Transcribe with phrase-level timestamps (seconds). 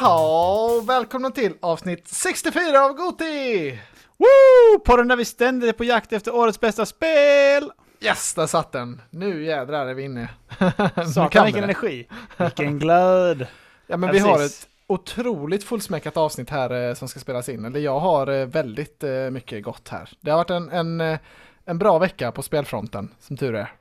[0.00, 3.70] Jaha, välkomna till avsnitt 64 av Goti!
[4.16, 4.78] Woo!
[4.84, 7.70] Podden där vi ständigt är på jakt efter årets bästa spel!
[8.00, 9.02] Yes, där satt den.
[9.10, 10.28] Nu jädrar är vi inne.
[11.14, 12.08] Satan vilken energi!
[12.38, 13.46] Vilken glöd!
[13.86, 14.62] Ja, men Ja, vi har precis.
[14.62, 17.64] ett otroligt fullsmäckat avsnitt här eh, som ska spelas in.
[17.64, 20.10] Eller jag har eh, väldigt eh, mycket gott här.
[20.20, 21.18] Det har varit en, en, eh,
[21.64, 23.72] en bra vecka på spelfronten, som tur är.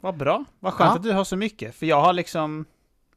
[0.00, 0.44] Vad bra.
[0.60, 0.96] Vad skönt Ja.
[0.96, 1.74] att du har så mycket.
[1.74, 2.64] För jag har liksom...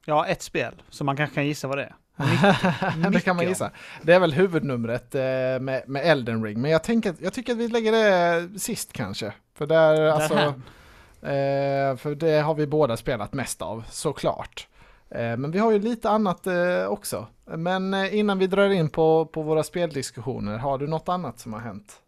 [0.07, 1.95] Jag har ett spel, så man kanske kan gissa vad det är.
[3.01, 3.71] det Mycket kan man gissa.
[4.01, 7.59] Det är väl huvudnumret eh, med, med Elden Ring, men jag, tänker, jag tycker att
[7.59, 9.33] vi lägger det sist kanske.
[9.57, 11.91] För där, alltså, Därhän.
[11.91, 14.67] eh, för det har vi båda spelat mest av, såklart.
[15.09, 17.27] Eh, men vi har ju lite annat eh, också.
[17.45, 21.53] Men eh, innan vi drar in på, på våra speldiskussioner, har du något annat som
[21.53, 22.01] har hänt?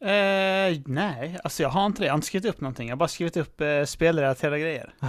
[0.00, 2.06] Eh, nej, alltså jag har inte det.
[2.06, 2.88] Jag har inte skrivit upp någonting.
[2.88, 4.94] Jag har bara skrivit upp eh, spelrelaterade grejer.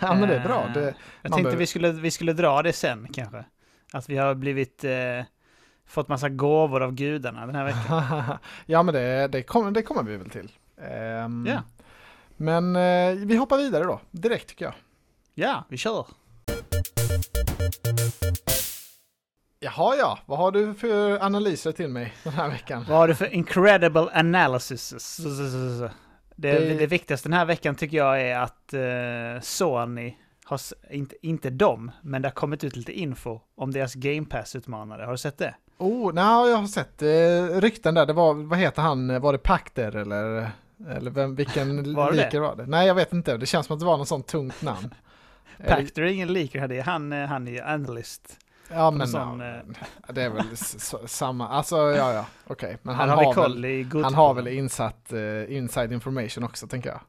[0.00, 0.64] ja men det är bra.
[0.66, 3.44] Eh, Det, Jag tänkte behöver- vi, skulle, vi skulle dra det sen kanske.
[3.92, 4.84] Att vi har blivit...
[4.84, 5.24] Eh,
[5.86, 8.22] fått massa gåvor av gudarna den här veckan.
[8.66, 10.52] ja men det, det, kommer, det kommer vi väl till.
[10.82, 11.62] Ehm, Ja.
[12.36, 14.74] Men eh, vi hoppar vidare då, direkt tycker jag.
[15.34, 16.06] Ja, vi kör!
[19.62, 22.84] Jaha ja, vad har du för analyser till mig den här veckan?
[22.88, 25.16] Vad har du för incredible analysis?
[26.36, 31.14] Det, Det- det viktigaste den här veckan tycker jag är att eh, Sony har, inte,
[31.26, 35.04] inte dem, men det har kommit ut lite info om deras Game Pass-utmanare.
[35.04, 35.54] Har du sett det?
[35.78, 38.06] Oh, nej, jag har sett eh, rykten där.
[38.06, 40.50] Det var, vad heter han, var det Pakter eller,
[40.90, 42.40] eller vem, vilken Var det det?
[42.40, 42.66] var det?
[42.66, 43.36] Nej, jag vet inte.
[43.36, 44.94] Det känns som att det var något sånt tungt namn.
[45.68, 48.38] Pactor är ingen liker här, det är han, eh, han är analyst.
[48.72, 49.62] Ja, men sån, ja, eh,
[50.14, 50.56] det är väl
[51.08, 51.48] samma.
[51.48, 52.78] Alltså, ja, ja, okej.
[52.82, 57.00] Men Han, han, har väl, han har väl insatt eh, inside information också, tänker jag.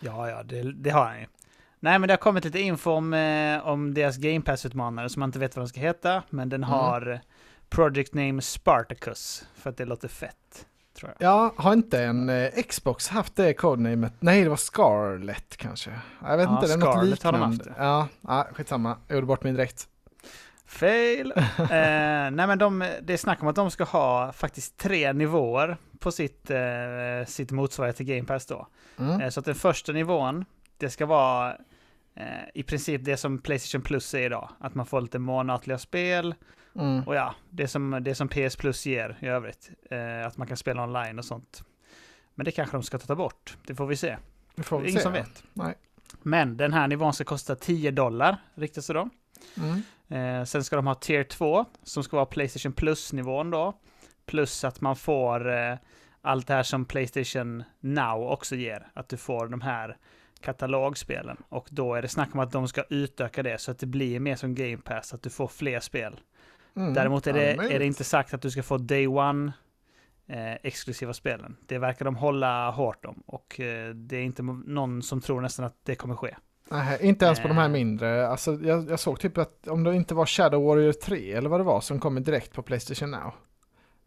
[0.00, 1.26] Ja, ja, det, det har han ju.
[1.80, 5.28] Nej, men det har kommit lite info om, eh, om deras Game Pass-utmanare som man
[5.28, 6.70] inte vet vad de ska heta, men den Mm.
[6.70, 7.20] har
[7.68, 10.66] Project Name Spartacus, för att det låter fett,
[10.98, 11.28] tror jag.
[11.30, 14.12] Ja, har inte en eh, Xbox haft det codenamet?
[14.20, 15.90] Nej, det var Scarlet kanske.
[16.24, 17.70] Jag vet Ja, inte, det är något Scarlet har de liknande.
[17.70, 17.84] haft det.
[17.84, 18.96] Ja, ja, skitsamma.
[19.08, 19.88] Jag gjorde bort mig direkt.
[20.72, 21.32] Fail!
[21.58, 25.76] eh, nej men de, det är snack om att de ska ha faktiskt tre nivåer
[25.98, 26.58] på sitt, eh,
[27.26, 28.66] sitt motsvarighet till Game Pass då.
[28.98, 29.20] Mm.
[29.20, 30.44] Eh, så att den första nivån,
[30.76, 31.56] det ska vara
[32.14, 32.24] eh,
[32.54, 34.48] i princip det som Playstation Plus är idag.
[34.60, 36.34] Att man får lite månatliga spel
[36.76, 37.02] Mm.
[37.02, 39.70] och ja, det som, det som PS Plus ger i övrigt.
[39.90, 41.64] Eh, att man kan spela online och sånt.
[42.34, 44.16] Men det kanske de ska ta bort, det får vi se.
[44.54, 45.02] Vi får Det är väl ingen se.
[45.02, 45.44] som vet.
[45.52, 45.74] Nej.
[46.22, 49.08] Men den här nivån ska kosta 10 dollar, riktas det då.
[49.56, 49.82] Mm.
[50.08, 53.78] Eh, sen ska de ha Tier 2, som ska vara Playstation Plus-nivån då.
[54.26, 55.76] Plus att man får eh,
[56.20, 58.90] allt det här som Playstation Now också ger.
[58.94, 59.96] Att du får de här
[60.40, 61.36] katalogspelen.
[61.48, 64.20] Och då är det snack om att de ska utöka det så att det blir
[64.20, 66.20] mer som Game Pass, att du får fler spel.
[66.76, 66.94] Mm.
[66.94, 69.52] Däremot är det, är det inte sagt att du ska få Day One
[70.26, 71.56] eh, exklusiva spelen.
[71.66, 73.22] Det verkar de hålla hårt om.
[73.26, 76.36] Och eh, det är inte någon som tror nästan att det kommer ske.
[76.72, 77.70] Nej, inte ens på de här Eh.
[77.70, 78.28] mindre.
[78.28, 81.60] Alltså, jag, jag såg typ att om det inte var Shadow Warrior 3 eller vad
[81.60, 83.34] det var som kommer direkt på Playstation Now.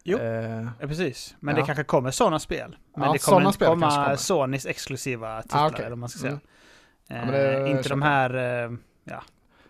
[0.03, 0.17] Jo.
[0.17, 1.35] Eh, Ja, precis.
[1.39, 1.61] Men Ja.
[1.61, 2.75] det kanske kommer sådana spel.
[2.95, 4.15] Men Ja, det kommer inte komma kommer.
[4.15, 5.85] Sonys exklusiva titlar, Ah, okej.
[5.85, 6.39] eller man ska säga.
[7.09, 7.29] Mm.
[7.29, 8.69] Eh, det inte de här eh,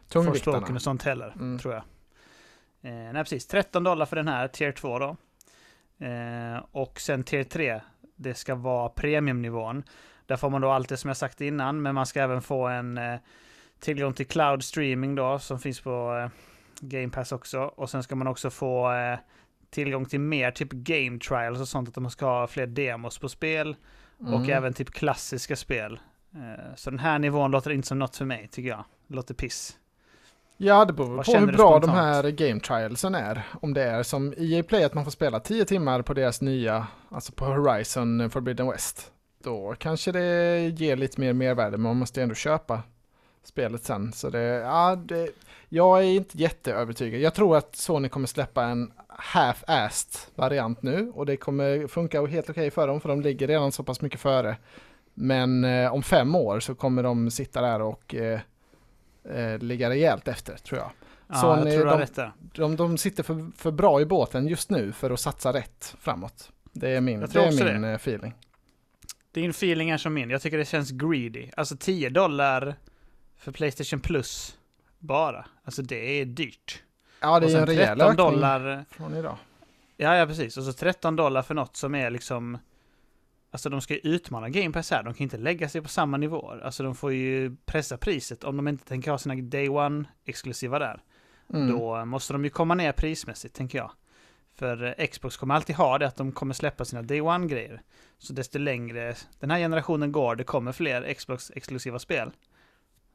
[0.08, 0.76] Forspoken Tungviktarna.
[0.76, 1.60] och sånt heller, Mm.
[1.60, 1.84] tror jag.
[2.82, 3.48] Eh, nej, precis.
[3.48, 5.16] 13 dollar för den här, tier 2 då.
[6.06, 7.82] Eh, och sen tier 3,
[8.16, 9.84] det ska vara premiumnivån.
[10.28, 12.68] Där får man då allt det som jag sagt innan, men man ska även få
[12.68, 13.16] en eh,
[13.80, 16.30] tillgång till cloud streaming då, som finns på eh,
[16.80, 17.60] Game Pass också.
[17.60, 19.20] Och sen ska man också få eh,
[19.70, 23.30] tillgång till mer typ game trials och sånt, att man ska ha fler demos på
[23.30, 23.76] spel.
[24.20, 24.50] Och Mm.
[24.50, 26.00] även typ klassiska spel.
[26.76, 28.84] Så den här nivån låter inte som något för mig, tycker jag.
[29.08, 29.78] Det låter piss.
[30.58, 33.42] Ja, det beror Vad på hur bra de här game trialsen är.
[33.62, 36.88] Om det är som EA Play att man får spela 10 timmar på deras nya,
[37.10, 39.12] alltså på Horizon Forbidden West.
[39.46, 42.82] Då kanske det ger lite mer mervärde, men man måste ändå köpa
[43.44, 44.14] spelet sen.
[44.14, 45.30] Så det, ja, det,
[45.70, 47.22] jag är inte jätteövertygad.
[47.22, 52.50] Jag tror att Sony kommer släppa en half-assed variant nu och det kommer funka helt
[52.50, 54.58] okej för dem för de ligger redan så pass mycket före.
[55.14, 58.40] Men eh, om fem år så kommer de sitta där och eh,
[59.30, 60.92] eh, ligga rejält efter tror jag.
[61.28, 62.20] Ja, Så jag tror de- rätt.
[62.40, 66.52] De, de sitter för, för bra i båten just nu för att satsa rätt framåt.
[66.74, 68.34] Det är min, det är min eh, feeling.
[69.36, 70.30] Din feeling är som min.
[70.30, 71.50] Jag tycker det känns greedy.
[71.58, 72.76] Alltså 10 dollar
[73.38, 74.58] för Playstation Plus
[75.00, 75.46] bara.
[75.64, 76.84] Alltså det är dyrt.
[77.20, 78.86] Ja, det är en rejäl 13 ökning dollar.
[78.90, 79.38] från idag.
[79.98, 80.58] Ja, ja precis.
[80.58, 82.58] Och så 13 dollar för något som är liksom...
[83.52, 85.04] Alltså de ska ju utmana Game Pass här.
[85.04, 86.60] De kan inte lägga sig på samma nivåer.
[86.60, 90.80] Alltså de får ju pressa priset om de inte tänker ha sina Day One exklusiva
[90.80, 91.04] där.
[91.54, 91.72] Mm.
[91.72, 93.92] då måste de ju komma ner prismässigt, tänker jag.
[94.56, 97.82] För eh, Xbox kommer alltid ha det att de kommer släppa sina Day One-grejer.
[98.18, 102.32] Så desto längre den här generationen går, det kommer fler Xbox-exklusiva spel,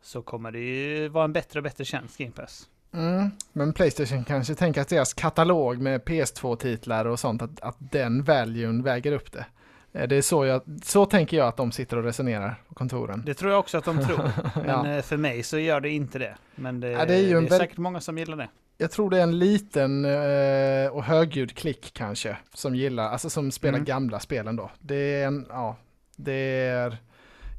[0.02, 2.68] så kommer det ju vara en bättre och bättre tjänst, Game Pass.
[2.92, 3.30] Mm.
[3.52, 8.82] Men Playstation kanske tänker att deras katalog med PS2-titlar och sånt, att, att den valuen
[8.82, 9.46] väger upp det.
[9.92, 13.22] Eh, Det är så, jag, så tänker jag att de sitter och resonerar på kontoren.
[13.26, 14.30] Det tror jag också att de tror.
[14.66, 14.96] Men Ja.
[14.96, 16.36] eh, för mig så gör det inte det.
[16.54, 18.48] Men det, Ja, det är ju en väl- säkert många som gillar det.
[18.80, 23.50] Jag tror det är en liten eh, och högljudd klick kanske, som gillar, alltså som
[23.50, 23.84] spelar Mm.
[23.84, 24.70] gamla spelen då.
[24.78, 25.76] Det är en, ja,
[26.16, 26.32] det
[26.68, 26.96] är,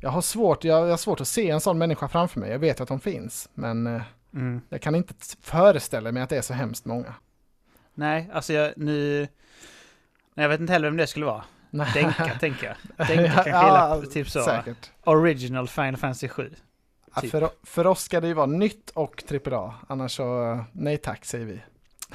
[0.01, 2.51] jag har svårt, jag, jag har svårt att se en sån människa framför mig.
[2.51, 4.01] Jag vet att de finns, men eh,
[4.33, 4.61] Mm.
[4.69, 7.13] jag kan inte föreställa mig att det är så hemskt många.
[7.93, 9.27] Nej, alltså jag, nu...
[10.33, 11.43] Jag vet inte heller vem det skulle vara.
[11.93, 12.65] Denka, tänker
[12.97, 13.07] jag.
[13.07, 13.63] Denka kanske ja,
[13.95, 14.43] gillar typ så.
[14.43, 14.91] Säkert.
[15.03, 16.51] Original Final Fantasy 7.
[17.15, 17.31] Ja, Typ.
[17.31, 21.25] för, för oss ska det ju vara nytt och AAA, annars så eh, nej tack
[21.25, 21.61] säger vi.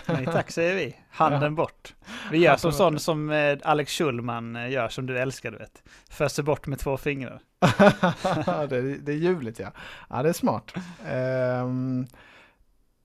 [0.07, 0.97] Nej tack säger vi.
[1.11, 1.95] Handen bort.
[2.31, 5.83] Vi gör som sån som eh, Alex Schulman eh, gör som du älskar du vet.
[6.11, 7.41] Föser bort med två fingrar.
[8.69, 9.73] det, det är ljuvligt ja.
[10.11, 10.75] Ja, det är smart.
[11.07, 12.07] Ehm,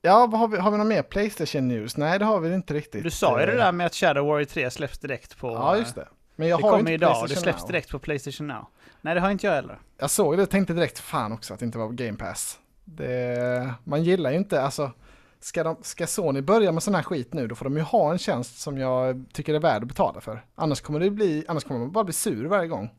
[0.02, 1.98] ja, har vi, har vi någon mer Playstation News?
[1.98, 3.04] Nej, det har vi inte riktigt.
[3.04, 5.48] Du sa ju det där med att Shadow Warrior 3 släpps direkt på...
[5.48, 6.08] Ja, just det.
[6.36, 7.68] Men jag det har kommer inte idag och det släpps Now.
[7.72, 8.66] direkt på Playstation Now.
[9.02, 9.80] Nej, det har inte jag heller.
[9.98, 12.60] Jag såg det och tänkte direkt fan också att det inte var Game Pass.
[12.86, 14.92] Det, man gillar ju inte, alltså
[15.40, 18.12] ska, de, ska Sony börja med sån här skit nu då får de ju ha
[18.12, 20.46] en tjänst som jag tycker är värd att betala för.
[20.56, 22.90] Annars kommer det bli, annars kommer man bara bli sur varje gång.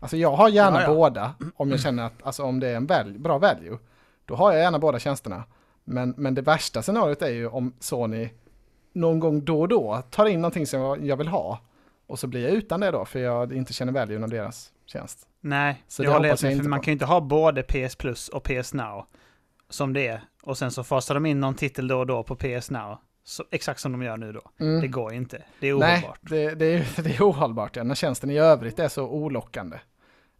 [0.00, 0.94] Alltså jag har gärna Ja, ja.
[0.94, 3.78] båda om jag känner att, alltså om det är en val, bra value.
[4.24, 5.44] Då har jag gärna båda tjänsterna.
[5.84, 8.30] Men, men det värsta scenariot är ju om Sony
[8.92, 11.60] någon gång då och då tar in någonting som jag, vill ha.
[12.06, 15.28] Och så blir jag utan det då för jag inte känner valuen av deras tjänst.
[15.44, 16.62] Nej, Så jag det håller jag med.
[16.62, 16.84] För man på.
[16.84, 19.06] kan ju inte ha både PS Plus och PS Now
[19.68, 20.20] som det är.
[20.42, 22.98] Och sen så fasar de in någon titel då och då på PS Now.
[23.24, 24.40] Så, exakt som de gör nu då.
[24.60, 24.80] Mm.
[24.80, 25.42] Det går inte.
[25.60, 26.18] Det är Nej, ohållbart.
[26.22, 29.76] det, det, är, det är ohållbart ja, när tjänsten i övrigt är så olockande.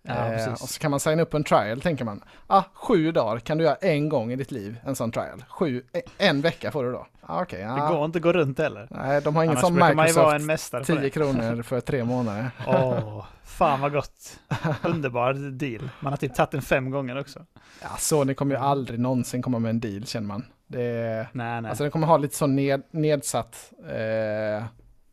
[0.09, 2.25] Ja, Eh, och så kan man signa upp en trial, tänker man.
[2.47, 5.45] Ah, sju dagar kan du göra en gång i ditt liv, en sån trial.
[5.49, 7.07] Sju, e- en vecka får du då.
[7.21, 7.89] Ah, Okej, Det ja.
[7.89, 8.87] går inte att gå runt heller.
[8.91, 11.11] Nej, de har ingen Annars sån Microsoft, en mästare på 10 det.
[11.11, 12.51] kronor för tre månader.
[12.67, 14.41] Åh, fan vad gott.
[14.83, 15.91] Underbar deal.
[16.01, 17.41] Man har typ tagit den fem gånger också.
[17.83, 20.45] Ja, Sony kommer ju aldrig någonsin komma med en deal, känner man.
[20.67, 21.69] Det Nej, nej.
[21.69, 24.65] alltså den kommer ha lite så ned, nedsatt eh,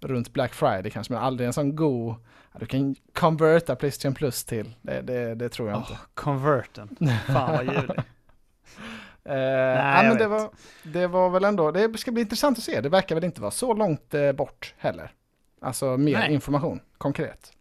[0.02, 2.16] runt Black Friday kanske, men aldrig en sån god,
[2.54, 4.74] ja, du kan converta Playstation Plus till.
[4.82, 6.02] Det, det, det tror jag Åh, inte.
[6.14, 6.98] converten.
[7.28, 8.00] Fan vad ljuvlig.
[9.26, 10.50] Eh, ja, jag men det, var,
[10.84, 12.82] det var väl ändå, det ska bli intressant att se.
[12.82, 15.12] Det verkar väl inte vara så långt eh, bort heller.
[15.62, 16.34] Alltså mer Nej.
[16.34, 17.52] information, konkret.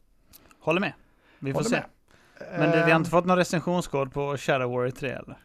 [0.60, 0.92] Håller med.
[1.38, 1.76] Vi får Håller se.
[1.76, 2.58] med.
[2.60, 5.36] Men du, vi har Eh, inte fått någon recensionskod på Shadow Warrior 3 eller?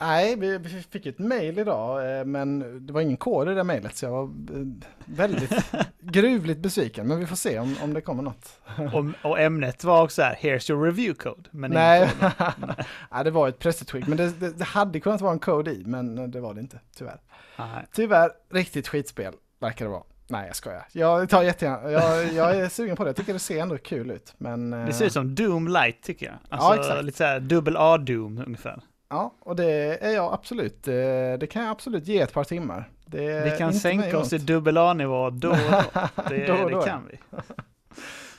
[0.00, 3.96] Nej, vi, fick ett mail idag, eh, men det var ingen kod i det mejlet,
[3.96, 4.66] så jag var eh,
[5.04, 5.52] väldigt
[6.00, 7.06] gruvligt besviken.
[7.08, 8.60] Men vi får se om, om det kommer något.
[8.94, 11.48] Och, och ämnet var också här, here's your review code.
[11.50, 12.10] Men Nej,
[13.10, 15.82] ja, det var ett pressutskick, men det, det, det hade kunnat vara en kod i,
[15.86, 17.20] men det var det inte, tyvärr.
[17.58, 17.86] Nej.
[17.92, 20.02] Tyvärr, riktigt skitspel verkar det vara.
[20.28, 20.86] Nej, jag skojar.
[20.92, 23.08] Jag tar jättegärna, jag, jag är sugen på det.
[23.08, 24.34] Jag tycker det ser ändå kul ut.
[24.38, 26.34] Men, Det ser ut som Doom Light tycker jag.
[26.48, 27.04] Ja, Alltså exakt.
[27.04, 28.80] lite såhär dubbel A-Doom ungefär.
[29.08, 30.88] Ja, och det är jag absolut.
[30.88, 30.94] eh,
[31.38, 32.90] Det kan jag absolut ge ett par timmar.
[33.06, 35.82] Vi kan sänka oss till dubbel A-nivå då och då.
[36.28, 37.18] Det, Då och då, det kan vi.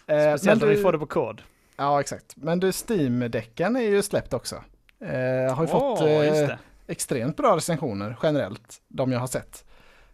[0.07, 1.41] Eh, Speciellt om vi får det på kod.
[1.77, 2.33] Ja, exakt.
[2.35, 4.55] Men du, Steam-däcken är ju släppt också.
[4.99, 6.49] Eh, har ju fått Åh, eh,
[6.87, 9.65] extremt bra recensioner generellt, de jag har sett.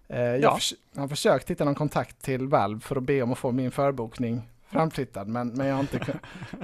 [0.07, 0.53] Eh, jag, Ja.
[0.55, 3.71] förs- har försökt hitta någon kontakt till Valve för att be om att få min
[3.71, 5.99] förbokning framflyttad, men, men jag inte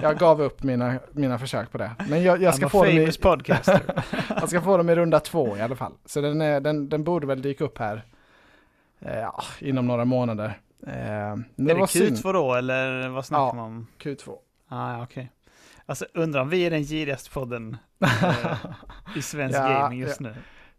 [0.00, 1.90] Jag gav upp mina, mina försök på det.
[2.08, 3.80] Men jag, jag, ska få dem i, podcaster.
[4.28, 5.92] jag ska få dem i runda två i alla fall.
[6.04, 8.04] Så den, är, den, den borde väl dyka upp här
[9.00, 10.58] eh, ja, inom några månader.
[10.86, 12.16] Eh, det är det var synd.
[12.16, 13.52] Q2 då eller vad snackar Ja.
[13.54, 13.86] man om?
[13.98, 14.36] Q2.
[14.68, 15.32] Ah, ja, okej.
[15.86, 18.56] Alltså undrar om vi är den girigaste podden eh,
[19.16, 20.34] i svensk Ja, gaming just nu.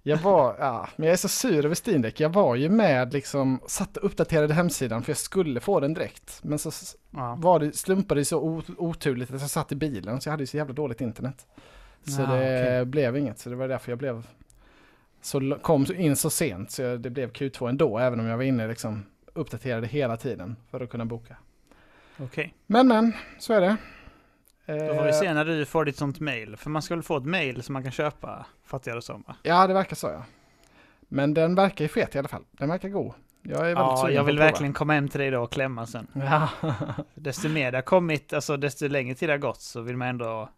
[0.09, 2.19] Jag var, ja, men jag är så sur över Steam Deck.
[2.19, 6.39] Jag var ju med liksom, satt och uppdaterade hemsidan för jag skulle få den direkt.
[6.43, 6.71] Men så
[7.11, 7.35] Ja.
[7.39, 10.47] var det, slumpade det så oturligt att jag satt i bilen så jag hade ju
[10.47, 11.45] så jävla dåligt internet.
[12.03, 12.85] Så Ja, det okej.
[12.85, 14.27] blev inget, så det var därför jag blev
[15.21, 18.43] så kom in så sent så jag, det blev Q2 ändå, även om jag var
[18.43, 21.37] inne liksom uppdaterade hela tiden för att kunna boka.
[22.19, 23.77] Okej, Men men, så är det.
[24.73, 26.57] Då får vi Eh, se när du får ditt sånt mail.
[26.57, 29.23] För man ska väl få ett mail som man kan köpa, fattar jag det som?
[29.43, 30.23] Ja, det verkar så ja.
[30.99, 32.43] Men den verkar ju fet i alla fall.
[32.51, 33.13] Den verkar god.
[33.41, 36.07] Jag är väldigt Ja, jag vill verkligen komma hem till dig då och klämma sen.
[36.13, 36.49] Ja.
[37.15, 40.07] Desto mer det har kommit, alltså desto längre tid det har gått så vill man
[40.07, 40.49] ändå,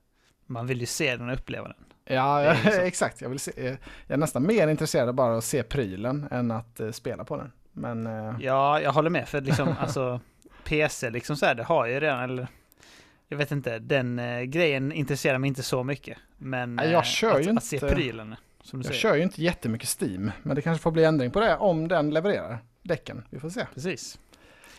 [0.46, 1.77] man vill ju se den och uppleva den.
[2.06, 3.22] Ja, exakt.
[3.22, 3.51] Jag, vill se,
[4.08, 7.38] jag är nästan mer intresserad av bara att se prylen än att eh, spela på
[7.38, 7.51] den.
[7.72, 9.27] Men eh, Ja, jag håller med.
[9.27, 10.20] För liksom, alltså,
[10.63, 12.48] PC liksom så här, det har ju redan, eller
[13.32, 16.18] jag vet inte, den eh, grejen intresserar mig inte så mycket.
[16.38, 19.00] Men Nej, jag eh, kör att, ju att se inte- prylen, som du jag säger.
[19.00, 20.32] kör ju inte jättemycket Steam.
[20.44, 23.24] Men det kanske får bli ändring på det om den levererar däcken.
[23.30, 23.66] Vi får se.
[23.74, 24.20] Precis.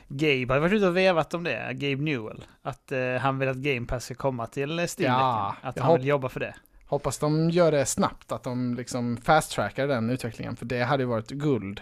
[0.09, 2.45] Gabe har varit ute och vevat om det, Gabe Newell.
[2.63, 5.97] Att eh, han vill att Game Pass ska komma till eh, steam Ja, Att han
[5.99, 6.55] vill jobba för det.
[6.87, 10.57] Hoppas de gör det snabbt, att de liksom fast-trackar den utvecklingen.
[10.57, 11.81] För det hade ju varit guld.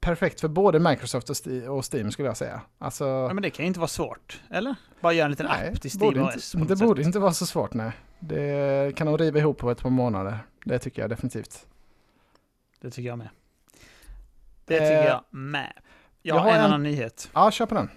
[0.00, 1.30] Perfekt för både Microsoft
[1.68, 2.60] och Steam skulle jag säga.
[2.78, 4.74] Alltså, Ja, men det kan ju inte vara svårt, eller?
[5.00, 6.52] Bara göra en liten nej, app till borde Steam inte, OS.
[6.68, 6.86] det sätt.
[6.86, 7.92] borde inte vara så svårt, nej.
[8.18, 10.38] Det kan de riva ihop på ett par månader.
[10.64, 11.66] Det tycker jag definitivt.
[12.80, 13.28] Det tycker jag med.
[14.64, 15.72] Det tycker Eh, jag med.
[16.22, 17.30] Jag, jag har en, en- annan nyhet.
[17.34, 17.90] Ja, kör på den.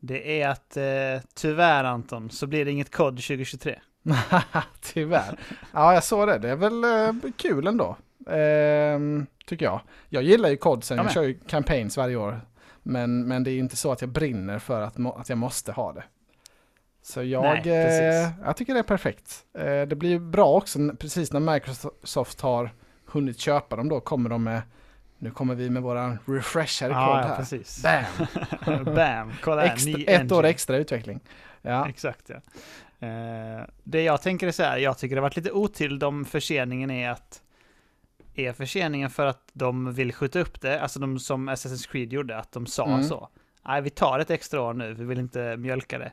[0.00, 3.80] Det är att eh, tyvärr Anton, så blir det inget COD 2023.
[4.80, 5.38] Tyvärr.
[5.72, 6.38] Ja, jag såg det.
[6.38, 7.96] Det är väl eh, kul ändå.
[8.30, 9.80] Ehm, tycker jag.
[10.08, 10.96] Jag gillar ju kodsen.
[10.96, 12.40] Jag Jag kör ju campaigns varje år.
[12.82, 15.72] Men, men det är ju inte så att jag brinner för att, att jag måste
[15.72, 16.04] ha det.
[17.02, 19.44] Så jag, Nej, eh, jag tycker det är perfekt.
[19.58, 22.70] Eh, det blir bra också precis när Microsoft har
[23.06, 24.62] hunnit köpa dem då kommer de med
[25.18, 27.36] nu kommer vi med våran refresher kod Ja, ja, här.
[27.36, 27.82] precis.
[27.82, 28.84] Bam!
[28.94, 29.32] Bam!
[29.42, 30.48] Kolla här, Extra, ett år engine.
[30.50, 31.20] extra utveckling.
[31.62, 31.88] Ja.
[31.88, 32.36] Exakt ja.
[33.06, 36.24] Eh, det jag tänker är så här, jag tycker det har varit lite otydligt om
[36.24, 37.42] förseningen är att
[38.34, 42.38] är förseningen för att de vill skjuta upp det, alltså de som Assassin's Creed gjorde,
[42.38, 43.02] att de sa Mm.
[43.02, 43.28] så.
[43.66, 46.12] Nej, vi tar ett extra år nu, vi vill inte mjölka det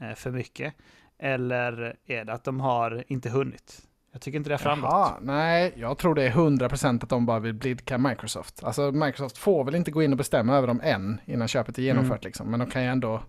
[0.00, 0.74] eh, för mycket.
[1.18, 3.80] Eller är det att de har inte hunnit?
[4.12, 4.90] Jag tycker inte det har framgått.
[4.90, 8.64] Jaha, nej, jag tror det är 100% att de bara vill blidka Microsoft.
[8.64, 11.82] Alltså Microsoft får väl inte gå in och bestämma över dem än innan köpet är
[11.82, 12.28] genomfört Mm.
[12.28, 12.50] liksom.
[12.50, 13.22] Men de kan ju ändå,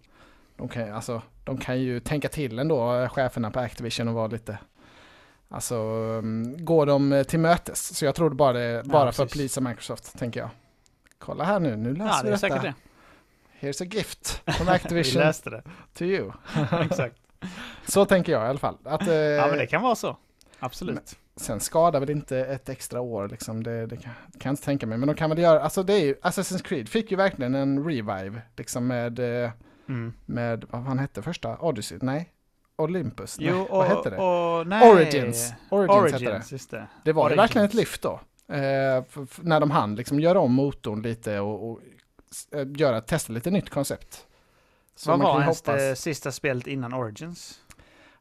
[0.57, 4.27] de kan, alltså, de kan ju tänka till ändå, eh, cheferna på Activision och vara
[4.27, 4.57] lite,
[5.53, 7.97] alltså um, går de eh, till mötes.
[7.97, 9.33] Så jag tror det bara, det, bara för att precis.
[9.55, 10.49] plisa Microsoft, tänker jag.
[11.19, 12.37] Kolla här nu, nu läser Ja, vi det är detta.
[12.37, 12.73] säkert det.
[13.67, 15.63] Here's a gift from Vi Activision läste det.
[15.93, 16.31] to you.
[16.81, 17.15] Exakt.
[17.87, 18.77] Så tänker jag i alla fall.
[18.83, 20.17] Att, eh, Ja, men det kan vara så.
[20.59, 21.15] Absolut.
[21.35, 24.87] Sen skadar väl inte ett extra år liksom, det, det kan, kan jag inte tänka
[24.87, 24.97] mig.
[24.97, 27.85] Men de kan väl göra, alltså det är ju, Assassin's Creed fick ju verkligen en
[27.85, 29.51] revive, liksom med, eh,
[29.89, 30.13] Mm.
[30.25, 31.57] med vad han hette första?
[31.57, 31.97] Odyssey?
[32.01, 32.32] Nej?
[32.77, 33.35] Olympus?
[33.39, 34.17] Jo, Nej, och, vad hette det?
[34.17, 34.91] och nej.
[34.91, 35.53] Origins.
[35.69, 36.29] Origins, hette det.
[36.29, 36.87] Origins, just det.
[37.05, 37.39] Det var Origins.
[37.39, 38.19] verkligen ett lyft då.
[38.47, 39.03] Eh,
[39.41, 41.79] när de hann liksom göra om motorn lite och, och
[42.55, 44.27] eh, göra, testa lite nytt koncept.
[44.95, 47.59] Så Vad var hoppas- det sista spelet innan Origins?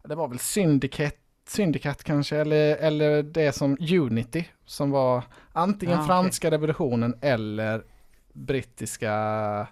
[0.03, 1.17] Det var väl Syndicate,
[1.49, 7.85] Syndicate kanske, eller, eller det som Unity, som var antingen Ah, franska revolutionen eller
[8.33, 9.67] brittiska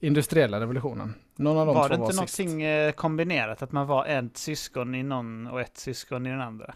[0.00, 1.14] industriella revolutionen.
[1.36, 2.38] Någon av de var två det var inte sist.
[2.38, 3.62] någonting eh, kombinerat?
[3.62, 6.74] Att man var ett syskon i någon och ett syskon i den andra?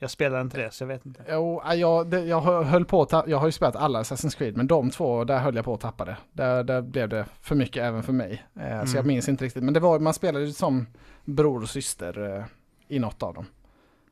[0.00, 1.22] Jag spelar inte det, så jag vet inte.
[1.28, 4.36] Jo, ja, jag, det, jag höll på att ta, jag har ju spelat alla Assassin's
[4.38, 6.16] Creed, men de två, där höll jag på att tappa det.
[6.32, 8.44] Där, där blev det för mycket även för mig.
[8.56, 8.94] Eh, Så Mm.
[8.94, 10.86] jag minns inte riktigt, men det var, man spelade ju som
[11.24, 12.44] bror och syster eh,
[12.88, 13.46] i något av dem.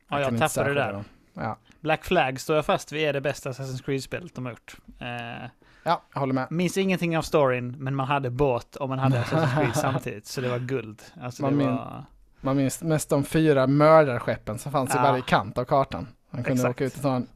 [0.09, 1.03] Ja, jag inte tappade det där.
[1.33, 1.57] Ja.
[1.79, 4.77] Black Flag står jag fast vid är det bästa Assassin's Creed-spelet de har gjort.
[4.99, 5.49] Eh,
[5.87, 6.47] ja, jag håller med.
[6.51, 10.41] minns ingenting av storyn, men man hade båt och man hade Assassin's Creed samtidigt, så
[10.41, 11.01] det var guld.
[11.21, 12.05] Alltså Man det min- var...
[12.41, 15.03] Man minns mest de fyra mördarskeppen som fanns i Ja.
[15.03, 16.07] varje kant av kartan.
[16.29, 16.75] Man kunde Exakt.
[16.75, 17.27] åka ut och ta en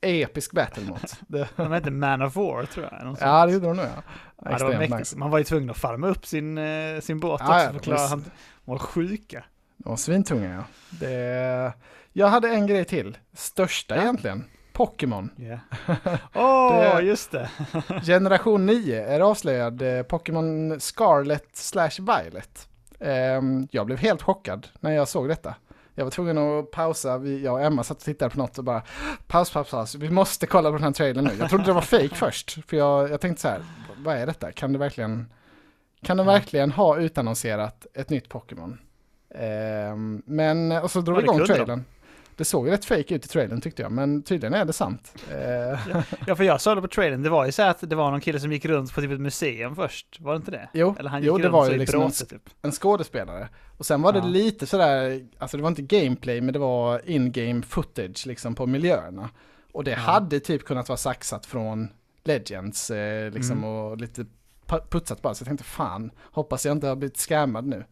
[0.00, 1.20] episk battle mot.
[1.56, 3.16] De hette Man of War, tror jag.
[3.20, 3.90] ja, det gjorde de nog ja.
[3.96, 4.02] Ja,
[4.44, 4.98] det var Extremt mäktigt.
[4.98, 5.18] nice.
[5.18, 7.76] Man var ju tvungen att farma upp sin, eh, sin båt Ja, också, ja, för
[7.76, 8.24] att klara han
[8.64, 9.44] var sjuka.
[9.76, 10.62] De var svintunga ja.
[10.90, 11.72] Det,
[12.12, 13.18] jag hade en grej till.
[13.32, 14.02] Största Ja.
[14.02, 14.44] egentligen.
[14.80, 15.30] Pokémon.
[15.38, 15.58] Yeah.
[16.34, 17.50] Åh, Det- just det!
[18.06, 19.82] Generation 9 är avslöjad.
[19.82, 22.68] eh, Pokémon Scarlet slash Violet.
[23.00, 25.54] Ehm, jag blev helt chockad när jag såg detta.
[25.94, 28.82] Jag var tvungen att pausa, jag och Emma satt och tittade på något och bara
[29.26, 31.30] paus, paus, paus, vi måste kolla på den här trailern nu.
[31.38, 33.60] Jag trodde det var fake först, för jag, jag tänkte så här,
[33.98, 34.52] vad är detta?
[34.52, 35.32] Kan det verkligen,
[36.02, 36.32] kan de Ja.
[36.32, 38.78] verkligen ha utannonserat ett nytt Pokémon?
[39.34, 41.84] Ehm, men, och så drog Ja, vi igång kunde de.
[42.40, 45.14] Det såg rätt fake ut i trailern tyckte jag, men tydligen är det sant.
[45.30, 48.10] Eh, Ja, för jag såg det på trailern, det var ju så att det var
[48.10, 50.68] någon kille som gick runt på typ ett museum först, var det inte det?
[50.72, 52.42] jo, Eller han gick jo, det runt var ju liksom en bråte typ.
[52.62, 53.48] en skådespelare.
[53.78, 54.24] Och sen var det Ja.
[54.24, 59.28] lite sådär, alltså det var inte gameplay, men det var in-game footage liksom på miljöerna.
[59.72, 59.96] Och det Ja.
[59.96, 61.88] hade typ kunnat vara saxat från
[62.24, 63.70] Legends eh, liksom Mm.
[63.70, 64.26] och lite
[64.66, 65.34] pu- putsat bara.
[65.34, 67.84] Så jag tänkte fan, hoppas jag inte har blivit scammad nu.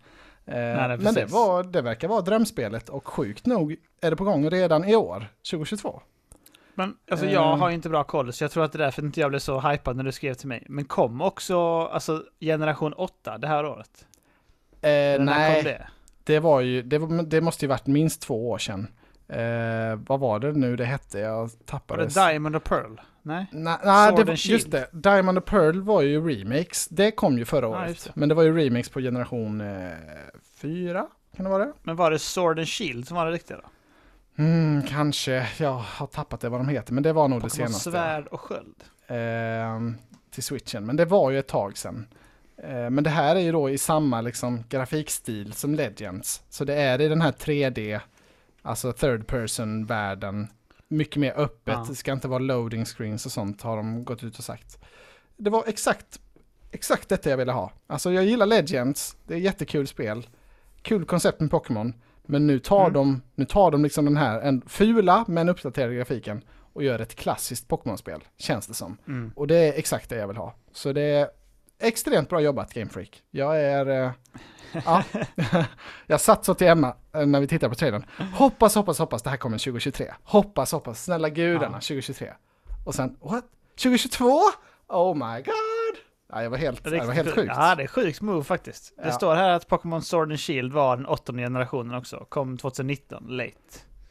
[0.48, 4.24] Eh, nej, men det, var, det verkar vara drömspelet och sjukt nog är det på
[4.24, 6.02] gång redan i år, 2022.
[6.74, 7.60] Men alltså jag Ehm.
[7.60, 9.38] har ju inte bra koll, så jag tror att det är därför inte jag blev
[9.38, 10.66] så hypad när du skrev till mig.
[10.68, 14.06] Men kom också, alltså generation 8 det här året?
[14.80, 15.88] Eh, nej, det?
[16.24, 18.86] det var ju, det, det måste ju varit minst två år sedan.
[19.28, 21.18] Eh, vad var det nu det hette?
[21.18, 22.04] Jag Var tappade.
[22.06, 23.00] det Diamond och Pearl?
[23.22, 23.46] Nej?
[23.52, 24.88] Nej, nej, det, var- just det.
[24.92, 26.88] Diamond och Pearl var ju remakes.
[26.88, 27.88] Det kom ju förra året.
[27.88, 28.10] just det.
[28.14, 29.88] Men det var ju remakes på generation eh,
[30.60, 31.06] fyra.
[31.36, 31.72] Kan det vara det?
[31.82, 33.64] Men var det Sword and Shield som var det riktiga då?
[34.42, 35.48] Mm, kanske.
[35.58, 36.92] Jag har tappat det vad de heter.
[36.92, 37.90] Men det var nog det Pokémon senaste.
[37.90, 38.76] svärd och sköld.
[39.06, 39.92] eh,
[40.30, 40.86] till switchen.
[40.86, 42.06] Men det var ju ett tag sedan.
[42.62, 46.42] Eh, men det här är ju då i samma liksom, grafikstil som Legends.
[46.50, 48.00] Så det är i den här 3D,
[48.68, 50.48] alltså third person världen.
[50.88, 51.86] Mycket mer öppet, Ja.
[51.88, 54.78] det ska inte vara loading screens och sånt har de gått ut och sagt.
[55.36, 56.20] Det var exakt,
[56.70, 57.72] exakt detta jag ville ha.
[57.86, 60.26] Alltså jag gillar Legends, det är jättekul spel.
[60.82, 61.94] Kul koncept med Pokémon.
[62.26, 62.92] Men nu tar Mm.
[62.92, 67.14] de, nu tar de liksom den här, en fula men uppdaterade grafiken och gör ett
[67.14, 68.96] klassiskt Pokémon-spel, känns det som.
[69.08, 69.32] Mm.
[69.36, 70.54] Och det är exakt det jag vill ha.
[70.72, 71.28] Så det är
[71.80, 73.22] extremt bra jobbat Game Freak.
[73.30, 73.86] Jag är...
[74.04, 74.10] Eh,
[74.84, 75.02] ja.
[76.06, 78.04] jag satt så till Emma eh, när vi tittade på trailern.
[78.34, 80.12] Hoppas, hoppas, hoppas det här kommer 2023.
[80.22, 81.80] Hoppas, hoppas, snälla gudarna Ja.
[81.80, 82.32] 2023.
[82.84, 83.44] Och sen, what?
[83.82, 84.24] 2022?
[84.88, 85.54] Oh my god!
[86.32, 87.52] Ja, jag var helt, det var helt sjukt.
[87.56, 88.92] Ja, det är sjukt move faktiskt.
[88.96, 89.12] Det Ja.
[89.12, 92.26] står här att Pokémon Sword and Shield var den åttonde generationen också.
[92.28, 93.52] Kom 2019, late.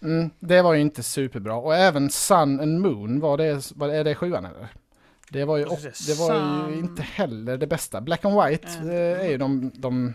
[0.02, 1.56] Mm, det var ju inte superbra.
[1.56, 4.68] Och även Sun and Moon, var det, var, är det sjuan eller?
[5.32, 8.02] Det var ju, jag det var ju inte heller det bästa.
[8.02, 8.90] Black and White Mm.
[9.20, 10.14] är ju de, de,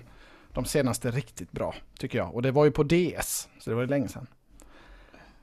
[0.52, 2.34] de senaste riktigt bra, tycker jag.
[2.34, 4.26] Och det var ju på DS, så det var ju länge sedan.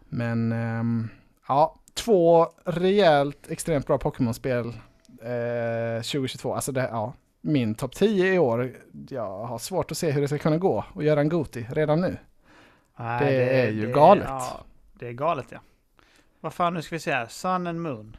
[0.10, 1.10] Men, ehm,
[1.48, 4.68] ja, två rejält extremt bra Pokémon-spel
[5.22, 6.54] eh, 2022.
[6.56, 8.76] Alltså det, ja, min topp 10 i år.
[9.10, 12.02] Jag har svårt att se hur det ska kunna gå och göra en Goti redan
[12.02, 12.18] nu.
[13.00, 14.26] Nej, Det är ju galet.
[14.28, 14.62] Ja,
[14.94, 15.60] det är galet ja.
[16.40, 17.28] Vad fan, nu ska vi se här.
[17.28, 18.18] Sun and Moon.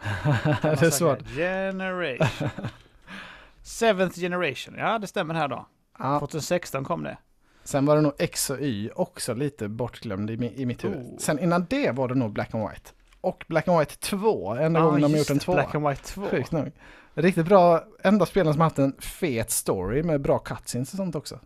[0.62, 1.18] det är svårt.
[1.36, 2.26] Generation.
[3.62, 4.74] Seventh generation.
[4.78, 5.66] Ja, det stämmer här då.
[5.98, 7.18] Ja, 2016 kom det.
[7.64, 10.98] sen var det nog X och Y också lite bortglömd i, i mitt huvud.
[10.98, 11.18] Oh.
[11.18, 12.90] Sen innan det var det nog Black and White.
[13.20, 15.52] Och Black and White 2, enda Ja, gången de har gjort en det, 2.
[15.52, 16.22] Black and White 2.
[16.30, 16.72] Sjukt nog.
[17.14, 21.38] Riktigt bra, enda spelen som haft en fet story med bra cutscenes och sånt också.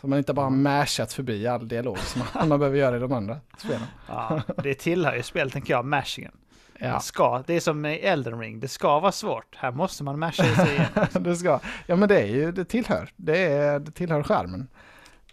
[0.00, 3.12] Så man inte bara har mashat förbi all dialog som man behöver göra i de
[3.12, 3.86] andra spelen.
[4.08, 6.32] Ja, det tillhör ju spel, tänker jag, mashingen.
[6.80, 9.56] Ja, Det, ska, det är som i Elden Ring, det ska vara svårt.
[9.56, 11.08] Här måste man masha sig igen.
[11.24, 11.60] det ska.
[11.86, 13.10] Ja men det är ju, det tillhör.
[13.16, 14.68] Det, är, det tillhör skärmen.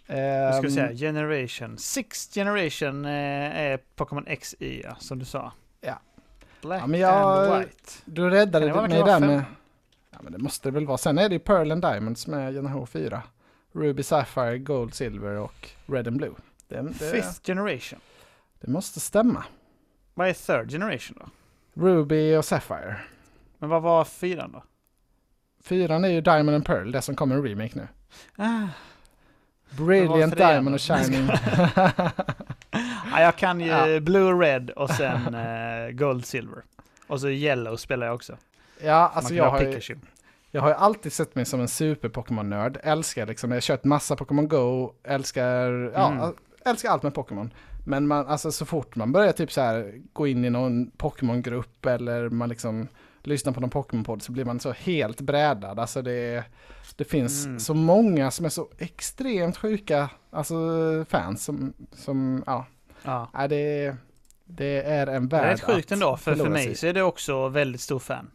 [0.06, 0.14] Nu
[0.52, 1.78] ska vi Ehm, säga generation.
[1.78, 3.10] Sixth generation eh,
[3.60, 5.52] är Pokémon XY, ja, som du sa.
[5.80, 5.98] Ja.
[6.62, 7.92] Black Ja, men jag- and white.
[8.04, 9.42] Du räddade det mig där med...
[10.10, 10.98] Ja men det måste det väl vara.
[10.98, 13.22] Sen är det ju Pearl and Diamonds med generation 4.
[13.72, 16.34] Ruby, Sapphire, Gold, Silver och Red and Blue.
[16.68, 18.00] Det, det, Fifth generation.
[18.60, 19.44] det måste stämma.
[20.14, 21.26] Vad är third generation då?
[21.82, 22.96] Ruby och Sapphire.
[23.58, 24.62] Men vad var fyran då?
[25.62, 27.88] Fyran är ju Diamond and Pearl, det som kommer en remake nu.
[28.36, 28.66] Ah,
[29.70, 31.28] Brilliant Diamond och Shining.
[33.10, 34.00] ja, jag kan ju Ja.
[34.00, 36.62] Blue Red och sen eh, Gold Silver.
[37.06, 38.36] Och så Yellow spelar jag också.
[38.82, 39.80] ja, Alltså jag ha har, ju,
[40.50, 42.78] jag har ju alltid sett mig som en super Pokémon-nörd.
[42.82, 46.34] Älskar liksom, jag har kört massa Pokémon Go, älskar, ja, Mm.
[46.64, 47.50] älskar allt med Pokémon.
[47.84, 51.86] Men man, alltså så fort man börjar typ så här gå in i någon Pokémon-grupp
[51.86, 52.88] eller man liksom
[53.22, 55.78] lyssnar på någon Pokémon-podd så blir man så helt brädad.
[55.78, 56.44] Alltså det,
[56.96, 57.60] det finns Mm.
[57.60, 60.54] så många som är så extremt sjuka, alltså
[61.08, 62.66] fans som, som ja,
[63.02, 63.46] Ja.
[63.48, 63.96] det,
[64.44, 66.74] det är en Det värld är rätt sjukt ändå, för för sig mig i.
[66.74, 68.30] så är det också väldigt stor fan.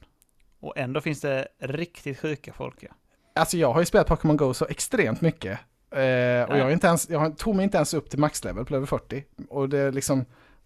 [0.59, 2.75] Och ändå finns det riktigt sjuka folk.
[2.79, 2.89] Ja.
[3.35, 5.59] Alltså jag har ju spelat Pokémon Go så extremt mycket.
[5.91, 8.73] Eh, och jag, har inte ens, jag tog mig inte ens upp till maxlevel på
[8.73, 9.23] level 40.
[9.49, 10.25] Och det är liksom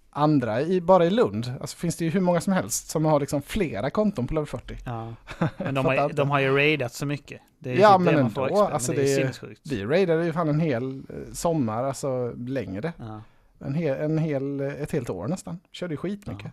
[0.09, 3.19] andra, i, bara i Lund, alltså finns det ju hur många som helst som har
[3.19, 4.77] liksom flera konton på level 40.
[4.85, 5.13] Ja.
[5.57, 7.41] Men de har, de har ju raidat så mycket.
[7.59, 9.61] Det är Ja, typ men det man får ändå, XP, alltså men det är sinnessjukt.
[9.69, 12.93] Vi raidade ju fan en hel eh, sommar, alltså längre.
[12.97, 13.21] Ja.
[13.59, 15.59] En hel, en hel, ett helt år nästan.
[15.71, 16.51] Körde skitmycket.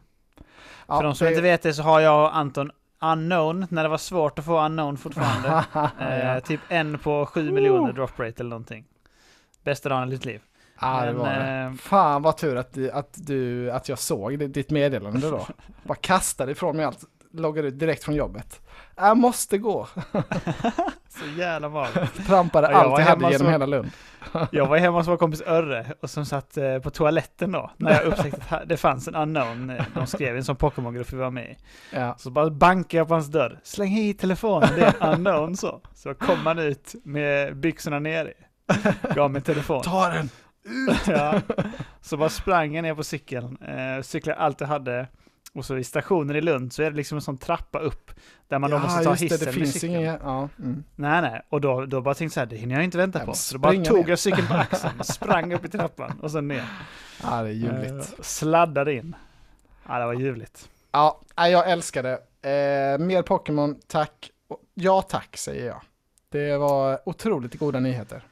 [0.86, 3.82] Ja, För de som det- inte vet det så har jag och Anton Unknown, när
[3.82, 5.64] det var svårt att få Unknown fortfarande.
[6.36, 7.54] eh, typ en på sju Woo!
[7.54, 8.84] miljoner drop rate eller någonting.
[9.64, 10.40] Bästa dagen i ditt liv.
[10.80, 11.60] ja, det men, var det.
[11.70, 15.46] eh, Fan vad tur att, du, att, du, att jag såg det- ditt meddelande då.
[15.82, 18.60] Bara kastade ifrån mig allt, loggade ut direkt från jobbet.
[18.96, 19.88] Jag måste gå.
[21.08, 22.26] Så jävla magiskt.
[22.26, 23.90] Trampade Ja, jag allt var jag hemma hade genom så- hela Lund.
[24.50, 27.70] Jag var hemma hos vår kompis Örre och som satt eh, på toaletten då.
[27.76, 29.70] När jag upptäckte att det fanns en unknown.
[29.70, 31.56] eh, De skrev en sån Pokémon-grupp vi var med i.
[31.96, 32.14] Ja.
[32.18, 33.60] Så bara bankade jag på hans dörr.
[33.62, 35.80] Släng hit telefonen, det är unknown så.
[35.94, 38.32] Så kom han ut med byxorna nere.
[39.14, 39.82] Gav mig telefon.
[39.82, 40.28] Ta den!
[41.06, 41.40] ja.
[42.00, 43.58] Så bara sprang jag ner på cykeln.
[43.62, 45.06] Eh, cyklade allt jag hade.
[45.54, 48.10] Och så i stationen i Lund så är det liksom en sån trappa upp.
[48.48, 49.94] Där man då ja, måste ta hissen det, det med finns cykeln.
[49.94, 50.18] inga...
[50.22, 50.84] Ja, mm.
[50.96, 51.42] Nej, nej.
[51.48, 53.32] Och då, då bara tänkte jag så här, det hinner jag inte vänta Ja, på.
[53.32, 54.08] Så då bara tog ner.
[54.08, 56.64] jag cykeln på axeln, sprang upp i trappan och sen ner.
[57.22, 57.92] ja, det är ljuvligt.
[58.18, 59.16] Eh, sladdade in.
[59.88, 60.68] Ja, det var ljuvligt.
[60.92, 62.12] Ja, jag älskar det.
[62.42, 64.30] Eh, mer Pokémon, tack.
[64.74, 65.80] Ja, tack säger jag.
[66.28, 68.22] Det var otroligt goda nyheter.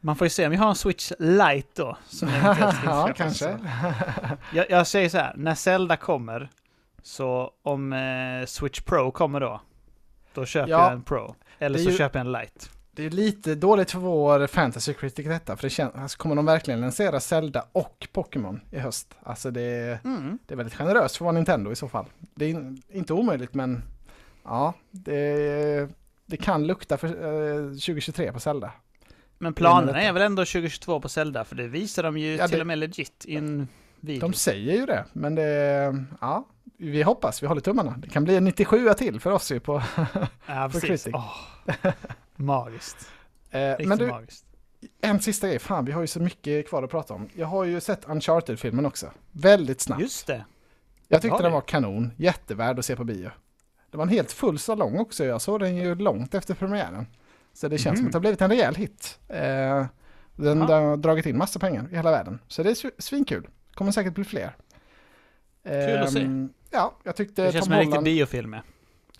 [0.00, 1.96] Man får ju se om jag har en Switch Lite då.
[2.06, 3.58] Som jag ja, kanske.
[4.52, 6.48] Jag, jag säger så här, när Zelda kommer,
[7.06, 9.60] så om eh, Switch Pro kommer då,
[10.34, 11.34] då köper Ja, jag en Pro.
[11.58, 12.66] Eller så ju- köper jag en Lite.
[12.92, 16.46] Det är lite dåligt för vår fantasy critic detta, för det känns, alltså, kommer de
[16.46, 19.14] verkligen lansera Zelda och Pokémon i höst?
[19.22, 20.38] Alltså det, Mm.
[20.46, 22.04] det är väldigt generöst för vara Nintendo i så fall.
[22.34, 23.82] Det är in- inte omöjligt, men
[24.44, 25.88] ja, det,
[26.26, 28.72] det kan lukta för eh, 2023 på Zelda.
[29.38, 32.56] Men planerna är väl ändå 2022 på Zelda, för det visar de ju Ja, till
[32.56, 33.68] det- och med legit i en
[34.00, 34.20] video.
[34.20, 36.44] De säger ju det, men det, ja,
[36.78, 37.94] vi hoppas, vi håller tummarna.
[37.98, 39.82] Det kan bli en 97 till för oss ju på,
[40.46, 41.14] ja, för precis.
[41.14, 41.34] Åh.
[42.36, 43.08] Magiskt.
[43.50, 44.44] eh, Riktigt men du, magiskt.
[45.00, 47.28] en sista grej, fan vi har ju så mycket kvar att prata om.
[47.34, 50.02] Jag har ju sett Uncharted-filmen också, väldigt snabbt.
[50.02, 50.44] Just det.
[51.08, 53.30] Jag tyckte den var kanon, jättevärd att se på bio.
[53.90, 57.06] Det var en helt full salong också, jag såg den ju långt efter premiären.
[57.52, 57.96] Så det känns Mhm.
[57.98, 59.18] som att det har blivit en rejäl hit.
[59.28, 59.86] Eh,
[60.36, 60.66] den Ja.
[60.80, 62.38] har dragit in massa pengar i hela världen.
[62.48, 63.48] Så det är sv- svinkul.
[63.76, 64.56] Kommer säkert bli fler.
[65.64, 66.20] Kul att se.
[66.22, 68.56] Ehm, Ja, jag tyckte Det känns Tom som en riktig biofilm.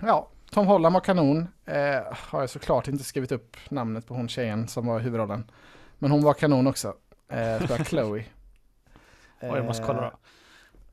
[0.01, 1.49] ja, Tom Holland var kanon.
[1.65, 5.51] Eh, har jag såklart inte skrivit upp namnet på hon tjejen som var huvudrollen.
[5.99, 6.95] Men hon var kanon också.
[7.29, 8.25] Eh, spelar Chloe.
[9.43, 10.13] Oj, jag måste kolla då.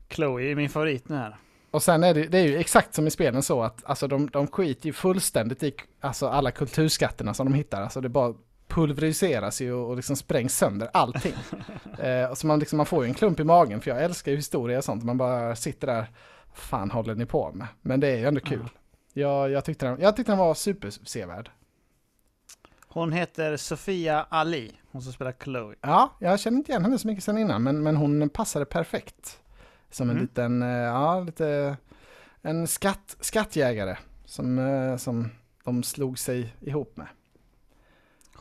[0.08, 1.36] Chloe är min favorit nu här.
[1.70, 4.30] Och sen är det, det är ju exakt som i spelen så att alltså de,
[4.30, 7.82] de skiter ju fullständigt i alltså alla kulturskatterna som de hittar.
[7.82, 8.34] Alltså det bara
[8.74, 11.34] pulveriseras ju och, liksom sprängs sönder allting.
[11.98, 14.36] eh, så man, liksom, man får ju en klump i magen för jag älskar ju
[14.36, 15.04] historia och sånt.
[15.04, 16.06] Man bara sitter där,
[16.54, 17.66] fan håller ni på med?
[17.82, 18.68] Men det är ju ändå kul.
[19.12, 21.50] Jag, jag, tyckte den, jag tyckte den var supersevärd.
[22.88, 25.74] Hon heter Sofia Ali, hon som spelar Chloe.
[25.80, 29.40] Ja, jag känner inte igen henne så mycket sen innan men, men hon passade perfekt.
[29.90, 30.22] Som en Mm.
[30.22, 31.76] liten, eh, ja lite,
[32.42, 35.30] en skatt, skattjägare som, eh, som
[35.64, 37.06] de slog sig ihop med.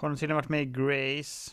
[0.04, 1.52] Har tydligen varit med i Grace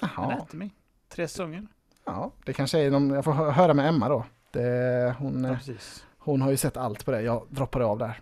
[0.00, 0.70] Jaha, Anatomy.
[1.08, 1.66] Tre säsonger.
[2.04, 4.24] ja, det kanske är någon, jag får hö- höra med Emma då.
[4.50, 5.76] Det, hon, Ja, eh,
[6.18, 8.20] hon har ju sett allt på det, jag droppade av där.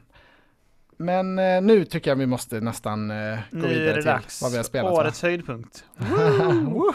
[0.96, 4.42] Men eh, nu tycker jag vi måste nästan eh, gå Nu vidare till dags.
[4.42, 4.92] vad vi har spelat.
[4.92, 5.84] Årets höjdpunkt.
[6.68, 6.92] Woo!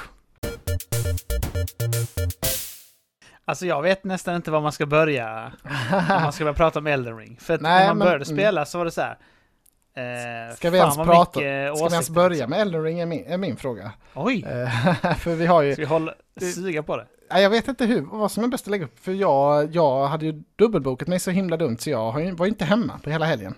[3.45, 5.51] Alltså jag vet nästan inte var man ska börja.
[5.91, 7.37] Om man ska börja prata om Elden Ring.
[7.41, 8.37] För att Nej, när man men- började mm.
[8.37, 9.17] spela så var det så här.
[9.93, 11.31] Eh, Ska vi ens prata-
[11.75, 12.49] Ska vi ens börja liksom.
[12.49, 13.91] med Elden Ring är min, är min fråga.
[14.15, 14.45] Oj!
[14.47, 17.05] Eh, för vi har ju, Ska vi hålla, Det- suga på det?
[17.29, 18.99] Jag vet inte hur, vad som är bäst att lägga upp.
[18.99, 22.65] För jag, jag hade ju dubbelbokat mig så himla dumt så jag var ju inte
[22.65, 23.55] hemma på hela helgen.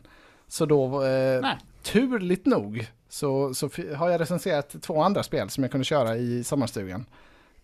[0.48, 1.58] Så då, eh, Nej.
[1.84, 6.44] turligt nog, så, så har jag recenserat två andra spel som jag kunde köra i
[6.44, 7.06] sommarstugan.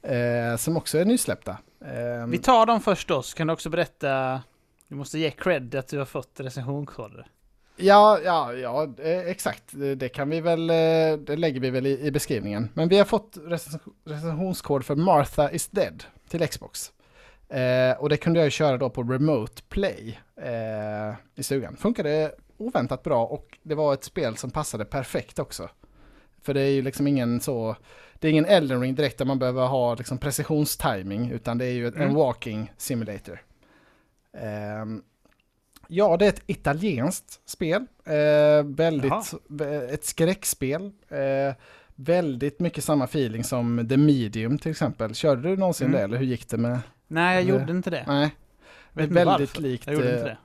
[0.01, 1.58] Eh, som också är nysläppta.
[1.86, 4.41] Eh, Vi tar dem först då, så kan du också berätta.
[4.88, 7.27] Du måste ge cred att du har fått recensionskoder.
[7.81, 9.63] Ja, ja, ja, eh, exakt.
[9.97, 10.75] Det, kan vi väl, eh,
[11.19, 12.69] det lägger vi väl i, i beskrivningen.
[12.73, 16.91] Men vi har fått recens- recensionskod för Martha is dead till Xbox.
[17.49, 21.77] Eh, och det kunde jag ju köra då på Remote Play eh, i stugan.
[21.77, 25.69] Funkade oväntat bra och det var ett spel som passade perfekt också.
[26.41, 27.75] För det är ju liksom ingen så,
[28.19, 31.71] det är ingen Elden Ring direkt där man behöver ha liksom precisionstiming utan det är
[31.71, 32.15] ju ett, en Mm.
[32.15, 33.41] walking simulator.
[34.37, 35.03] Ehm,
[35.91, 37.86] ja, det är ett italienskt spel.
[38.06, 39.13] Eh, väldigt,
[39.91, 40.91] ett skräckspel.
[41.10, 41.56] Eh,
[41.95, 45.15] väldigt mycket samma feeling som The Medium till exempel.
[45.15, 45.97] Körde du någonsin Mm.
[45.97, 46.80] det eller hur gick det med?
[47.08, 48.04] Nej, jag Det- gjorde inte det.
[48.08, 48.36] Nej,
[48.93, 49.62] Vet väldigt varför.
[49.62, 49.86] likt.
[49.88, 50.38] Jag gjorde inte eh, det.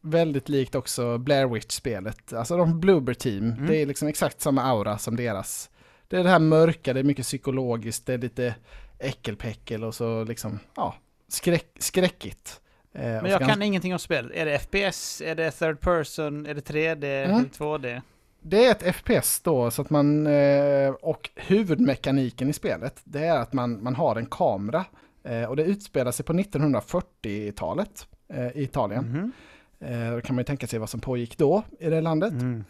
[0.00, 2.32] Väldigt likt också Blair Witch-spelet.
[2.32, 3.50] Alltså de Bloober Team.
[3.52, 3.66] Mm.
[3.66, 5.70] Det är liksom exakt samma aura som deras.
[6.08, 8.54] Det är det här mörka, det är mycket psykologiskt, det är lite
[8.98, 10.94] äckelpäckel och så liksom, ja,
[11.28, 12.60] skräck, skräckigt.
[12.94, 14.32] Eh, Men jag kan ingenting om spelet.
[14.34, 15.20] Är det FPS?
[15.20, 16.46] Är det third person?
[16.46, 17.24] Är det 3D?
[17.24, 17.36] Mm.
[17.36, 18.02] Är det 2D?
[18.44, 23.38] Det är ett FPS då, så att man, eh, och huvudmekaniken i spelet, det är
[23.38, 24.84] att man, man har en kamera.
[25.24, 29.32] Eh, och det utspelar sig på 1940-talet eh, i Italien.
[29.80, 32.32] Eh, då kan man ju tänka sig vad som pågick då i det landet.
[32.32, 32.64] Mm.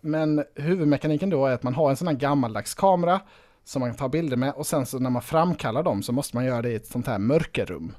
[0.00, 3.20] Men huvudmekaniken då är att man har en sån här gammaldags kamera
[3.64, 6.44] som man tar bilder med och sen så när man framkallar dem så måste man
[6.44, 7.92] göra det i ett sånt här mörkerrum.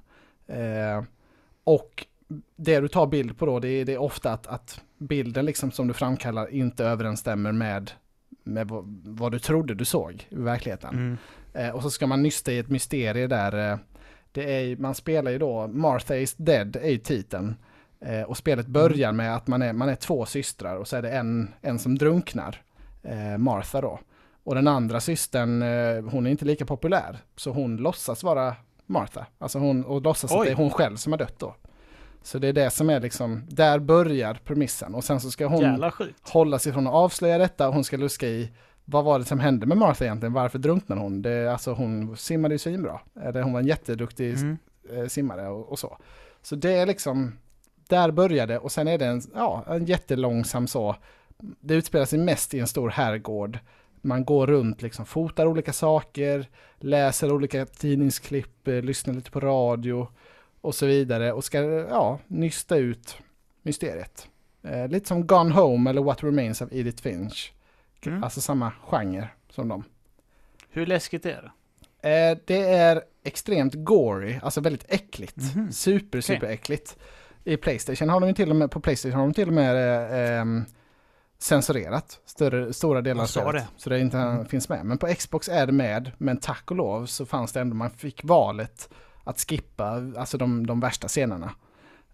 [1.70, 2.06] Och
[2.56, 5.72] det du tar bild på då, det är, det är ofta att, att bilden liksom
[5.72, 7.92] som du framkallar inte överensstämmer med,
[8.44, 8.68] med
[9.04, 10.90] vad, du trodde du såg i verkligheten.
[10.94, 11.18] Mm.
[11.54, 13.72] Eh, och så ska man nysta i ett mysterie där.
[13.72, 13.78] Eh,
[14.32, 17.56] Det är, man spelar ju då, Martha is dead är ju titeln.
[18.02, 21.02] Eh, och spelet börjar med att man är, man är två systrar och så är
[21.02, 22.62] det en, en som drunknar.
[23.04, 24.00] Eh, Martha då.
[24.44, 27.18] Och den andra systern, eh, hon är inte lika populär.
[27.36, 28.56] Så hon låtsas vara
[28.90, 29.26] Martha.
[29.38, 30.38] Alltså hon, och låtsas Oj.
[30.38, 31.56] att det är hon själv som har dött då.
[32.22, 34.96] Så det är det som är liksom, där börjar premissen.
[34.96, 37.68] Och sen så ska hon hålla sig från att avslöja detta.
[37.68, 38.52] Hon ska luska i
[38.86, 40.34] vad var det som hände med Martha egentligen?
[40.34, 41.22] Varför drunknade hon?
[41.22, 43.00] Det, alltså hon simmade ju svinbra.
[43.14, 44.58] Hon var en jätteduktig mm.
[44.94, 45.98] Eh, simmare och, och, så.
[46.42, 47.38] Så det är liksom,
[47.88, 50.96] där började och sen är det en, ja, en jättelångsam så.
[51.38, 53.60] Det utspelar sig mest i en stor herrgård.
[54.02, 60.08] Man går runt, liksom fotar olika saker, läser olika tidningsklipp, eh, lyssnar lite på radio
[60.62, 61.60] och så vidare och ska
[61.90, 63.18] ja, nysta ut
[63.62, 64.28] mysteriet.
[64.64, 67.54] Eh, lite som Gone Home eller What Remains of Edith Finch.
[68.06, 68.24] Mm.
[68.24, 69.84] Alltså samma genre som dem.
[70.70, 71.52] Hur läskigt är det?
[72.02, 75.38] Eh, det är extremt gory, alltså väldigt äckligt.
[75.38, 75.72] Mm -hmm.
[75.72, 76.54] Super, super okay.
[76.54, 76.98] äckligt.
[77.44, 80.40] I Playstation har de till och med, på Playstation har de till och med eh,
[80.40, 80.66] ehm,
[81.40, 83.54] censurerat större, stora delar av spelet.
[83.54, 83.68] Det.
[83.78, 84.46] Så det inte mm.
[84.46, 84.86] finns med.
[84.86, 87.90] Men på Xbox är det med, men tack och lov så fanns det ändå, man
[87.90, 88.90] fick valet
[89.24, 89.86] att skippa
[90.18, 91.52] alltså de, de värsta scenerna.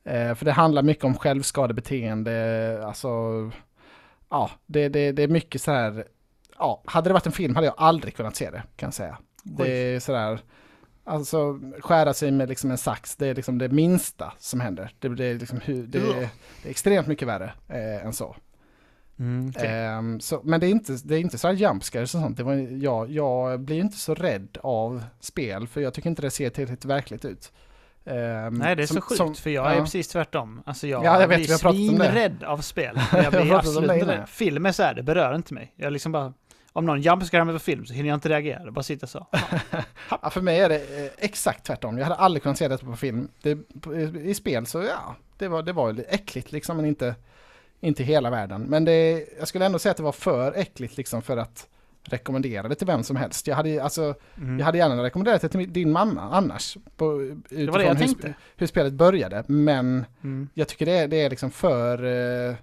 [0.04, 3.08] Eh, för det handlar mycket om självskadebeteende, alltså
[4.30, 6.06] ja, det, det, det är mycket så här,
[6.58, 9.18] ja, hade det varit en film hade jag aldrig kunnat se det kan jag säga.
[9.44, 10.40] Det är sådär,
[11.04, 14.92] alltså skära sig med liksom en sax, det är liksom det minsta som händer.
[15.00, 16.30] Det, det, är, liksom, det, är, det är
[16.70, 18.36] extremt mycket värre eh, än så.
[19.20, 19.68] Mm, okay.
[19.68, 20.42] eh, så.
[20.44, 22.38] Men det är inte, det är inte så här jumpscares och sånt.
[22.38, 26.32] Det var, jag, jag blir inte så rädd av spel, för jag tycker inte det
[26.32, 27.52] ser tillräckligt verkligt ut.
[28.08, 28.14] Um,
[28.54, 29.72] Nej, det är som, så sjukt, som, för jag ja.
[29.72, 30.62] är precis tvärtom.
[30.66, 33.00] Alltså jag, ja, jag vet, blir svinrädd av spel.
[33.12, 34.26] Jag blir absolut inte det.
[34.28, 35.74] Film är så här, det berör inte mig.
[35.76, 36.34] Jag liksom bara,
[36.74, 39.28] om någon jumpscarar mig på film så hinner jag inte reagera, det bara sitta så.
[40.22, 41.98] ja, för mig är det eh, exakt tvärtom.
[41.98, 43.30] Jag hade aldrig kunnat se detta på film.
[43.42, 43.58] Det,
[44.24, 47.16] I spel så ja, det var, det var äckligt liksom, men inte,
[47.80, 48.62] inte hela världen.
[48.62, 51.68] Men det, jag skulle ändå säga att det var för äckligt liksom för att
[52.04, 53.48] rekommendera det till vem som helst.
[53.48, 54.60] Jag hade, alltså, mm.
[54.60, 56.78] jag hade gärna rekommenderat det till din mamma annars.
[56.98, 59.44] På, det var det jag hur, hur spelet började.
[59.48, 60.50] Men mm.
[60.54, 62.56] jag tycker det, det är liksom för, eh,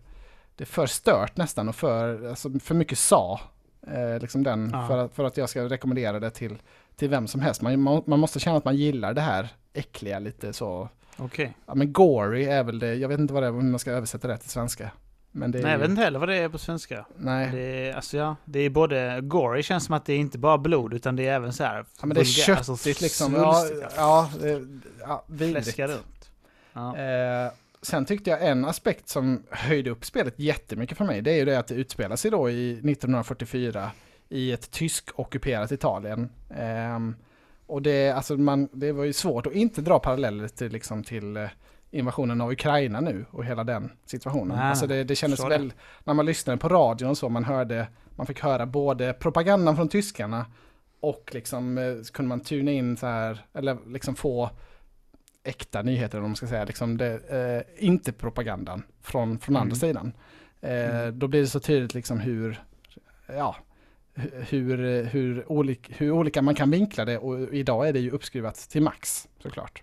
[0.57, 3.40] det är för stört nästan och för, alltså, för mycket sa.
[3.87, 4.87] Eh, liksom den, ja.
[4.87, 6.59] för, att, för att jag ska rekommendera det till,
[6.96, 7.62] till vem som helst.
[7.62, 10.88] Man, man måste känna att man gillar det här äckliga lite så.
[11.16, 11.27] Okej.
[11.27, 11.53] Okay.
[11.66, 13.90] Ja men gory är väl det, jag vet inte vad det är, hur man ska
[13.90, 14.90] översätta det till svenska.
[15.35, 17.07] Men det är Nej, jag vet inte heller vad det är på svenska.
[17.16, 17.51] Nej.
[17.53, 20.59] Det är, alltså ja, det är både gory känns som att det är inte bara
[20.59, 21.85] blod utan det är även så här.
[22.01, 23.35] Ja men det är köttigt alltså, liksom.
[23.35, 23.64] Ja,
[23.96, 24.31] ja,
[25.01, 25.79] ja vidrigt.
[25.79, 26.31] runt.
[26.72, 26.96] Ja.
[26.96, 31.37] Eh, sen tyckte jag en aspekt som höjde upp spelet jättemycket för mig, det är
[31.37, 33.90] ju det att det utspelar sig då i 1944
[34.29, 36.31] i ett tysk-ockuperat Italien.
[36.51, 36.98] Eh,
[37.66, 41.37] och det, alltså man, det var ju svårt att inte dra paralleller till, liksom till
[41.37, 41.48] eh,
[41.90, 44.57] invasionen av Ukraina nu och hela den situationen.
[44.57, 45.72] Nej, alltså det, det kändes väl,
[46.05, 49.88] när man lyssnade på radion och så, man hörde, man fick höra både propagandan från
[49.88, 50.46] tyskarna
[51.01, 54.51] och liksom eh, kunde man tuna in så här, eller liksom få
[55.44, 59.62] äkta nyheter om man ska säga, liksom det, eh, inte propagandan från, från mm.
[59.62, 60.12] andra sidan.
[60.61, 61.18] Eh, mm.
[61.18, 62.62] Då blir det så tydligt liksom hur,
[63.27, 63.57] ja,
[64.14, 68.55] hur, hur, olik, hur olika man kan vinkla det och idag är det ju uppskruvat
[68.55, 69.83] till max såklart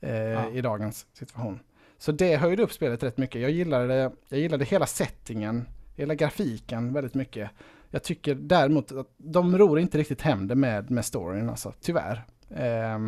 [0.00, 0.50] eh, ja.
[0.50, 1.60] i dagens situation.
[1.98, 3.40] Så det höjde upp spelet rätt mycket.
[3.40, 7.50] Jag gillade, jag gillade hela settingen, hela grafiken väldigt mycket.
[7.90, 12.22] Jag tycker däremot att de ror inte riktigt hem det med, med storyn, alltså, tyvärr.
[12.50, 12.98] Eh,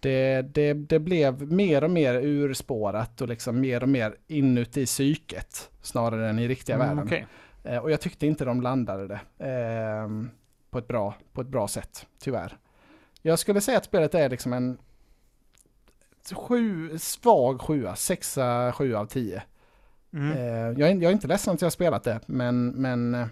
[0.00, 5.70] det, det, det blev mer och mer urspårat och liksom mer och mer inuti psyket
[5.82, 7.04] snarare än i riktiga mm, världen.
[7.04, 7.24] Okay.
[7.64, 10.08] Eh, och jag tyckte inte de landade det eh,
[10.70, 12.58] på, ett bra, på ett bra sätt, tyvärr.
[13.22, 14.78] Jag skulle säga att spelet är liksom en
[16.32, 19.42] sju, svag sjua, sexa, sju av tio.
[20.12, 20.32] Mm.
[20.32, 23.26] Eh, jag, är, jag, är inte ledsen att jag har spelat det, men, men eh,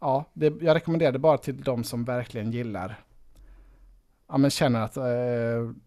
[0.00, 3.00] ja, det, jag rekommenderar det bara till de som verkligen gillar,
[4.28, 5.04] ja men känner att eh,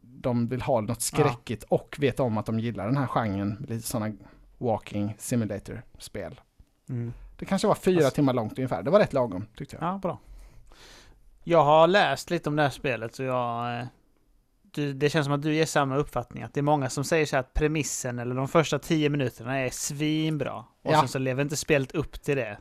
[0.02, 1.76] de vill ha något skräckigt ja.
[1.76, 4.16] och vet om att de gillar den här genren, lite sådana
[4.58, 6.42] walking simulator-spel.
[6.90, 7.14] Mm.
[7.38, 9.94] Det kanske var fyra alltså, timmar långt ungefär, det var rätt lagom tyckte jag.
[9.94, 10.20] Ja, bra.
[11.44, 13.86] Jag har läst lite om det här spelet så jag eh,
[14.78, 16.44] du, det känns som att du ger samma uppfattning.
[16.44, 19.70] Att det är många som säger så att premissen eller de första tio minuterna är
[19.70, 20.54] svinbra.
[20.58, 21.00] Och ja.
[21.00, 22.58] sen så lever inte spelet upp till det.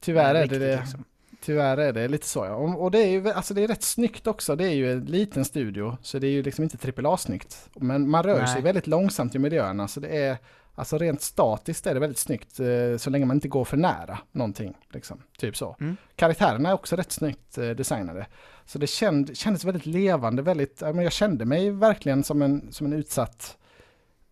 [0.00, 0.80] Tyvärr är det det.
[0.80, 1.04] Liksom.
[1.40, 2.54] Tyvärr är det lite så ja.
[2.54, 4.56] Och det är ju alltså det är rätt snyggt också.
[4.56, 5.96] Det är ju en liten studio.
[6.02, 7.70] Så det är ju liksom inte AAA-snyggt.
[7.74, 8.48] Men man rör Nej.
[8.48, 9.88] sig väldigt långsamt i miljöerna.
[9.88, 10.38] Så det är,
[10.80, 14.18] Alltså rent statiskt är det väldigt snyggt eh, så länge man inte går för nära
[14.32, 14.76] någonting.
[14.92, 15.22] Liksom.
[15.38, 15.76] Typ så.
[15.80, 15.96] Mm.
[16.16, 18.26] Karaktärerna är också rätt snyggt eh, designade.
[18.64, 22.92] Så det känd, kändes väldigt levande, väldigt, jag kände mig verkligen som en, som en
[22.92, 23.58] utsatt,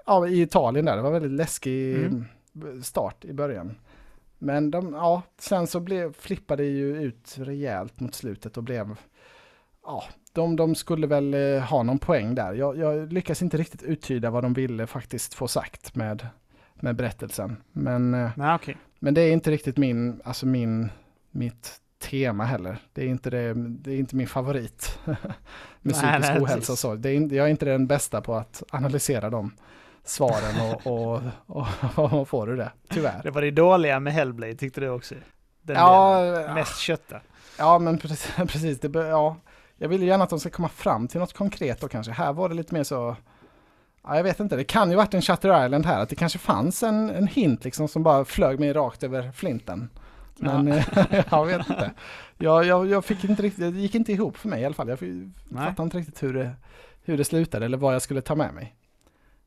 [0.06, 2.82] ja i Italien där, det var väldigt läskig Mm.
[2.82, 3.74] start i början.
[4.38, 8.96] Men de, ja, sen så blev, flippade det ju ut rejält mot slutet och blev,
[9.82, 10.04] ja,
[10.38, 12.54] de, de skulle väl eh, ha någon poäng där.
[12.54, 16.26] Jag, jag lyckas inte riktigt uttyda vad de ville faktiskt få sagt med,
[16.74, 17.56] med berättelsen.
[17.72, 18.76] Men, eh, Nej, okej.
[18.98, 20.90] men det är inte riktigt min, alltså min,
[21.30, 22.78] mitt tema heller.
[22.92, 24.98] Det är inte, det, det är inte min favorit.
[25.80, 26.94] med psykisk nej, ohälsa och så.
[26.94, 29.52] Det är, jag är inte den bästa på att analysera de
[30.04, 30.86] svaren och,
[31.46, 33.20] och, och man får ur det, tyvärr.
[33.22, 35.14] Det var det dåliga med Hellblade tyckte du också?
[35.62, 36.54] Den Ja, delen.
[36.54, 37.20] Mest kötta.
[37.58, 38.34] Ja, men precis.
[38.36, 39.36] precis det, ja.
[39.78, 42.12] Jag vill ju gärna att de ska komma fram till något konkret då kanske.
[42.12, 43.16] Här var det lite mer så...
[44.04, 46.38] Ja, jag vet inte, det kan ju varit en Shutter Island här, att det kanske
[46.38, 49.90] fanns en, en hint liksom som bara flög mig rakt över flinten.
[50.36, 50.76] Men Ja.
[50.76, 51.90] eh, jag vet inte.
[52.38, 54.88] Jag, jag, jag fick inte riktigt, det gick inte ihop för mig i alla fall.
[54.88, 54.98] Jag
[55.54, 56.50] fattade inte riktigt hur det,
[57.04, 58.74] hur det slutade eller vad jag skulle ta med mig.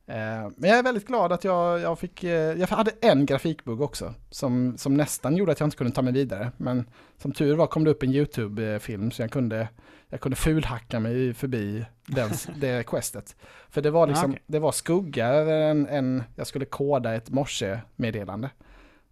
[0.06, 3.80] Eh, Men jag är väldigt glad att jag, jag fick, eh, jag hade en grafikbugg
[3.80, 6.52] också som, som nästan gjorde att jag inte kunde ta mig vidare.
[6.56, 6.86] Men
[7.18, 9.68] som tur var kom det upp en YouTube-film så jag kunde,
[10.08, 13.36] jag kunde fulhacka mig förbi den, det questet.
[13.70, 14.42] För det var liksom, Ah, okej.
[14.46, 18.50] det var skugga över en, en, jag skulle koda ett morse-meddelande.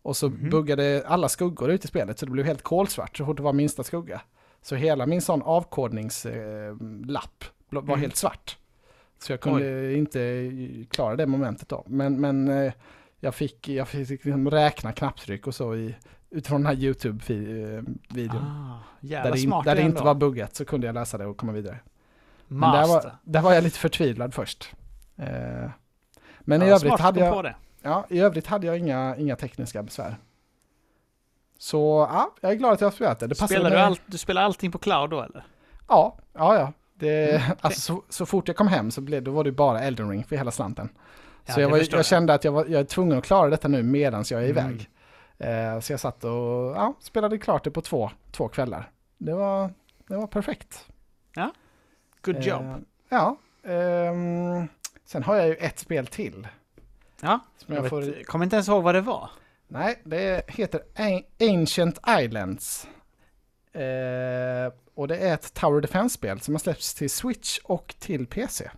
[0.02, 0.50] Och så Mhm.
[0.50, 3.52] buggade alla skuggor ut i spelet så det blev helt kolsvart så fort det var
[3.52, 4.20] minsta skugga.
[4.62, 8.00] Så hela min sån avkodningslapp var Mm.
[8.00, 8.56] helt svart.
[9.22, 10.50] Så jag kunde inte
[10.90, 11.84] klara det momentet då.
[11.86, 12.72] Men, men eh,
[13.20, 15.96] jag fick, jag fick liksom räkna knapptryck och så i,
[16.30, 18.44] utifrån den här YouTube-videon.
[18.44, 21.36] Ah, där det, in, där det inte var buggat så kunde jag läsa det och
[21.36, 21.78] komma vidare.
[22.48, 24.74] Men där var, där var jag lite förtvivlad först.
[25.16, 25.70] Eh,
[26.40, 30.16] men i, övrigt hade jag, ja, i övrigt hade jag inga, inga tekniska besvär.
[31.58, 33.26] Så ja, jag är glad att jag har spelat det.
[33.26, 35.44] det Spelar du, allt, du spelar allting på cloud då eller?
[35.88, 36.72] Ja, ja, ja.
[37.00, 39.80] Det, Mm, alltså, så, så fort jag kom hem så blev, då var det bara
[39.80, 40.88] Elden Ring för hela slanten.
[41.46, 43.50] Ja, så jag, var, förstår jag kände att jag, var, jag är tvungen att klara
[43.50, 44.70] detta nu medan jag är Mm.
[44.70, 44.88] iväg.
[45.38, 46.30] Eh, så jag satt och
[46.76, 48.90] ja, spelade klart det på två, två kvällar.
[49.18, 49.70] Det var,
[50.08, 50.86] det var perfekt.
[52.22, 52.62] Good job.
[52.62, 52.76] Eh,
[53.08, 53.36] ja.
[53.64, 54.68] ehm,
[55.04, 56.48] sen har jag ju ett spel till.
[57.20, 59.30] ja, Som jag jag får, kommer inte ens ihåg vad det var.
[59.68, 60.80] nej, det heter
[61.40, 62.88] Ancient Islands.
[63.72, 68.64] Eh, och det är ett Tower Defense-spel som har släppts till Switch och till PC.
[68.64, 68.70] Eh,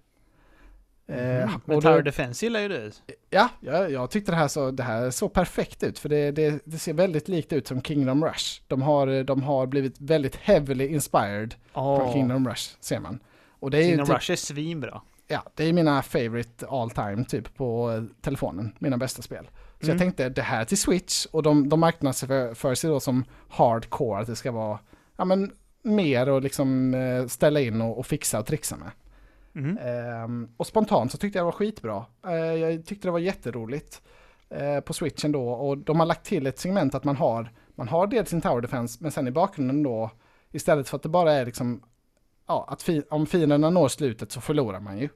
[1.43, 1.55] Mm.
[1.55, 2.91] och Men då- Tower Defense gillar ju du.
[3.31, 6.63] Ja, jag, jag tyckte det här, så, det här såg perfekt ut för det, det,
[6.65, 8.63] det ser väldigt likt ut som Kingdom Rush.
[8.69, 13.21] De har, de har blivit väldigt heavily inspired från Oh, Kingdom Rush, ser man.
[13.51, 15.03] Och det är Kingdom typ, Rush är svinbra.
[15.29, 19.51] ja, det är mina favorite all time typ på eh, telefonen, mina bästa spel.
[19.83, 19.95] Så Mm.
[19.95, 24.21] jag tänkte det här till Switch och de, de marknadsför för sig då som hardcore,
[24.21, 24.79] att det ska vara
[25.17, 28.91] ja, men, mer och liksom eh, ställa in och, och fixa och trixa med.
[29.55, 29.79] Mm.
[29.79, 32.05] Ehm, och spontant så tyckte jag det var skitbra.
[32.27, 34.03] Eh, jag tyckte det var jätteroligt
[34.51, 35.49] eh, på switchen då.
[35.49, 38.61] Och de har lagt till ett segment att man har, man har dels sin tower
[38.61, 40.11] defense, men sen i bakgrunden då,
[40.53, 41.83] istället för att det bara är liksom,
[42.47, 45.09] ja, att fi- om fienderna når slutet så förlorar man ju.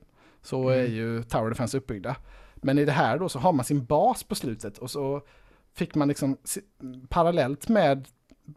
[0.42, 0.92] Så är Mm.
[0.92, 2.16] ju tower defense uppbyggda.
[2.66, 5.22] Men i det här då så har man sin bas på slutet och så
[5.74, 6.37] fick man liksom
[7.09, 8.09] parallellt med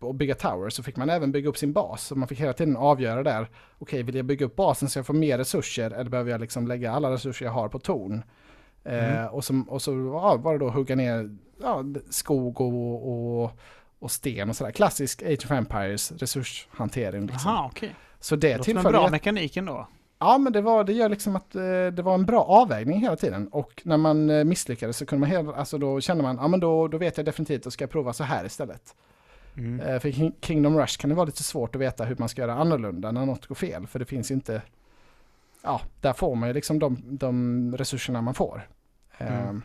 [0.02, 2.04] att bygga tower så fick man även bygga upp sin bas.
[2.06, 5.06] Så man fick hela tiden avgöra där, okej vill jag bygga upp basen så jag
[5.06, 8.24] får mer resurser eller behöver jag liksom lägga alla resurser jag har på torn?
[8.84, 9.28] Eh, Mm.
[9.34, 13.52] och, så, och så ja, var det då hugga ner ja, skog och, och,
[14.00, 14.72] och sten och sådär.
[14.72, 17.22] Klassisk Age of Empires resurshantering.
[17.28, 17.52] Liksom.
[17.52, 17.96] Jaha, okej.
[18.20, 19.88] Så det Det som tillförde bra jätte- mekanik ändå.
[20.20, 21.62] Ja, men det, var, det gör liksom att eh,
[21.94, 23.48] det var en bra avvägning hela tiden.
[23.48, 26.60] Och när man eh, misslyckades så kunde man hela, alltså då kände man, ja men
[26.60, 28.96] då, då vet jag definitivt, då ska jag prova så här istället.
[29.58, 29.80] Mm.
[29.80, 32.42] Eh, för King- Kingdom Rush kan det vara lite svårt att veta hur man ska
[32.42, 33.88] göra annorlunda när något går fel.
[33.88, 34.62] För det finns inte,
[35.64, 38.68] ja, där får man ju liksom de, de resurserna man får.
[39.18, 39.62] Mm.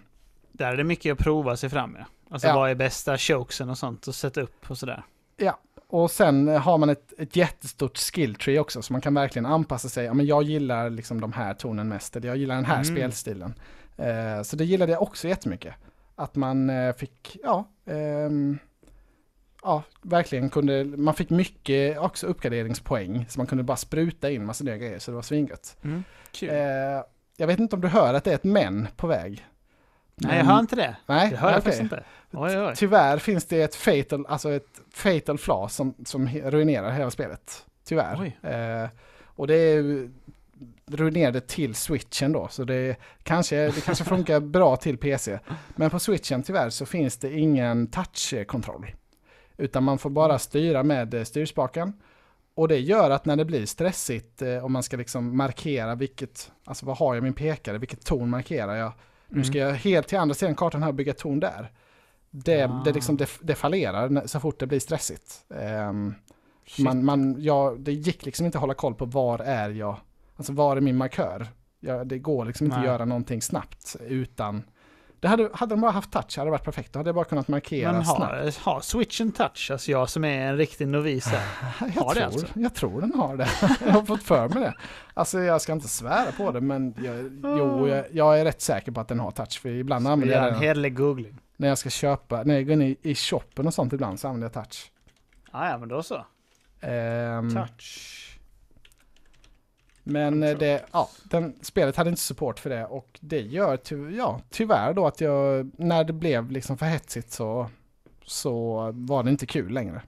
[0.53, 2.05] Där är det mycket att prova sig fram med.
[2.31, 2.55] Alltså Ja.
[2.57, 5.03] vad är bästa chokesen och sånt och sätta upp och sådär.
[5.87, 9.89] Och sen har man ett, ett jättestort skill tree också, så man kan verkligen anpassa
[9.89, 10.05] sig.
[10.05, 12.85] Ja, men jag gillar liksom de här tonen mest, eller jag gillar den här Mm.
[12.85, 13.55] spelstilen.
[13.97, 15.75] Eh, så det gillade jag också jättemycket.
[16.17, 18.59] Att man eh, fick, ja, ehm,
[19.63, 24.65] ja, verkligen kunde, man fick mycket också uppgraderingspoäng, så man kunde bara spruta in massa
[24.65, 25.77] nya grejer, så det var svingött.
[26.33, 26.49] Kul.
[26.49, 26.57] Eh,
[27.37, 29.45] jag vet inte om du hör att det är ett men på väg.
[30.17, 30.97] Nej, jag hör inte det.
[31.07, 32.05] Nej, Det hör jag faktiskt inte.
[32.33, 32.73] Oj, oj.
[32.77, 37.67] Tyvärr finns det ett fatal, alltså ett fatal flaw som, som ruinerar hela spelet.
[37.85, 38.33] Tyvärr.
[38.43, 38.89] Eh,
[39.25, 42.49] och det är det till switchen då.
[42.49, 45.39] Så det kanske, det kanske funkar bra till PC.
[45.77, 48.87] Men på switchen tyvärr så finns det ingen touchkontroll.
[49.57, 51.93] Utan man får bara styra med eh, styrspaken.
[52.55, 56.53] Och det gör att när det blir stressigt, eh, om man ska liksom markera vilket,
[56.65, 58.93] alltså vad har jag min pekare, vilket ton markerar jag?
[59.35, 59.69] Nu ska Mm.
[59.69, 61.71] jag helt till andra sidan kartan här och bygga torn där.
[62.31, 62.83] Det, Ah.
[62.85, 65.45] det, liksom, det, det fallerar så fort det blir stressigt.
[66.67, 66.85] Shit.
[66.85, 69.97] man, man, ja, det gick liksom inte att hålla koll på var är jag,
[70.37, 71.47] alltså var är min markör?
[71.81, 72.91] Ja, det går liksom inte att Nej.
[72.91, 74.63] göra någonting snabbt utan,
[75.25, 76.93] det hade, hade de bara haft touch hade det varit perfekt.
[76.93, 78.21] Då hade jag bara kunnat markera Men snabbt.
[78.59, 79.71] har, har switchen touch?
[79.71, 81.43] Alltså jag som är en riktig novis här.
[81.95, 82.47] Jag, har det tror, alltså?
[82.55, 83.49] jag tror den har det.
[83.87, 84.75] jag har fått för mig det.
[85.15, 88.93] Alltså jag ska inte svära på det men jag, jo, jag, jag är rätt säker
[88.93, 89.61] på att den har touch.
[89.61, 91.39] För ibland använder jag en den hederlig googling.
[91.57, 94.29] när jag ska köpa, när jag går in i, i shoppen och sånt ibland så
[94.29, 94.91] använder jag touch.
[95.51, 96.25] Ah, ja, men då så.
[96.81, 98.24] Ehm, Touch.
[100.05, 104.11] Men eh, det, ja, den, spelet hade inte support för det och det gör ty,
[104.17, 107.71] ja, tyvärr då att jag, när det blev liksom för hetsigt så,
[108.25, 110.03] så var det inte kul längre.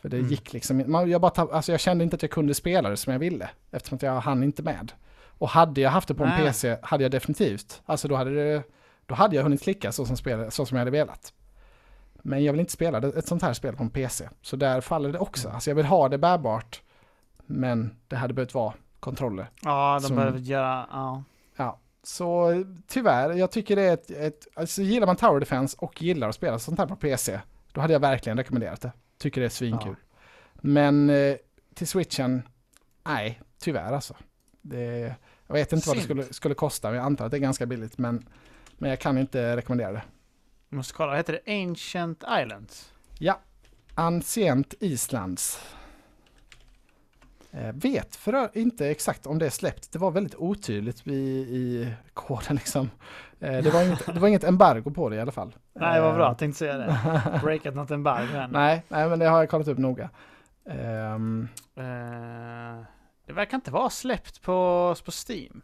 [0.00, 0.30] För det Mm.
[0.30, 2.96] gick liksom, man, jag, bara tapp, alltså jag kände inte att jag kunde spela det
[2.96, 4.92] som jag ville eftersom att jag hann inte med.
[5.24, 6.46] Och hade jag haft det på en Nej.
[6.46, 8.62] PC hade jag definitivt, alltså då hade, det,
[9.06, 11.32] då hade jag hunnit klicka så som, spel, så som jag hade velat.
[12.22, 14.28] Men jag vill inte spela ett sånt här spel på en PC.
[14.42, 15.46] Så där faller det också.
[15.46, 15.54] Mm.
[15.54, 16.82] Alltså jag vill ha det bärbart.
[17.46, 19.50] Men det hade behövt vara kontroller.
[19.62, 20.86] Ja, de Som- behöver göra...
[20.90, 21.22] Ja.
[21.56, 26.02] Ja, så tyvärr, jag tycker det är ett, ett alltså gillar man Tower Defense och
[26.02, 27.40] gillar att spela sånt här på PC,
[27.72, 28.92] då hade jag verkligen rekommenderat det.
[29.18, 29.96] Tycker det är svinkul.
[30.54, 31.36] Men eh,
[31.74, 32.42] till switchen,
[33.04, 34.14] nej, tyvärr alltså.
[34.62, 35.14] Det,
[35.46, 36.10] jag vet inte vad det Synd.
[36.10, 38.26] skulle, skulle kosta, men jag antar att det är ganska billigt, men,
[38.78, 40.02] men jag kan inte rekommendera det.
[40.68, 42.92] Vi måste kolla, heter det Ancient Islands?
[43.18, 43.40] Ja,
[43.94, 45.60] Ancient Islands.
[47.50, 49.92] Eh, vet för inte exakt om det är släppt.
[49.92, 52.90] Det var väldigt otydligt i, i koden liksom.
[53.40, 55.54] Eh, det, var inget, det var inget embargo på det i alla fall.
[55.74, 56.24] Nej, vad bra.
[56.24, 57.40] Eh, Jag tänkte säga det.
[57.42, 58.50] Breakat något embargo än.
[58.50, 60.10] nej, nej, men det har jag kollat upp noga.
[60.70, 61.18] Eh,
[63.26, 65.62] det verkar inte vara släppt på, på Steam.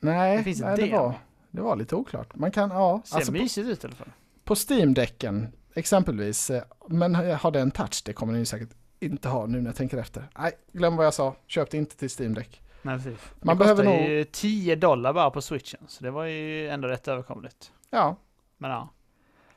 [0.00, 1.14] nej, Det finns nej det, var,
[1.50, 2.34] det var lite oklart.
[2.36, 4.12] Man kan, ja, Ser alltså på, mysigt ut i alla fall.
[4.44, 6.50] på Steam-däcken exempelvis.
[6.88, 8.02] Men har det en touch?
[8.04, 8.68] Det kommer ju säkert
[9.00, 10.28] inte ha nu när jag tänker efter.
[10.38, 11.34] Nej, glöm vad jag sa.
[11.46, 12.62] Köp det inte till Steam-däck.
[12.82, 13.18] Nej, precis.
[13.40, 16.88] Man det behöver nog- ju 10 dollar bara på switchen, så det var ju ändå
[16.88, 17.72] rätt överkomligt.
[17.90, 18.16] Ja,
[18.56, 18.88] Men ja.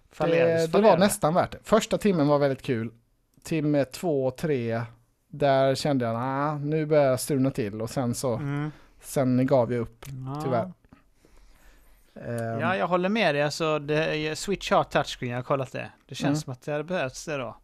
[0.09, 0.99] det, Fallerades, det var fallerade.
[1.05, 1.59] nästan värt det.
[1.63, 2.91] Första timmen var väldigt kul.
[3.43, 4.81] Timme två tre,
[5.27, 8.71] där kände jag nah, nu börjar jag struna till och sen så, Mm.
[9.01, 10.05] sen gav jag upp.
[10.25, 10.41] Ja.
[10.43, 10.71] Tyvärr.
[12.15, 13.41] Ehm, Ja, jag håller med dig.
[13.43, 15.91] Alltså, det, Switch har touchscreen, jag har kollat det.
[16.05, 16.35] Det känns Mm.
[16.41, 17.55] som att det hade behövts det då.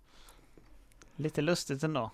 [1.17, 2.11] Lite lustigt ändå.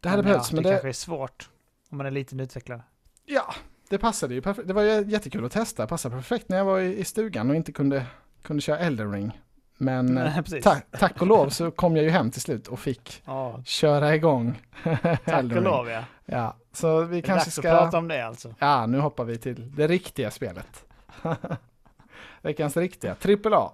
[0.00, 1.48] det hade Men behövts, ja, men det, det, kanske är svårt.
[1.90, 2.82] Om man är liten utvecklare.
[3.24, 3.54] ja,
[3.88, 4.68] det passade ju perfekt.
[4.68, 8.06] Det var jättekul att testa, passade perfekt när jag var i, stugan och inte kunde,
[8.42, 9.40] kunde köra Elden ring.
[9.76, 10.64] Men eh, Nej, precis.
[10.64, 14.14] tack, tack och lov så kom jag ju hem till slut och fick Ja, köra
[14.14, 14.62] igång
[15.24, 16.04] tack och lov ja.
[16.24, 17.62] Ja, så vi Det är kanske ska...
[17.62, 18.54] prata om det alltså.
[18.58, 20.84] Ja, nu hoppar vi till det riktiga spelet.
[22.42, 23.72] Veckans riktiga, trippel A.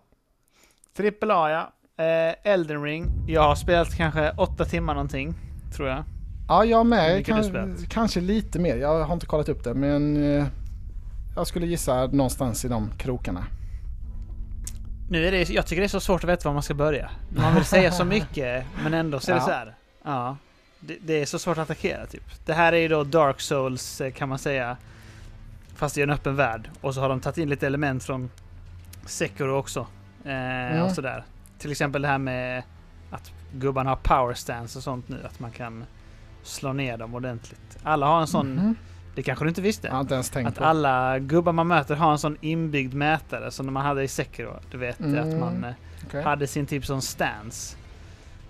[0.94, 1.72] Trippel A ja.
[1.98, 3.24] Eh, Elden Ring.
[3.26, 5.34] Jag har spelat kanske åtta timmar någonting,
[5.76, 6.04] tror jag.
[6.48, 7.26] Ja, jag med.
[7.26, 8.76] Kan, kanske lite mer.
[8.76, 10.46] Jag har inte kollat upp det, men eh,
[11.36, 13.44] jag skulle gissa någonstans i de krokarna.
[15.10, 17.10] Nu är det, jag tycker det är så svårt att veta var man ska börja.
[17.36, 19.46] Man vill säga så mycket, men ändå så är det Ja.
[19.46, 19.74] så här.
[20.04, 20.36] Ja.
[20.80, 22.22] Det, det är så svårt att attackera typ.
[22.46, 24.76] Det här är ju då Dark Souls eh, kan man säga.
[25.74, 26.70] Fast det är en öppen värld.
[26.80, 28.30] Och så har de tagit in lite element från
[29.06, 29.86] Sekiro också.
[30.24, 30.82] Eh, Mm.
[30.82, 31.24] Och sådär.
[31.58, 32.62] Till exempel det här med
[33.10, 35.16] att gubbarna har power stance och sånt nu.
[35.24, 35.84] Att man kan
[36.42, 37.78] slå ner dem ordentligt.
[37.82, 38.76] Alla har en sån, Mhm.
[39.14, 39.88] det kanske du inte visste?
[39.88, 40.64] Jag inte ens tänkt Att på.
[40.64, 44.54] alla gubbar man möter har en sån inbyggd mätare som man hade i Sekiro.
[44.70, 45.28] Du vet Mm.
[45.34, 45.72] att man eh,
[46.06, 46.22] Okej.
[46.22, 47.76] hade sin typ sån stance.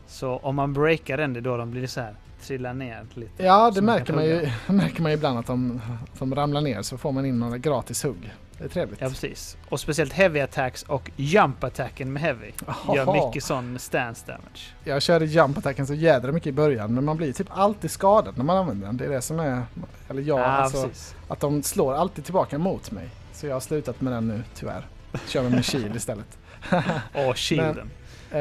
[0.07, 3.43] Så om man breakar den, det är då de blir så här trillar ner lite.
[3.45, 5.81] Ja, det som man märker man, ju, märker man ju ibland att de,
[6.13, 8.35] att de ramlar ner så får man in några gratis hugg.
[8.59, 9.01] Det är trevligt.
[9.01, 9.57] Ja, precis.
[9.69, 12.53] Och speciellt heavy attacks och jump attacken med heavy
[12.89, 13.27] gör Jaha.
[13.27, 14.75] mycket sån stance damage.
[14.85, 18.37] Jag körde jump attacken så jädra mycket i början men man blir typ alltid skadad
[18.37, 18.97] när man använder den.
[18.97, 19.63] Det är det som är...
[20.09, 21.15] Eller jag, Ja, alltså, precis.
[21.29, 23.09] att de slår alltid tillbaka mot mig.
[23.33, 24.87] Så jag har slutat med den nu tyvärr.
[25.27, 26.39] Kör med min shield istället.
[27.29, 27.91] Och shielden.
[28.31, 28.41] Eh,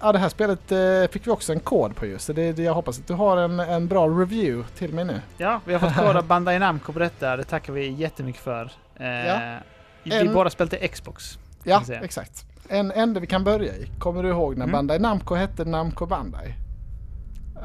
[0.00, 2.24] ja, det här spelet eh, fick vi också en kod på just.
[2.24, 5.20] Så det, det, jag hoppas att du har en, en bra review till mig nu.
[5.38, 7.36] Ja, vi har fått kod av Bandai Namco på detta.
[7.36, 8.70] Det tackar vi jättemycket för.
[9.00, 9.58] Eh, Ja.
[10.02, 11.38] Vi En- båda spelat till Xbox.
[11.64, 12.44] Ja, exakt.
[12.68, 13.90] En ände vi kan börja i.
[13.98, 14.72] Kommer du ihåg när Mm.
[14.72, 16.54] Bandai Namco hette Namco Bandai?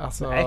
[0.03, 0.45] Alltså, Nej.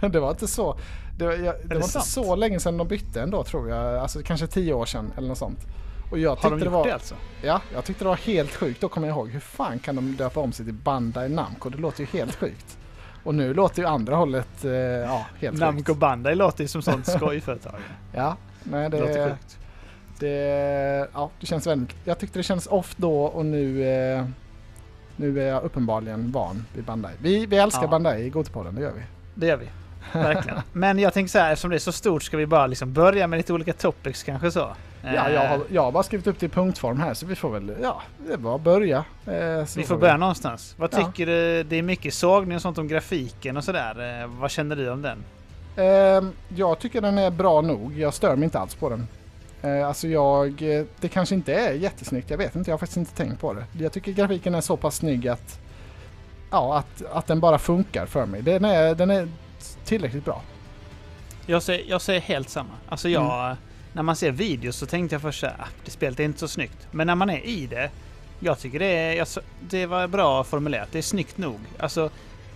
[0.12, 0.78] Det var inte så.
[1.18, 2.04] Det, var, jag, det det var inte sant?
[2.04, 3.96] så länge sedan de bytte ändå tror jag.
[3.96, 5.66] Alltså kanske tio år sedan eller något sånt.
[6.10, 7.14] Och jag Har de det var, det alltså?
[7.42, 8.80] ja, jag tyckte det var helt sjukt.
[8.80, 11.68] Då kommer jag ihåg, hur fan kan de döpa om sig till Bandai Namco?
[11.70, 12.78] Det låter ju helt sjukt.
[13.24, 16.00] Och nu låter ju andra hållet, eh, ja, helt Namco sjukt.
[16.00, 17.74] Bandai låter ju som sånt skojföretag.
[18.14, 19.57] Ja, nej Det låter det, sjukt.
[20.20, 24.24] Det, ja, det känns väldigt, jag tyckte det kändes off då och nu, eh,
[25.16, 27.12] nu är jag uppenbarligen van vid Bandai.
[27.22, 27.88] Vi, vi älskar Ja.
[27.88, 29.02] Bandai i Gotipodden, det gör vi.
[29.34, 29.66] Det gör vi.
[30.12, 30.58] Verkligen.
[30.72, 33.26] Men jag tänker så här, eftersom det är så stort ska vi bara liksom börja
[33.26, 34.68] med lite olika topics kanske så.
[35.02, 37.34] Ja, jag Eh, har, jag har bara skrivit upp det i punktform här så vi
[37.34, 38.96] får väl, ja, det är bara att börja.
[39.26, 40.74] Eh, Vi får vi- börja någonstans.
[40.78, 40.98] Vad Ja.
[41.06, 41.62] tycker du?
[41.62, 44.22] Det är mycket sågning och sånt om grafiken och sådär.
[44.22, 45.24] Eh, Vad känner du om den?
[45.76, 47.98] Ehm, jag tycker den är bra nog.
[47.98, 49.08] Jag stör mig inte alls på den.
[49.62, 52.30] Eh, alltså jag, eh, det kanske inte är jättesnyggt.
[52.30, 53.64] Jag vet inte, jag har faktiskt inte tänkt på det.
[53.78, 55.60] Jag tycker grafiken är så pass snygg att,
[56.50, 58.42] ja, att, att den bara funkar för mig.
[58.42, 59.28] Den är, den är
[59.84, 60.42] tillräckligt bra.
[61.46, 62.74] Jag säger, jag säger helt samma.
[62.88, 63.56] Alltså jag...
[63.92, 66.48] När man ser videos så tänkte jag först såhär, ah, det spelet är inte så
[66.48, 66.88] snyggt.
[66.90, 67.90] Men när man är i det,
[68.40, 68.86] jag tycker det
[69.18, 69.26] är...
[69.60, 70.88] Det var bra formulerat.
[70.92, 71.58] Det är snyggt nog.
[71.78, 72.10] Alltså,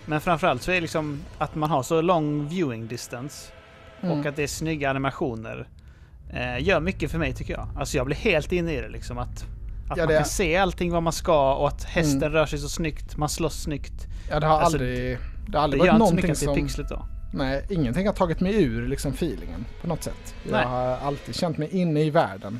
[0.05, 3.51] men framförallt så är det liksom att man har så lång viewing distance
[4.03, 4.19] Mm.
[4.19, 5.67] och att det är snygga animationer.
[6.35, 7.67] Eh, gör mycket för mig tycker jag.
[7.77, 9.17] Alltså jag blir helt inne i det liksom.
[9.17, 9.43] Att, att
[9.89, 12.31] Ja, man det- kan se allting vad man ska och att hästen Mm.
[12.33, 13.17] rör sig så snyggt.
[13.17, 14.07] Man slåss snyggt.
[14.29, 16.37] Ja, det har alltså, aldrig, det har Det aldrig gör varit inte så någonting mycket
[16.37, 16.67] att det är som...
[16.67, 17.05] pixligt då.
[17.33, 20.35] Nej, ingenting har tagit mig ur liksom feelingen på något sätt.
[20.43, 20.65] Jag Nej.
[20.65, 22.59] har alltid känt mig inne i världen.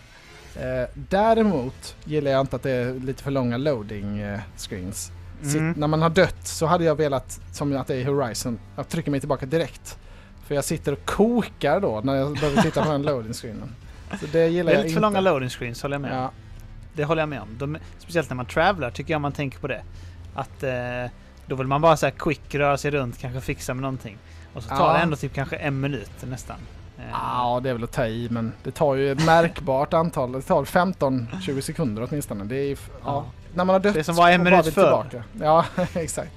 [0.56, 5.12] Eh, däremot gillar jag inte att det är lite för långa loading eh, screens.
[5.44, 5.74] Mm.
[5.78, 8.90] när man har dött så hade jag velat, som att det är i Horizon, att
[8.90, 9.98] trycka mig tillbaka direkt.
[10.48, 13.76] För jag sitter och kokar då när jag behöver titta på den loading screenen.
[14.20, 15.00] Så det gillar Det är jag lite för inte.
[15.00, 16.18] långa loading screens håller jag med om.
[16.18, 16.32] Ja,
[16.94, 17.48] Det håller jag med om.
[17.58, 19.82] De, speciellt när man travlar tycker jag man tänker på det.
[20.36, 21.12] Att eh,
[21.46, 24.18] då vill man bara så här quick röra sig runt, kanske fixa med någonting.
[24.54, 24.94] Och så tar Ja.
[24.94, 26.58] det ändå typ kanske en minut nästan.
[26.98, 30.32] Eh, ja, det är väl att ta i men det tar ju ett märkbart antal,
[30.32, 32.44] det tar 15-20 sekunder åtminstone.
[32.44, 32.98] Det är ju, ja.
[33.06, 33.26] Ja.
[33.54, 34.72] När man har dött Det som var en minut förr.
[34.72, 35.24] tillbaka.
[35.42, 36.32] Ja, exakt.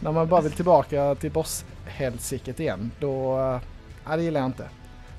[0.00, 3.38] När man bara vill tillbaka till boss-helsiket igen, då...
[3.38, 3.60] eh,
[4.08, 4.68] Ja, det gillar jag inte.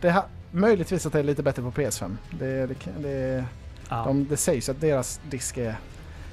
[0.01, 2.15] Det har, möjligtvis att det är lite bättre på PS5.
[2.39, 3.45] Det, det, det,
[3.89, 4.03] ja.
[4.07, 5.75] de, det sägs att deras disk är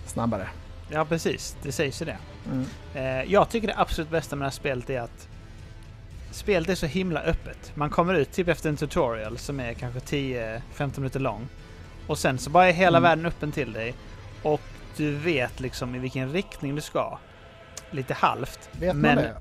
[0.07, 0.49] snabbare.
[0.90, 1.57] ja, precis.
[1.62, 2.16] Det sägs ju det.
[2.53, 2.66] Mm.
[2.95, 5.28] Eh, jag tycker det absolut bästa med det här spelet är att
[6.30, 7.72] spelet är så himla öppet.
[7.74, 11.49] Man kommer ut typ efter en tutorial som är kanske 10-15 minuter lång.
[12.07, 13.03] Och sen så bara är hela Mm.
[13.11, 13.95] världen öppen till dig.
[14.42, 14.61] Och
[14.97, 17.18] du vet liksom i vilken riktning du ska.
[17.91, 18.68] Lite halvt.
[18.72, 19.35] Vet Men- man det?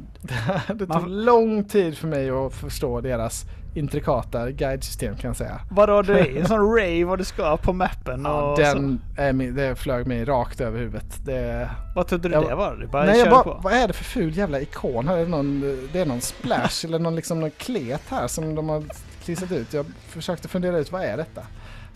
[0.74, 5.60] det Man- tog lång tid för mig att förstå deras intrikata guidesystem kan jag säga.
[5.72, 9.34] Vadå, du är en sån rave vad du ska på mappen Ja, och den är,
[9.34, 11.26] min- det flög mig rakt över huvudet.
[11.26, 11.70] Det.
[11.96, 12.76] Vad trodde du Jag- det var?
[12.76, 13.60] Du bara Nej, jag bara, på?
[13.64, 15.18] vad är det för ful jävla ikon här?
[15.18, 15.62] Är det, någon,
[15.94, 18.84] det är någon splash eller någon, liksom, någon klet här som de har
[19.24, 19.74] klistrat ut.
[19.74, 21.42] Jag försökte fundera ut, vad är detta?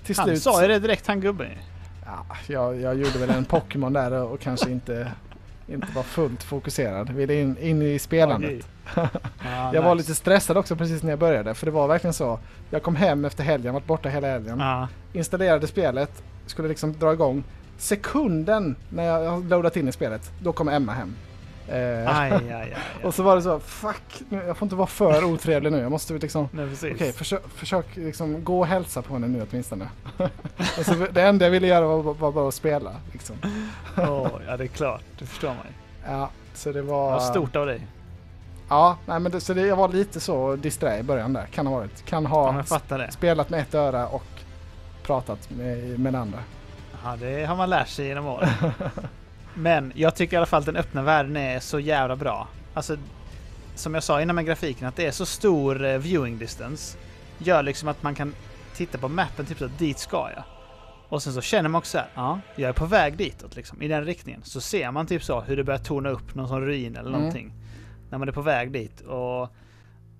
[0.06, 1.48] Till Han slut, sa ju det direkt, han gubben
[2.06, 5.12] ja, jag, jag gjorde väl en Pokémon där och, och kanske inte,
[5.68, 7.10] inte var fullt fokuserad.
[7.10, 8.68] Ville in, in i spelandet.
[8.96, 9.10] Ja,
[9.74, 10.08] Jag var nice.
[10.08, 12.40] lite stressad också precis när jag började, för det var verkligen så.
[12.70, 17.14] Jag kom hem efter helgen, varit borta hela helgen, Ja, installerade spelet, skulle liksom dra
[17.14, 17.44] igång.
[17.78, 21.16] Sekunden när jag har loadat in i spelet, då kom Emma hem.
[21.70, 22.76] Eh, aj, aj, aj.
[23.04, 25.80] och så var det så, fuck, jag får inte vara för otrevlig nu.
[25.80, 26.50] Jag måste liksom,
[26.94, 29.90] okej, försök, försök liksom gå och hälsa på henne nu åtminstone.
[30.80, 32.92] och så, det enda jag ville göra var, var bara att spela.
[33.12, 33.36] Liksom.
[33.98, 35.02] Åh, ja, det är klart.
[35.20, 35.72] Du förstår mig.
[36.08, 37.12] Ja, så det var...
[37.12, 37.88] Vad stort av dig.
[38.70, 41.46] Ja, nej, men det, så det, jag var lite så disträ i början där.
[41.46, 42.06] Kan ha varit.
[42.06, 43.12] Kan Ja, ha det.
[43.12, 44.24] spelat med ett öra och
[45.04, 46.40] pratat med, med det andra.
[47.04, 48.50] Ja, det har man lärt sig genom åren.
[49.58, 52.48] Men jag tycker i alla fall att den öppna världen är så jävla bra.
[52.74, 52.98] Alltså,
[53.76, 56.98] som jag sa innan med grafiken, att det är så stor eh, viewing distance.
[57.38, 58.34] Gör liksom att man kan
[58.76, 60.44] titta på mappen, typ så dit ska jag.
[61.10, 63.82] Och sen så känner man också så här, ja, jag är på väg ditåt liksom,
[63.82, 64.42] i den riktningen.
[64.44, 67.20] Så ser man typ så hur det börjar torna upp någon sån ruin eller Mm.
[67.20, 67.54] någonting.
[68.10, 69.02] När man är på väg dit.
[69.02, 69.50] Och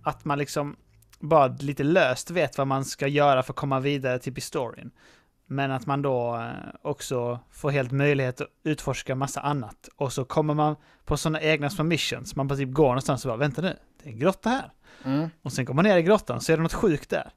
[0.04, 0.76] att man liksom
[1.20, 4.92] bara lite löst vet vad man ska göra för att komma vidare typ i storyn.
[5.50, 9.90] Men att man då eh, också får helt möjlighet att utforska massa annat.
[9.96, 10.76] Och så kommer man
[11.06, 12.36] på sådana egna små missions.
[12.36, 14.72] Man bara typ går någonstans och bara vänta nu, det är en grotta här.
[15.06, 15.30] Mm.
[15.42, 17.32] Och sen går man ner i grottan så är det något sjukt där.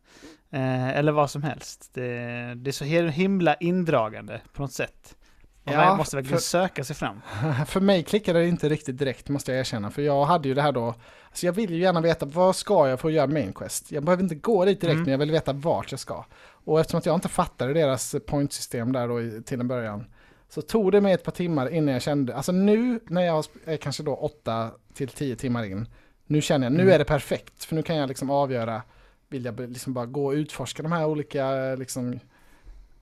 [0.51, 1.91] Eh, eller vad som helst.
[1.95, 2.11] Det,
[2.57, 5.17] det är så himla indragande på något sätt.
[5.65, 7.21] Och Ja, man måste verkligen för- söka sig fram.
[7.67, 9.91] För mig klickade det inte riktigt direkt måste jag erkänna.
[9.91, 10.95] För jag hade ju det här då.
[11.31, 13.93] Alltså jag vill ju gärna veta vad ska jag för att göra main quest.
[13.93, 15.03] Jag behöver inte gå dit direkt Mm.
[15.05, 16.25] men jag vill veta vart jag ska.
[16.41, 20.05] Och eftersom att jag inte fattade deras pointsystem där då till en början.
[20.49, 23.77] Så tog det mig ett par timmar innan jag kände, alltså nu när jag är
[23.77, 25.87] kanske då 8 till 10 timmar in.
[26.27, 26.95] Nu känner jag, nu Mm.
[26.95, 27.65] är det perfekt.
[27.65, 28.83] För nu kan jag liksom avgöra,
[29.29, 32.19] vill jag liksom bara gå och utforska de här olika liksom,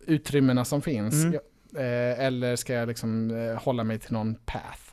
[0.07, 1.15] utrymmena som finns?
[1.15, 1.33] Mm.
[1.33, 1.43] Jag-
[1.77, 4.88] Eh, eller ska jag liksom eh, hålla mig till någon path?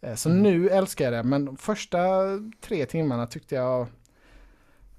[0.00, 0.42] Eh, så Mm.
[0.42, 1.98] nu älskar jag det, men de första
[2.60, 3.86] tre timmarna tyckte jag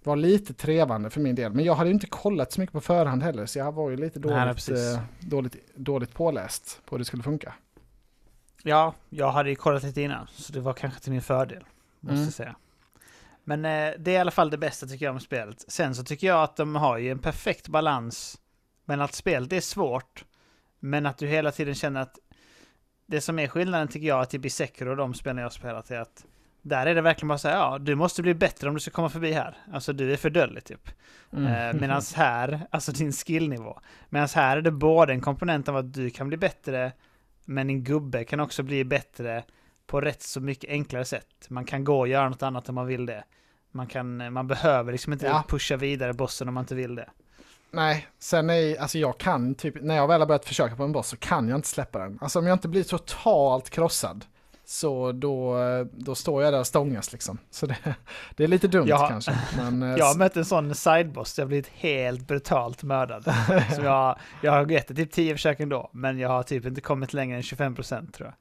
[0.04, 1.54] var lite trevande för min del.
[1.54, 3.98] Men jag hade ju inte kollat så mycket på förhand heller, så jag var ju
[3.98, 4.95] lite Nej, nej, dåligt, precis.
[4.95, 7.54] eh, dåligt, dåligt påläst på hur det skulle funka.
[8.64, 11.64] Ja, jag hade ju kollat lite innan, så det var kanske till min fördel.
[12.00, 12.32] Måste Mm.
[12.32, 12.56] säga.
[13.43, 15.66] Men eh, det är i alla fall det bästa tycker jag om spelet.
[15.68, 18.38] Sen så tycker jag att de har ju en perfekt balans.
[18.86, 20.26] Men att spelet är svårt.
[20.80, 22.18] Men att du hela tiden känner att
[23.08, 25.99] det som är skillnaden tycker jag till Bisekro och de spelen jag har spelat är
[25.99, 26.26] att
[26.62, 28.91] där är det verkligen bara så här, ja, du måste bli bättre om du ska
[28.91, 29.58] komma förbi här.
[29.74, 30.89] Alltså du är för dålig typ.
[31.34, 31.45] Mm.
[31.76, 33.80] Eh, Medan här, alltså din skillnivå.
[34.10, 36.91] Medan här är det både en komponent av att du kan bli bättre,
[37.45, 39.43] men din gubbe kan också bli bättre
[39.86, 41.47] på rätt så mycket enklare sätt.
[41.49, 43.24] Man kan gå och göra något annat om man vill det.
[43.72, 45.43] Man, kan, man behöver liksom inte Ja.
[45.47, 47.10] pusha vidare bossen om man inte vill det.
[47.78, 50.91] Nej, sen är alltså jag kan typ, när jag väl har börjat försöka på en
[50.91, 52.17] boss så kan jag inte släppa den.
[52.21, 54.25] Alltså om jag inte blir totalt krossad,
[54.65, 55.55] så då,
[55.91, 57.38] då står jag där och stångas liksom.
[57.49, 57.78] Så det,
[58.36, 59.39] det är lite dumt Jag- kanske.
[59.57, 63.23] Men, eh, Jag har mött en sån sideboss, jag har blivit helt brutalt mördad.
[63.75, 66.82] Som jag, jag har gett det typ 10 försök ändå, men jag har typ inte
[66.82, 68.34] kommit längre än 25% tror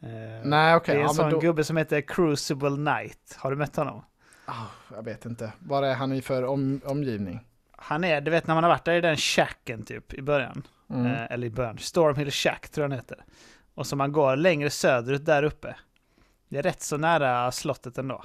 [0.00, 0.10] jag.
[0.10, 3.36] Eh, nej okej, det är en ja, sån då, gubbe som heter Crucible Knight.
[3.36, 4.04] Har du mött honom?
[4.44, 4.52] Ah,
[4.96, 5.52] jag vet inte.
[5.58, 7.40] Vad är han i för om, omgivning?
[7.82, 10.62] Han är, du vet när man har varit där i den shacken typ i början.
[10.90, 11.06] Mm.
[11.06, 11.78] Eh, eller i början.
[11.78, 13.24] Stormhill Shack tror jag den heter.
[13.74, 15.76] Och så man går längre söderut där uppe.
[16.48, 18.24] Det är rätt så nära slottet ändå.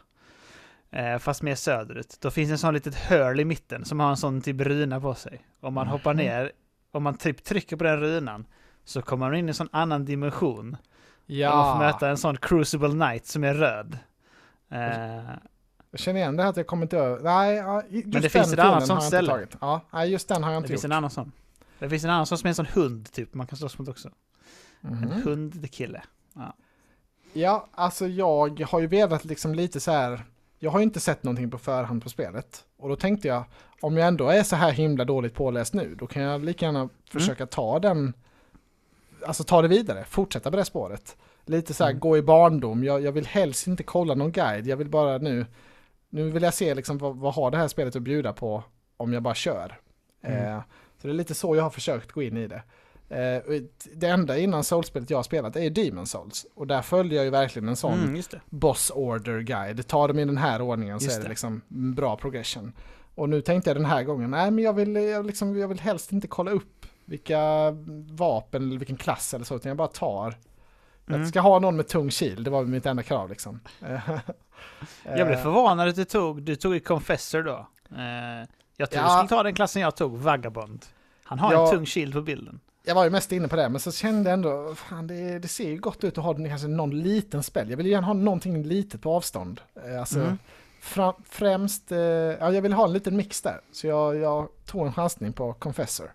[0.91, 2.17] Eh, fast mer söderut.
[2.21, 5.13] Då finns en sån litet hål i mitten som har en sån typ runa på
[5.13, 5.41] sig.
[5.59, 6.51] Om man hoppar ner,
[6.91, 8.45] om man typ trycker på den runan
[8.83, 10.77] så kommer man in i en sån annan dimension.
[11.25, 11.55] Ja.
[11.55, 13.97] Man får möta en sån Crucible Knight som är röd.
[14.69, 15.29] Eh,
[15.91, 17.23] Jag känner igen det här att jag kommer inte över.
[17.23, 19.47] Nej, ja, just det den finns sånt har jag ställe.
[19.61, 20.91] Ja, nej, just den har jag det inte finns gjort.
[20.91, 21.31] en annan sån.
[21.79, 23.87] Det finns en annan sån som är en sån hund typ, man kan slåss mot
[23.87, 24.09] också.
[24.81, 25.21] En Mhm.
[25.23, 26.01] hundkille.
[27.33, 30.25] Ja, alltså jag har ju velat liksom lite så här.
[30.59, 32.63] Jag har ju inte sett någonting på förhand på spelet.
[32.77, 33.43] Och då tänkte jag,
[33.81, 36.89] om jag ändå är så här himla dåligt påläst nu, då kan jag lika gärna
[37.11, 38.13] försöka ta den,
[39.27, 41.17] alltså ta det vidare, fortsätta på det spåret.
[41.45, 41.99] Lite så här, Mm.
[41.99, 45.45] gå i barndom, jag, jag vill helst inte kolla någon guide, jag vill bara nu,
[46.17, 48.63] nu vill jag se liksom vad, vad har det här spelet att bjuda på
[48.97, 49.79] om jag bara kör.
[50.23, 50.53] Mm.
[50.53, 50.61] Eh,
[51.01, 52.63] så det är lite så jag har försökt gå in i det.
[53.09, 53.61] Eh,
[53.93, 56.45] det enda innan Souls-spelet jag har spelat är Demon Souls.
[56.55, 59.87] Och där följer jag ju verkligen en sån Mm, boss order guide.
[59.87, 61.29] Tar dem i den här ordningen så Just är det, det.
[61.29, 62.73] liksom bra progression.
[63.15, 65.79] Och nu tänkte jag den här gången, nej men jag vill, jag, liksom, jag vill
[65.79, 67.71] helst inte kolla upp vilka
[68.11, 70.37] vapen eller vilken klass eller så, utan jag bara tar.
[71.07, 71.21] Mm.
[71.21, 73.59] Jag ska ha någon med tung kil, det var mitt enda krav liksom.
[75.03, 77.67] Jag blev Eh, förvånad att du tog, du tog i Confessor då.
[77.95, 78.47] Eh,
[78.77, 79.09] jag tror Ja.
[79.17, 80.85] skulle ta den klassen jag tog, Vagabond.
[81.23, 81.65] Han har Ja.
[81.65, 82.59] en tung shield på bilden.
[82.83, 85.47] Jag var ju mest inne på det, men så kände jag ändå, fan det, det
[85.47, 87.69] ser ju gott ut att ha den- kanske någon liten spel.
[87.69, 89.61] Jag vill gärna ha någonting litet på avstånd.
[89.85, 90.37] Eh, Alltså, Mm.
[90.81, 91.83] fra, främst,
[92.39, 93.59] ja jag vill ha en liten mix där.
[93.71, 96.11] Så jag, jag tog en chansning på Confessor.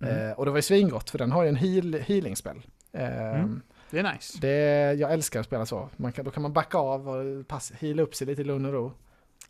[0.00, 0.28] Mm.
[0.30, 2.62] Eh, och det var ju svingott, för den har ju en heal, healing-spel.
[2.92, 3.62] Eh, Mm.
[3.96, 4.38] Det är nice.
[4.40, 5.88] det, jag älskar att spela så.
[5.96, 8.64] Man kan, då kan man backa av och pass, heala upp sig lite i lugn
[8.66, 8.92] och ro.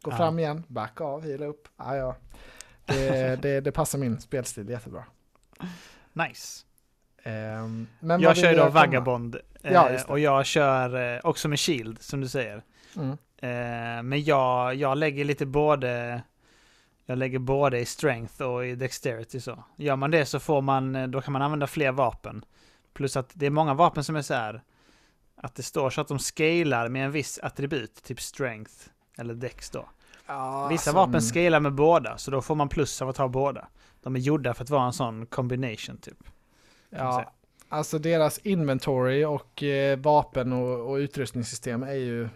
[0.03, 0.17] Gå Ja.
[0.17, 1.69] fram igen, backa av, heala upp.
[1.77, 2.17] Ja, ja.
[2.87, 5.05] Det, det, det passar min spelstil jättebra.
[6.13, 6.63] Nice.
[8.01, 8.69] Men jag kör då?
[8.69, 9.35] Vagabond.
[9.63, 10.05] eh, Ja, det.
[10.09, 12.63] och jag kör eh, också med shield, som du säger.
[12.97, 13.11] Mm.
[13.39, 16.23] Eh, men jag, jag lägger lite både...
[17.09, 19.65] Jag lägger både i strength och i dexterity så.
[19.77, 22.45] Gör man det så får man, eh, då kan man använda fler vapen.
[22.97, 24.63] Plus att det är många vapen som är så här
[25.37, 28.73] att det står så att de scalar med en viss attribut, typ strength
[29.19, 29.89] eller dex då.
[30.27, 31.21] Ja, Vissa alltså, vapen mm.
[31.21, 33.69] scalar med båda, så då får man plus av att ha båda.
[34.03, 36.19] De är gjorda för att vara en sån combination typ.
[36.91, 37.33] Ja,
[37.69, 42.29] alltså deras inventory och eh, vapen och, och utrustningssystem är ju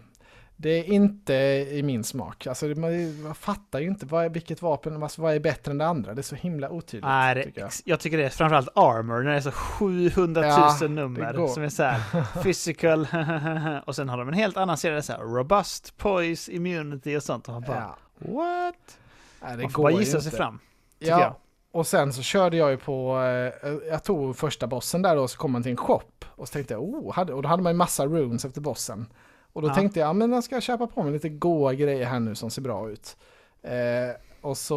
[0.61, 1.33] det är inte
[1.71, 2.47] i min smak.
[2.47, 5.85] Alltså man, fattar ju inte vad är, vilket vapen, alltså, vad är bättre än det
[5.87, 6.13] andra.
[6.13, 7.03] Det är så himla otydligt.
[7.05, 7.71] Nej, tycker jag.
[7.85, 7.99] jag.
[7.99, 10.49] tycker det är framförallt armor, när det är så 700 000
[10.81, 13.07] Ja, nummer som är så här physical
[13.85, 17.47] och sen har de en helt annan serie så här robust, poise, immunity och sånt
[17.47, 18.33] och man bara Ja.
[18.33, 18.75] what?
[19.41, 20.37] Nej, det Man får går bara gissa sig inte.
[20.37, 20.59] fram,
[20.99, 21.35] tycker Ja, jag.
[21.71, 23.17] och sen så körde jag ju på,
[23.63, 26.01] eh, jag tog första bossen där då, så kom man till en shop.
[26.27, 29.05] Och så tänkte jag, oh, hade, och då hade man ju massa runes efter bossen.
[29.53, 29.73] Och då Ja.
[29.75, 32.49] tänkte jag, ja, men jag ska köpa på mig lite goa grejer här nu som
[32.49, 33.17] ser bra ut.
[33.63, 34.75] Eh, och, så,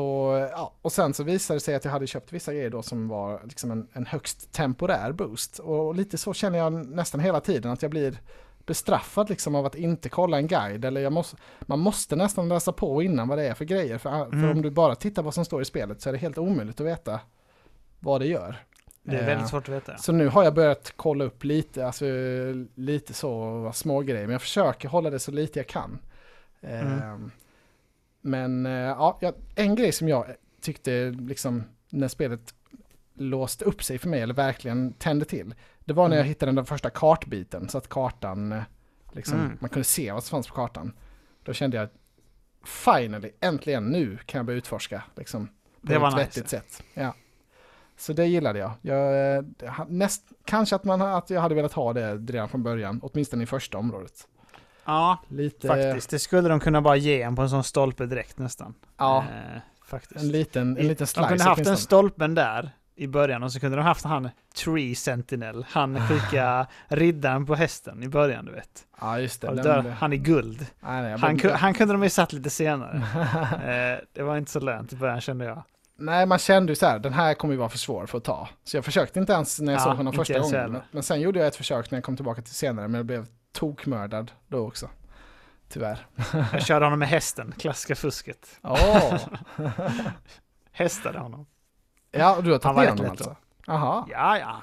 [0.53, 3.09] ja, och sen så visade det sig att jag hade köpt vissa grejer då som
[3.09, 5.59] var liksom en, en högst temporär boost.
[5.59, 8.19] Och lite så känner jag nästan hela tiden, att jag blir
[8.67, 10.85] bestraffad liksom av att inte kolla en guide.
[10.85, 13.99] Eller måste, man måste nästan läsa på innan vad det är för grejer.
[13.99, 14.51] För, för Mm.
[14.51, 16.87] om du bara tittar vad som står i spelet så är det helt omöjligt att
[16.87, 17.21] veta
[18.01, 18.57] vad det gör.
[19.07, 19.97] Det är Eh, väldigt svårt att veta.
[19.99, 22.05] Så nu har jag börjat kolla upp lite, alltså
[22.75, 24.23] lite så små grejer.
[24.27, 25.99] Men jag försöker hålla det så lite jag kan.
[26.61, 26.99] Mm.
[26.99, 27.19] Eh,
[28.21, 29.19] Men eh, ja,
[29.55, 30.27] en grej som jag
[30.61, 32.55] tyckte liksom när spelet
[33.15, 35.55] låste upp sig för mig, eller verkligen tände till.
[35.85, 36.29] Det var när jag Mm.
[36.29, 38.63] hittade den där första kartbiten, så att kartan, eh,
[39.13, 39.57] liksom, Mm.
[39.61, 40.93] man kunde se vad som fanns på kartan.
[41.43, 41.89] Då kände jag,
[42.65, 45.03] finally, äntligen, nu kan jag börja utforska.
[45.17, 46.17] Liksom, på Det ett nice.
[46.17, 46.83] vettigt sätt.
[46.95, 47.15] Ja.
[47.97, 48.73] Så det gillade jag.
[48.83, 49.43] jag eh,
[49.89, 53.47] näst, kanske att, man, att jag hade velat ha det redan från början, åtminstone i
[53.47, 54.29] första området.
[54.85, 56.11] Ja, Lite, faktiskt.
[56.11, 58.75] Det skulle de kunna bara ge en på en sån stolpe direkt nästan.
[58.97, 59.25] Ja,
[59.55, 60.21] Eh, faktiskt.
[60.25, 61.77] en liten, en liten de slice kunde haft åtminstone.
[61.77, 64.29] stolpen där i början och så kunde de haft han
[64.65, 68.85] Tree Sentinel, han skicka riddaren på hästen i början du vet.
[69.01, 69.53] Ja, just det.
[69.53, 70.67] Blev- han är guld.
[70.81, 73.03] nej, nej, Han, han kunde de ju satt lite senare.
[73.95, 75.63] Eh, det var inte så lönt i början kände jag.
[75.97, 78.25] Nej, man kände ju så här, den här kommer ju vara för svår för att
[78.25, 78.49] ta.
[78.65, 80.55] Så jag försökte inte ens när jag Ja, såg honom första gången.
[80.61, 80.85] heller.
[80.91, 83.27] Men, sen gjorde jag ett försök när jag kom tillbaka till senare, men jag blev
[83.53, 84.91] tokmördad då också.
[85.69, 86.07] Tyvärr.
[86.53, 88.59] Jag körde honom med hästen, klassiska fusket.
[88.63, 89.17] Åh!
[90.73, 91.47] Hästade honom.
[92.11, 93.37] ja, du har tagit ner honom alltså?
[93.67, 94.07] Jaha.
[94.11, 94.61] Ja, ja.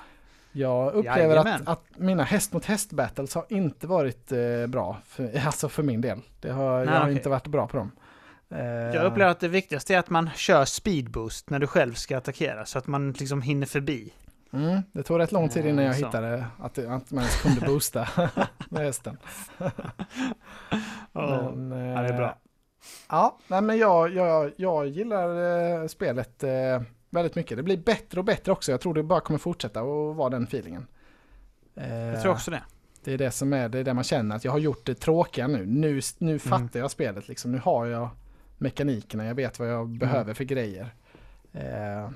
[0.52, 5.40] Jag upplever att, att mina häst mot häst battles har inte varit eh, bra, för,
[5.46, 6.22] alltså för min del.
[6.40, 7.14] Det har, Nej, jag har okej.
[7.14, 7.92] inte varit bra på dem.
[8.52, 8.60] Eh,
[8.96, 12.66] Jag upplever att det viktigaste är att man kör speedboost när du själv ska attackera
[12.66, 14.14] så att man liksom hinner förbi.
[14.54, 16.06] Mm, det tog rätt lång tid innan jag Eh, så.
[16.06, 18.08] hittade att, att man ens kunde boosta
[18.70, 19.18] med hästen.
[21.12, 22.38] Men, eh, Ja, det är bra.
[23.10, 25.30] Ja, nej, men jag, jag, jag gillar
[25.82, 27.58] eh, spelet eh, väldigt mycket.
[27.58, 28.72] Det blir bättre och bättre också.
[28.72, 30.88] Jag tror det bara kommer fortsätta och vara den feelingen.
[31.76, 32.64] Eh, Jag tror också det.
[33.04, 34.96] Det är det som är det, är det man känner att jag har gjort det
[34.96, 35.66] tråkiga nu.
[35.66, 36.40] Nu, nu Mm.
[36.40, 37.52] fattar jag spelet liksom.
[37.52, 38.10] Nu har jag
[38.62, 39.98] mekanikerna, jag vet vad jag Mm.
[39.98, 40.94] behöver för grejer.
[41.54, 42.10] Eh,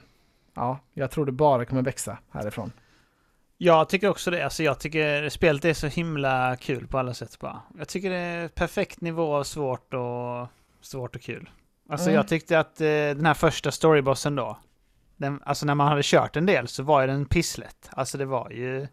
[0.53, 2.71] ja, jag tror det bara kommer växa härifrån.
[3.57, 4.43] Jag tycker också det.
[4.43, 7.61] Alltså jag tycker spelet är så himla kul på alla sätt bara.
[7.77, 10.47] Jag tycker det är perfekt nivå av svårt och
[10.81, 11.49] svårt och kul.
[11.89, 12.15] Alltså Mm.
[12.15, 14.57] jag tyckte att eh, den här första storybossen då,
[15.17, 17.89] den, alltså när man hade kört en del så var ju den pisslätt.
[17.91, 18.87] Alltså det var ju...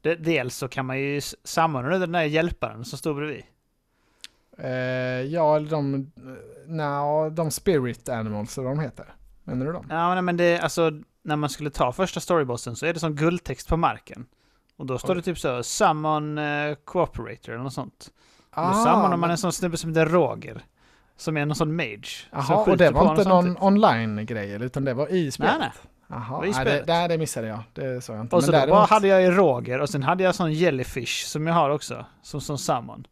[0.00, 3.42] Det, dels så kan man ju samordna den där hjälparen som stod bredvid.
[4.58, 4.70] Eh,
[5.22, 6.12] ja, eller de,
[6.66, 9.14] nja, de spirit animals, eller vad de heter.
[9.44, 9.86] Menar du dem?
[9.90, 10.90] Ja men, det, alltså
[11.22, 14.26] när man skulle ta första storybossen så är det som guldtext på marken.
[14.76, 15.16] Och då står Oj.
[15.16, 18.10] det typ så, summon uh, cooperator eller något sånt.
[18.50, 20.64] Och då Ah, sammanar man men- en sån snubbe som heter Roger.
[21.16, 22.08] Som är någon sån mage.
[22.32, 25.52] Jaha, och det var inte någon online-grej, utan det var i spelet?
[25.58, 25.68] Nej,
[26.08, 26.18] nej.
[26.20, 27.58] Jaha, nej, det, nej, det missade jag.
[27.72, 28.36] Det såg jag inte.
[28.36, 30.52] Och så Men då bara däremot- hade jag ju Roger och sen hade jag sån
[30.52, 32.04] jellyfish som jag har också.
[32.22, 33.06] Som, som summon.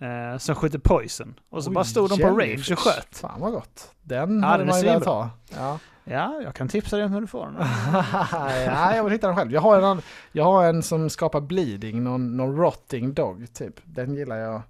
[0.00, 1.34] Eh, som skjuter poison.
[1.48, 3.16] Och så Oj, bara stod de på range och sköt.
[3.16, 3.90] Fan vad gott.
[4.02, 5.30] Den Ja, hade man ju velat ha.
[5.56, 5.78] Ja.
[6.06, 7.54] Ja, jag kan tipsa dig om hur du får den.
[8.74, 9.52] Nej, jag vill hitta den själv.
[9.52, 13.74] Jag har en, jag har en som skapar bleeding, någon, någon rotting dog typ.
[13.84, 14.62] Den gillar jag,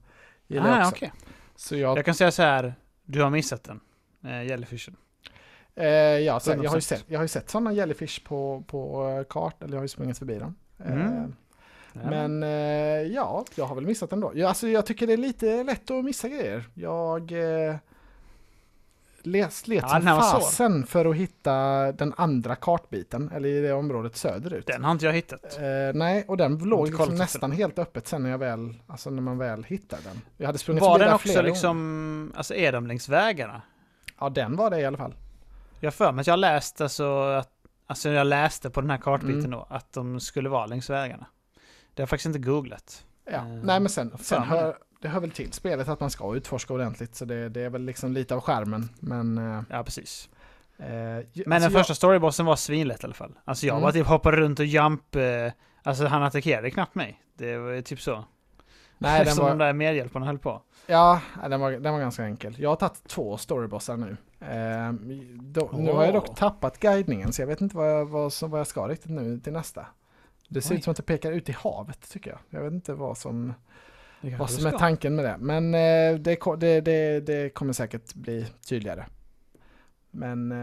[0.46, 0.96] gillar jag ah, också.
[0.96, 1.12] okej.
[1.56, 3.80] Så jag, Jag kan säga så här, du har missat den.
[4.24, 4.96] Eh, jellyfishen.
[5.74, 6.80] eh, ja, så, jag, har ju 100%.
[6.80, 9.88] sett, jag har ju sett sådana jellyfish på, på eh, kart, eller jag har ju
[9.88, 10.54] sprungit förbi dem.
[10.78, 11.34] Eh, Mm.
[12.02, 12.48] Men eh,
[13.12, 14.32] ja, jag har väl missat den då.
[14.34, 16.64] Ja, alltså, jag tycker det är lite lätt att missa grejer.
[16.74, 17.76] Jag eh,
[19.22, 21.52] let Ja, som den fasen för att hitta
[21.92, 24.66] den andra kartbiten, eller i det området söderut.
[24.66, 25.58] Den har inte jag hittat.
[25.58, 25.62] Eh,
[25.94, 29.38] nej, och den låg liksom nästan helt öppet sen när jag väl, alltså när man
[29.38, 30.20] väl hittade den.
[30.36, 31.50] Jag hade sprungit Var den där också flera gånger.
[31.50, 33.62] liksom, alltså är de längs vägarna?
[34.20, 35.14] Ja, den var det i alla fall.
[35.80, 37.50] Jag för mig att jag läst alltså att,
[37.86, 39.50] alltså jag läste på den här kartbiten Mm.
[39.50, 41.26] då, att de skulle vara längs vägarna.
[41.94, 43.04] Det har jag faktiskt inte googlat.
[43.24, 46.34] Ja, Eh, nej men sen, sen hör, det hör väl till spelet att man ska
[46.36, 48.88] utforska ordentligt, så det, det är väl liksom lite av skärmen.
[49.00, 50.28] Men, eh, Ja, precis.
[50.78, 53.32] eh, Men alltså den jag- första storybossen var svinlätt i alla fall.
[53.44, 53.82] Alltså jag Mm.
[53.82, 55.16] bara typ hoppade runt och jump,
[55.82, 57.20] alltså han attackerade knappt mig.
[57.34, 58.24] Det var typ så.
[58.98, 60.62] Nej, den var, de där medhjälparna höll på.
[60.86, 62.54] Ja, den var, den var ganska enkel.
[62.58, 64.16] Jag har tagit två storybossar nu.
[64.40, 64.92] Eh,
[65.42, 68.50] då, Nu har jag dock tappat guidningen så jag vet inte vad jag, vad, som,
[68.50, 69.86] vad jag ska riktigt nu till nästa.
[70.48, 70.78] Det ser Oj.
[70.78, 72.38] ut som att det pekar ut i havet tycker jag.
[72.50, 73.54] Jag vet inte vad som,
[74.38, 75.36] vad som är tanken med det.
[75.38, 79.04] Men eh, det, det, det, det kommer säkert bli tydligare.
[80.10, 80.54] Men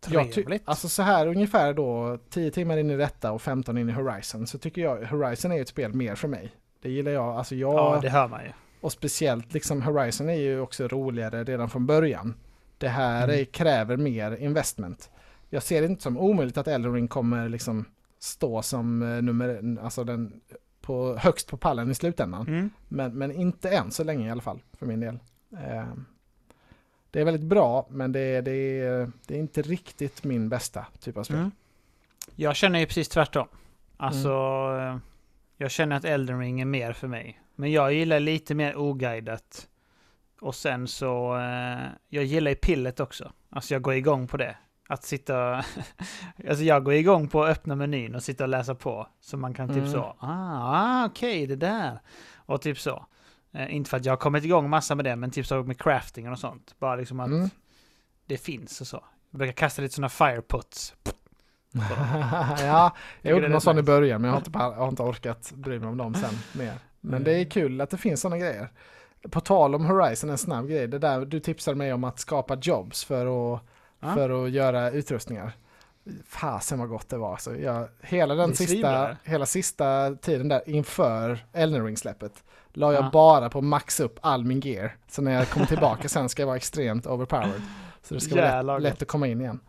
[0.00, 0.62] ty- Trevligt.
[0.64, 4.46] alltså så här ungefär då 10 timmar in i detta och 15 in i Horizon
[4.46, 6.50] så tycker jag Horizon är ett spel mer för mig.
[6.82, 7.24] Det gillar jag.
[7.36, 8.50] Alltså jag Ja, det hör man ju.
[8.80, 12.34] och speciellt liksom Horizon är ju också roligare redan från början.
[12.78, 13.40] Det här Mm.
[13.40, 15.10] är, kräver mer investment.
[15.50, 17.84] Jag ser det inte som omöjligt att Elden Ring kommer liksom
[18.18, 20.40] stå som eh, nummer, alltså den
[20.80, 22.48] på, högst på pallen i slutändan.
[22.48, 22.70] Mm.
[22.88, 25.18] Men, men inte än så länge i alla fall, för min del.
[25.52, 25.86] Eh,
[27.10, 28.80] det är väldigt bra, men det är, det,
[29.26, 31.36] det är inte riktigt min bästa typ av spel.
[31.36, 31.50] Mm.
[32.36, 33.48] Jag känner ju precis tvärtom.
[33.96, 34.94] Alltså, Mm.
[34.94, 34.98] eh,
[35.56, 37.40] jag känner att Elden Ring är mer för mig.
[37.54, 39.68] Men jag gillar lite mer oguidat.
[40.40, 43.32] Och sen så, eh, jag gillar ju pillet också.
[43.50, 44.56] Alltså jag går igång på det.
[44.90, 45.64] Att sitta,
[46.48, 49.06] alltså jag går igång på att öppna menyn och sitta och läsa på.
[49.20, 49.92] Så man kan typ Mm.
[49.92, 52.00] så, ah, ah okej, det där.
[52.36, 53.06] Och typ så.
[53.52, 55.78] Eh, inte för att jag har kommit igång massa med det, men typ så med
[55.80, 56.74] craftingen och sånt.
[56.78, 57.48] Bara liksom att Mm.
[58.26, 59.04] det finns och så.
[59.30, 60.94] Jag brukar kasta lite sådana fireputs.
[62.60, 65.52] ja, jag gjorde någon sån i början, men jag har inte, jag har inte orkat
[65.54, 66.74] bry mig om dem sen mer.
[67.00, 67.24] Men Mm.
[67.24, 68.68] det är kul att det finns sådana grejer.
[69.30, 70.86] På tal om Horizon, en snabb grej.
[70.88, 73.60] Det där du tipsade mig om att skapa jobs för att,
[74.00, 74.14] Ja.
[74.14, 75.52] för att göra utrustningar.
[76.26, 77.36] Fasen vad gott det var.
[77.36, 83.10] Så jag, hela den sista, hela sista tiden där inför Elden Ring-släppet la jag Ja.
[83.12, 84.96] bara på maxa upp all min gear.
[85.08, 87.62] Så när jag kommer tillbaka sen ska jag vara extremt overpowered.
[88.02, 88.92] Så det ska vara Jävlar lätt, gott.
[88.94, 89.60] lätt att komma in igen.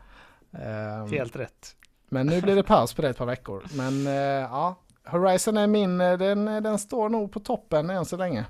[0.53, 1.75] Ehm, Helt rätt.
[2.09, 3.63] men nu blir det paus på det ett par veckor.
[3.73, 4.75] Men eh, ja,
[5.05, 8.45] Horizon är min, eh, den, den står nog på toppen än så länge.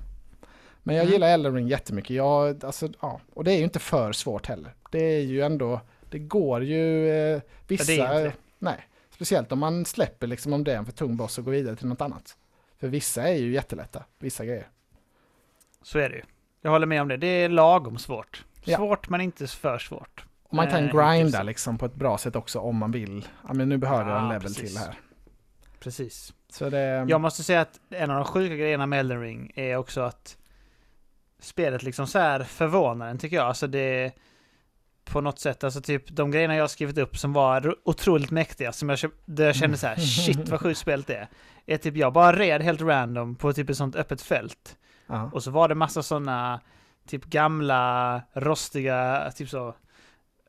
[0.82, 1.12] Men jag Mm.
[1.12, 2.16] gillar Elden Ring jättemycket.
[2.16, 4.74] Jag, alltså, ja, och det är ju inte för svårt heller.
[4.90, 5.80] Det är ju ändå,
[6.10, 10.76] det går ju eh, vissa, Ja, nej, speciellt om man släpper liksom om det är
[10.76, 12.36] en för tung boss och går vidare till något annat.
[12.80, 14.68] För vissa är ju jättelätta, vissa grejer.
[15.82, 16.22] Så är det ju.
[16.62, 17.16] Jag håller med om det.
[17.16, 18.44] Det är lagom svårt.
[18.64, 18.76] Ja.
[18.76, 20.24] Svårt men inte för svårt.
[20.42, 23.28] Och man kan Eh, grinda liksom på ett bra sätt också om man vill.
[23.48, 24.68] Ja men nu behöver jag en Ja, level precis.
[24.74, 24.94] till här.
[25.80, 26.34] Precis.
[26.48, 29.76] Så det, Jag måste säga att en av de sjuka grejerna med Elden Ring är
[29.76, 30.36] också att
[31.38, 33.46] spelet liksom så här förvånar en tycker jag.
[33.46, 34.12] Alltså det
[35.10, 38.30] på något sätt, alltså typ de grejerna jag har skrivit upp som var ro- otroligt
[38.30, 39.96] mäktiga, som jag, där jag kände så här,
[40.26, 41.28] shit vad sjukt spelet är.
[41.66, 44.76] Är typ jag bara red helt random på typ ett sånt öppet fält.
[45.06, 45.30] ja.
[45.34, 46.60] Och så var det massa sådana
[47.06, 49.74] typ gamla, rostiga, typ så,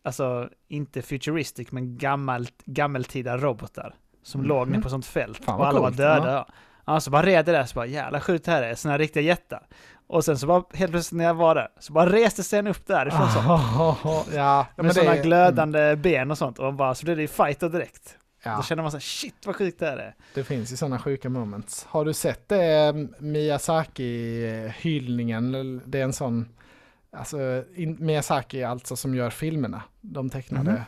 [0.03, 3.95] alltså inte futuristic, men gammalt, gammeltida robotar.
[4.23, 4.47] Som Mhm.
[4.47, 5.45] låg ner på sånt fält.
[5.45, 6.31] Fan, och alla coolt, var döda.
[6.31, 6.47] Ja.
[6.85, 9.23] Ja, så bara red det där, så bara jävla sjukt det här är, här riktiga
[9.23, 9.67] jättar.
[10.11, 12.87] Och sen så bara helt plötsligt när jag var där, så bara reste sig upp
[12.87, 13.39] därifrån så.
[14.35, 16.59] ja, Med sådana är- glödande ben och sånt.
[16.59, 18.17] Och bara, så blev det ju fighter direkt.
[18.43, 20.15] Ja, Då kände man så här, shit vad sjukt det här är.
[20.33, 21.85] det finns ju sådana sjuka moments.
[21.89, 25.81] Har du sett det Miyazaki-hyllningen?
[25.85, 26.45] Det är en sån,
[27.11, 30.71] alltså in, Miyazaki alltså som gör filmerna, de tecknade.
[30.71, 30.81] Mhm.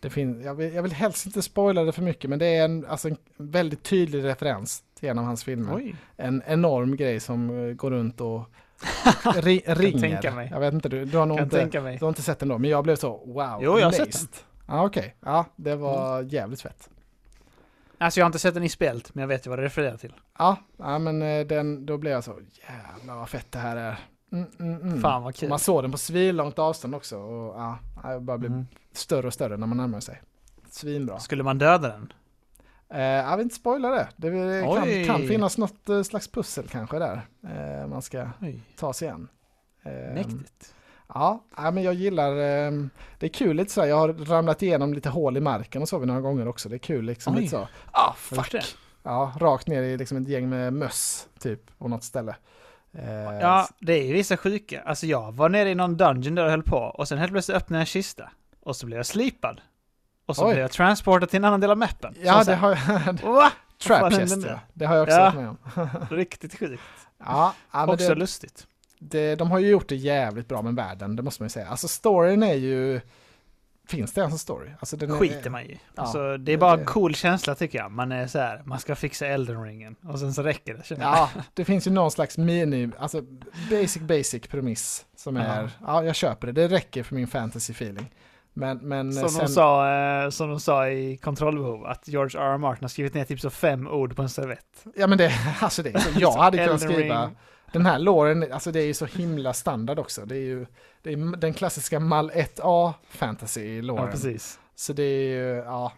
[0.00, 2.64] Det finns, jag, vill, jag vill helst inte spoila det för mycket, men det är
[2.64, 5.74] en, alltså en väldigt tydlig referens till en av hans filmer.
[5.76, 5.96] Oj.
[6.16, 8.42] En enorm grej som eh, går runt och
[9.42, 10.32] ri, ringer.
[10.32, 10.48] mig.
[10.52, 12.70] Jag vet inte, du, du har nog inte, du har inte sett den då, men
[12.70, 14.28] jag blev så wow, Jo, jag har sett amazed.
[14.66, 15.16] Ja, okej.
[15.20, 16.88] Ja, det var jävligt fett.
[17.98, 19.96] Alltså jag har inte sett den i spelet, men jag vet ju vad det refererar
[19.96, 20.12] till.
[20.38, 23.98] Ja, ja men eh, den, då blev jag så, jävlar vad fett det här är.
[24.32, 25.00] Mm, mm, mm.
[25.00, 25.48] Fan vad kul.
[25.48, 27.78] Man såg den på svinlångt avstånd också och ja,
[28.14, 28.66] det bara blev Mm.
[28.92, 30.20] större och större när man närmar sig.
[30.70, 31.18] Svinbra.
[31.18, 32.12] Skulle man döda den?
[32.94, 34.08] Eh, jag vill inte spoila det.
[34.16, 37.26] Det kan, kan finnas något eh, slags pussel kanske där.
[37.44, 39.28] Eh, man ska Oj, ta sig igen.
[39.82, 40.74] Eh, mäktigt.
[41.14, 42.72] Ja, men jag gillar, eh,
[43.18, 45.88] det är kul lite så här, jag har ramlat igenom lite hål i marken och
[45.88, 46.68] så några gånger också.
[46.68, 47.40] Det är kul liksom Oj.
[47.40, 48.52] lite så, ah fuck.
[48.52, 48.62] det?
[49.02, 52.36] Ja, rakt ner i liksom ett gäng med möss typ på något ställe.
[52.92, 54.82] Eh, Ja, det är ju vissa sjuka.
[54.82, 57.56] Alltså jag var nere i någon dungeon där och höll på och sen helt plötsligt
[57.56, 58.30] öppnade jag en kista.
[58.60, 59.60] Och så blev jag slipad.
[60.30, 60.50] Och så Oj.
[60.52, 62.14] blev jag transportad till en annan del av mappen.
[62.22, 63.52] Ja, det har jag, Va?
[63.82, 64.60] trap fan chest hände ja.
[64.72, 65.24] Det har jag också Ja.
[65.24, 65.56] varit med om.
[66.16, 66.82] Riktigt sjukt.
[67.18, 68.66] Ja, ja Också det, lustigt.
[68.98, 71.66] det, de har ju gjort det jävligt bra med världen, det måste man ju säga.
[71.68, 73.00] Alltså storyn är ju,
[73.88, 74.70] finns det ens en story?
[74.80, 75.80] Alltså, den är, Skiter man i.
[75.94, 77.90] Ja, alltså, det är bara det- en cool känsla tycker jag.
[77.90, 79.96] Man är så här, man ska fixa elden ringen.
[80.04, 80.96] Och sen så räcker det.
[81.00, 83.22] Ja, det finns ju någon slags mini, alltså
[83.70, 85.42] basic basic premiss som Ja.
[85.42, 88.10] är, ja jag köper det, det räcker för min fantasy feeling.
[88.60, 92.54] Men, men Som, sen, de sa, eh, som de sa i kontrollbehov, att George R.
[92.54, 92.58] R.
[92.58, 94.84] Martin har skrivit ner typ så fem ord på en servett.
[94.96, 97.36] ja men det, alltså det, jag hade kunnat skriva, Ring.
[97.72, 100.26] den här låren, alltså det är ju så himla standard också.
[100.26, 100.66] Det är ju
[101.02, 104.58] det är den klassiska Mal 1A fantasy Ja, precis.
[104.74, 105.92] så det är ju, ja,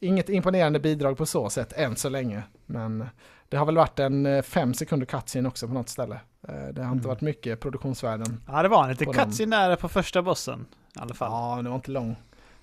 [0.00, 2.42] inget imponerande bidrag på så sätt än så länge.
[2.66, 3.08] Men
[3.48, 6.20] det har väl varit en eh, fem sekunder cutscene också på något ställe.
[6.48, 7.02] Eh, Det har inte Mm.
[7.02, 8.40] varit mycket produktionsvärden.
[8.46, 10.66] Ja, det var en liten cutscene där på första bossen.
[10.96, 11.30] I alla fall.
[11.56, 12.16] Ja, det var inte lång.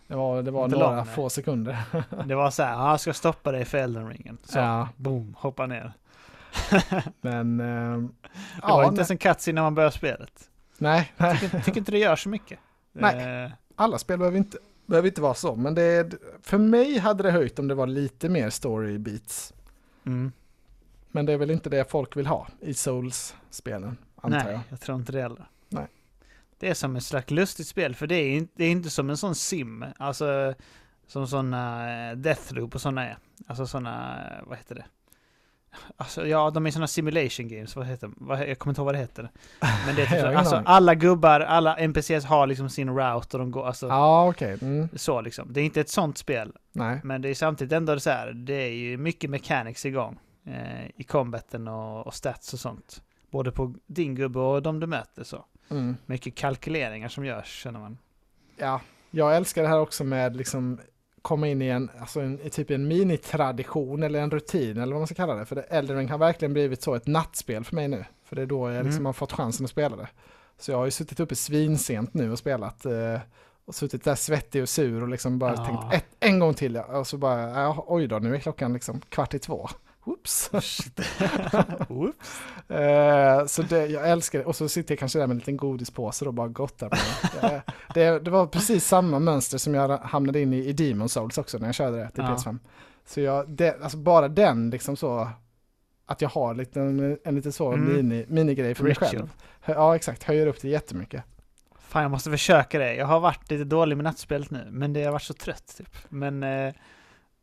[0.07, 1.77] Det var, det var Inte några lång, få sekunder.
[2.25, 4.37] Det var så här, "Ja, jag ska stoppa dig för elden ringen.
[4.43, 5.93] Så, Ja, boom, hoppa ner.
[7.21, 7.59] men...
[7.59, 8.13] ehm,
[8.55, 10.49] Det var ja, inte ens en cutscene när man börjar spelet.
[10.77, 12.59] nej, nej, Tycker, tycker inte det gör så mycket.
[12.93, 13.43] Nej.
[13.45, 15.55] Eh, alla spel behöver inte, behöver inte vara så.
[15.55, 19.53] Men det, för mig hade det höjt om det var lite mer story beats.
[20.05, 20.31] mm.
[21.15, 24.61] Men det är väl inte det folk vill ha i Souls-spelen, antar Nej, jag.
[24.69, 25.45] jag tror inte det heller.
[25.69, 25.87] Nej.
[26.59, 29.09] Det är som ett slags lustigt spel, för det är inte, det är inte som
[29.09, 29.85] en sån sim.
[29.97, 30.53] Alltså,
[31.07, 33.17] som såna eh, Deathloop och såna är.
[33.47, 34.85] Alltså såna, eh, vad heter det?
[35.97, 38.95] Alltså, ja, de är såna simulation games, vad heter vad, Jag kommer inte ihåg vad
[38.95, 39.29] det heter.
[39.85, 43.39] Men det är typ så, alltså alla gubbar, alla NPCs har liksom sin route och
[43.39, 44.57] de går, alltså Ja, okej.
[44.61, 44.89] Mm.
[44.95, 45.53] så liksom.
[45.53, 46.99] Det är inte ett sånt spel, Nej.
[47.03, 50.19] men det är samtidigt ändå så här, det är ju mycket mechanics igång.
[50.45, 53.03] Eh, I combaten och, och stats och sånt.
[53.31, 55.45] Både på din gubbe och de du möter så.
[55.69, 55.95] Mm.
[56.05, 57.97] Mycket kalkyleringar som görs, känner man.
[58.57, 58.81] Ja,
[59.11, 60.79] jag älskar det här också med liksom
[61.21, 65.07] komma in i en, alltså en, typ en minitradition eller en rutin eller vad man
[65.07, 65.45] ska kalla det.
[65.45, 68.05] För det, Elden har verkligen blivit så ett nattspel för mig nu.
[68.23, 69.05] För det är då jag liksom Mm.
[69.05, 70.07] har fått chansen att spela det.
[70.57, 72.85] Så jag har ju suttit uppe svinsent nu och spelat.
[72.85, 73.19] Eh,
[73.65, 75.65] och suttit där svettig och sur och liksom bara Ja.
[75.65, 76.77] tänkt ett, en gång till.
[76.77, 79.69] Och så bara, oj då, nu är klockan liksom kvart i två.
[80.05, 80.49] Whoops.
[81.89, 82.41] Whoops.
[82.69, 84.45] Eh, så det, jag älskar det.
[84.45, 87.47] Och så sitter jag kanske där med en liten godispåse och bara gottar på det.
[87.53, 87.61] Eh,
[87.93, 88.19] det.
[88.19, 91.65] Det var precis samma mönster som jag hamnade in i i Demon Souls också när
[91.67, 92.35] jag körde det till Ja.
[92.35, 92.59] PS5.
[93.05, 95.29] Så jag, det, alltså bara den liksom så,
[96.05, 97.95] att jag har lite, en, en lite så Mm.
[97.95, 99.09] mini, minigrej för mig Ritual.
[99.11, 99.29] själv.
[99.61, 101.23] Hö- Ja exakt, höjer upp det jättemycket.
[101.79, 102.95] Fan, jag måste försöka det.
[102.95, 105.97] Jag har varit lite dålig med nattspelet nu, men det har varit så trött typ.
[106.09, 106.73] Men eh,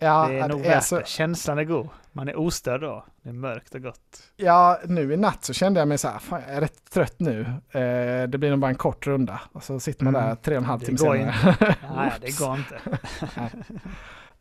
[0.03, 1.01] Ja, det är nog är värt så.
[1.05, 1.89] Känslan är god.
[2.13, 3.05] Man är ostörd då.
[3.23, 4.23] Det är mörkt och gott.
[4.37, 7.15] ja, nu i natt så kände jag mig så här, fan jag är rätt trött
[7.21, 7.41] nu.
[7.71, 9.41] Eh, det blir nog bara en kort runda.
[9.53, 10.29] Och så sitter man Mm.
[10.29, 11.35] där tre och en halv timme senare.
[11.97, 12.81] Nej, det går inte.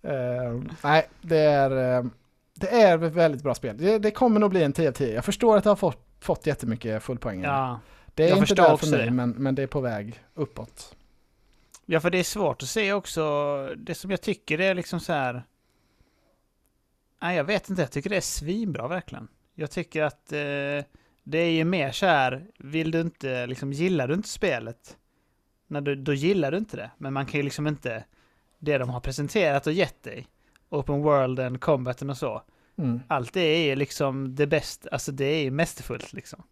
[0.01, 2.03] Eh, nej, det är, eh,
[2.55, 3.77] det är ett väldigt bra spel.
[3.77, 5.13] Det, det kommer nog bli en 10 av 10.
[5.15, 7.43] Jag förstår att det har fått, fått jättemycket fullpoäng.
[7.43, 7.79] Ja.
[8.15, 10.95] det är jag inte förstår där för mig, men, men det är på väg uppåt.
[11.91, 13.23] Ja, för det är svårt att se också.
[13.77, 15.43] Det som jag tycker är liksom så här.
[17.21, 17.81] Nej, jag vet inte.
[17.81, 19.27] Jag tycker det är svinbra verkligen.
[19.55, 20.85] Jag tycker att eh,
[21.23, 22.47] det är ju mer så här.
[22.57, 24.97] Vill du inte, liksom gillar du inte spelet?
[25.67, 26.91] När du, då gillar du inte det.
[26.97, 28.03] Men man kan ju liksom inte.
[28.59, 30.27] Det de har presenterat och gett dig.
[30.69, 32.41] Open worlden, combaten och så.
[32.77, 33.01] Mm.
[33.07, 34.89] Allt det är ju liksom det bästa.
[34.91, 36.43] Alltså det är ju mästerfullt liksom.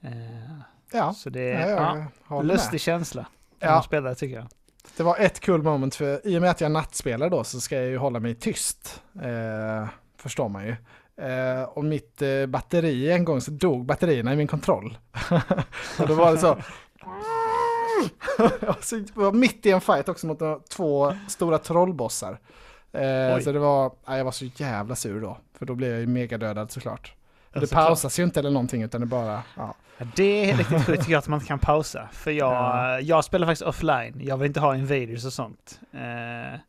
[0.00, 0.58] Eh,
[0.92, 2.80] Ja, så det ja, är ja, håller lustig med.
[2.80, 3.26] känsla.
[3.64, 3.74] När Ja.
[3.76, 4.46] man spelar tycker jag.
[4.96, 7.76] Det var ett kul moment, för i och med att jag nattspelar då så ska
[7.76, 9.02] jag ju hålla mig tyst.
[9.22, 9.88] Eh,
[10.18, 10.76] förstår man ju.
[11.24, 14.98] Eh, och mitt eh, batteri, en gång så dog batterierna i min kontroll.
[15.98, 16.56] och då var det så.
[18.80, 22.40] Så det var mitt i en fight också mot två stora trollbossar.
[22.92, 25.38] Eh, så det var, nej, jag var så jävla sur då.
[25.58, 27.14] För då blev jag ju megadödad såklart.
[27.54, 29.74] Och det pausas ju inte eller någonting utan det bara, ja.
[30.16, 32.08] Det är riktigt sjukt tycker jag att man inte kan pausa.
[32.12, 33.00] För jag, Ja.
[33.00, 34.20] jag spelar faktiskt offline.
[34.20, 35.80] Jag vill inte ha invaders och sånt.
[35.92, 36.00] Eh,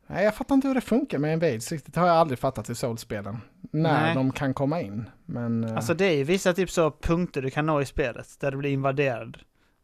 [0.08, 1.94] Nej, jag fattar inte hur det funkar med invades riktigt.
[1.94, 3.38] Det har jag aldrig fattat i Souls-spelen.
[3.72, 4.16] När Nej.
[4.16, 5.10] de kan komma in.
[5.26, 8.28] Men, eh, Alltså det är ju vissa typ så punkter du kan nå i spelet
[8.40, 9.38] där du blir invaderad.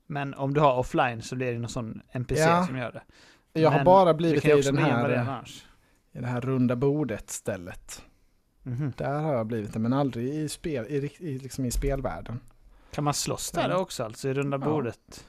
[0.08, 2.64] Men om du har offline så blir det någon sån NPC Ja.
[2.68, 3.02] som gör det.
[3.62, 5.44] jag har men bara Du blivit i, den här,
[6.14, 8.02] i det här runda bordet stället.
[8.64, 8.94] Mhm.
[8.98, 12.40] Där har jag blivit det, men aldrig i, spel, i, i, liksom i spelvärlden.
[12.92, 13.78] Kan man slåss där Ja.
[13.78, 14.66] också alltså i runda Ja.
[14.66, 15.26] bordet?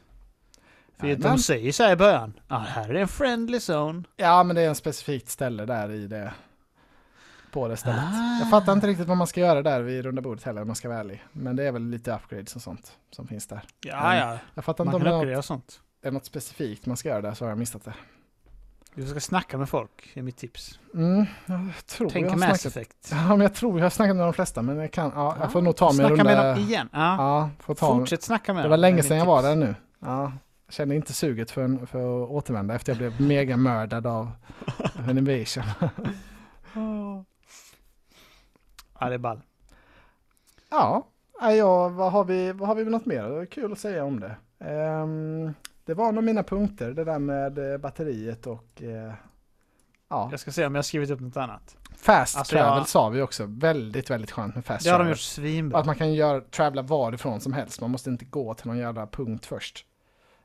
[0.97, 2.33] För Nej, de men- säger så här i början.
[2.49, 4.03] Ja, här är en friendly zone.
[4.16, 6.33] Ja, men det är en specifikt ställe där i det.
[7.53, 8.01] På det stället.
[8.05, 8.39] Ah.
[8.41, 10.76] Jag fattar inte riktigt vad man ska göra där vid runda bordet heller om man
[10.76, 11.22] ska vara ärlig.
[11.33, 13.61] Men det är väl lite upgrades och sånt som finns där.
[13.80, 14.39] Ja, ja.
[14.55, 15.80] Jag fattar Man inte om det är något, sånt.
[16.03, 17.95] är något specifikt man ska göra där så har jag missat det.
[18.95, 20.78] Du ska snacka med folk, är mitt tips.
[20.95, 22.66] Mm, jag tror Tänk jag Mass.
[22.66, 23.09] Effect.
[23.11, 25.53] Ja, men jag tror jag har snackat med de flesta, men jag kan, ja, jag
[25.53, 26.43] får nog ta mig en Snacka runda.
[26.43, 26.88] med dem igen.
[26.93, 27.16] Ja.
[27.16, 28.70] Ja, får ta Fortsätt snacka med Det dem.
[28.70, 29.74] var länge sedan jag var där nu.
[29.99, 30.32] Ja,
[30.66, 34.30] jag kände inte suget för, för att återvända efter jag blev mega mördad av
[35.09, 35.64] en invasion.
[39.01, 39.40] Ja, det är ball.
[40.70, 41.07] Ja,
[41.40, 43.22] ja vad, har vi, vad har vi något mer?
[43.22, 44.36] Det är kul att säga om det.
[44.64, 45.55] Ehm,
[45.85, 49.12] det var nog mina punkter, det där med eh, batteriet och eh,
[50.09, 51.76] ja, Jag ska se om jag har skrivit upp något annat.
[51.97, 53.45] fast Alltså, travel jag- sa vi också.
[53.49, 55.11] Väldigt, väldigt skönt med fast Det har de travel.
[55.12, 55.78] gjort svinbra.
[55.80, 57.80] Att man kan göra, travla varifrån som helst.
[57.80, 59.87] Man måste inte gå till någon jävla punkt först.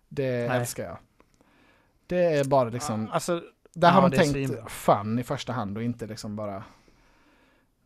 [0.10, 0.60] Det Nej.
[0.60, 0.98] älskar jag.
[2.08, 3.42] Det är bara liksom, Ja, Alltså,
[3.74, 6.64] där har ja, det är tänkt fun i första hand och inte liksom bara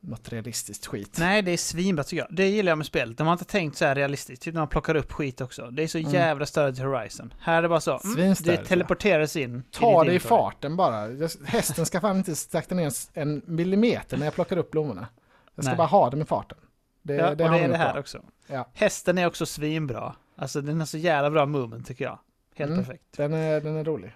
[0.04, 1.16] något realistiskt skit.
[1.20, 2.36] nej, det är svinbra tycker jag.
[2.36, 3.18] Det gillar jag med spelet.
[3.18, 4.41] De har inte tänkt så här realistiskt.
[4.43, 5.72] Typ när man plockar upp skit också.
[5.72, 6.12] Det är så Mm.
[6.12, 7.34] jävla större till Horizon.
[7.39, 7.99] Här är det bara så.
[8.18, 9.64] Mm, det teleporteras in.
[9.72, 11.08] Ta ditt det i farten bara.
[11.45, 15.08] Hästen ska fan inte sakta ner en millimeter när jag plockar upp blommorna.
[15.56, 15.78] Jag ska Nej.
[15.78, 16.58] bara ha dem i farten.
[17.04, 17.99] Det, Ja, och det har de är det här bra.
[18.02, 18.22] också.
[18.47, 18.70] Ja.
[18.74, 20.16] Hästen är också svinbra.
[20.36, 22.20] Alltså den har så jävla bra movement tycker jag.
[22.56, 22.86] Helt Mm.
[22.86, 23.04] perfekt.
[23.18, 24.16] Den är, den är rolig.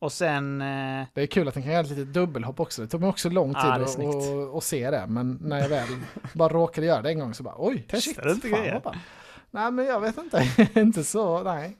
[0.00, 0.60] Och sen...
[0.60, 2.82] Eh, Det är kul att den kan göra ett litet dubbelhopp också.
[2.82, 5.06] Det tog mig också lång tid är att, att, att se det.
[5.08, 5.88] Men när jag väl
[6.34, 8.82] bara råkade göra det en gång så bara oj, Testar shit, inte fan grejer?
[9.50, 10.48] Nej men jag vet inte,
[10.80, 11.76] inte så, nej.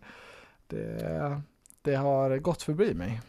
[0.67, 1.41] Det,
[1.83, 3.21] det har gått förbi mig.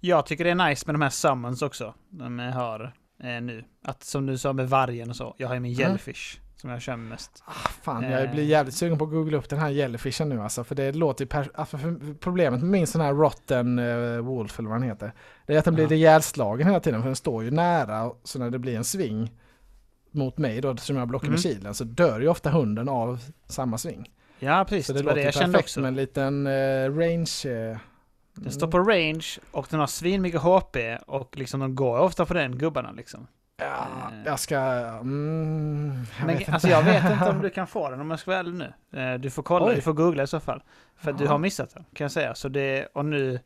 [0.00, 1.94] jag tycker det är nice med de här summons också.
[2.08, 3.64] De jag har eh, nu.
[3.84, 5.34] Att som du sa med vargen och så.
[5.38, 5.80] Jag har ju min Mm.
[5.88, 6.40] jellyfish.
[6.60, 7.42] Som jag kör mest.
[7.46, 7.52] Ah,
[7.82, 8.30] fan, jag Eh.
[8.30, 10.64] blir jävligt sugen på att googla upp den här jellyfishen nu alltså.
[10.64, 11.78] För det låter ju alltså,
[12.20, 15.12] Problemet med min sån här rotten eh, wolf eller vad den heter.
[15.46, 15.94] Det är att den blir Ja.
[15.96, 18.10] ihjälslagen hela tiden för den står ju nära.
[18.24, 19.30] Så när det blir en sving
[20.10, 21.54] mot mig då som jag blockar med Mm.
[21.54, 24.10] kilen så dör ju ofta hunden av samma sving.
[24.38, 24.86] Ja, precis.
[24.86, 25.80] Så Det det låter det jag kände perfekt också.
[25.80, 27.70] med en liten eh, range.
[27.72, 27.78] Eh,
[28.34, 30.76] Den står på range och den har svinmycket HP
[31.06, 33.26] och liksom de går ofta på den gubbarna liksom.
[33.58, 34.18] Ja, Eh.
[34.24, 34.56] jag ska...
[34.58, 38.18] Mm, jag Men vet alltså jag vet inte om du kan få den om jag
[38.20, 39.00] ska vara ärlig nu.
[39.00, 39.74] Eh, Du får kolla, Oj.
[39.74, 40.62] du får googla i så fall.
[40.96, 41.30] För att du Ja.
[41.30, 42.34] har missat den, kan jag säga.
[42.34, 43.40] Så det, och nu,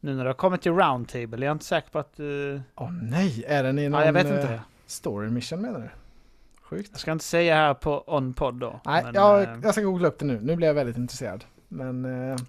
[0.00, 2.60] nu när du har kommit till roundtable, jag är inte säker på att du...
[2.74, 5.88] Åh nej, är den i någon Ja, jag vet inte eh, story mission menar du?
[6.62, 6.88] Sjukt.
[6.92, 8.80] Jag ska inte säga här på on-pod då.
[8.84, 10.40] Nej, men, jag, jag ska googla upp det nu.
[10.42, 11.44] Nu blir jag väldigt intresserad.
[11.68, 12.04] Men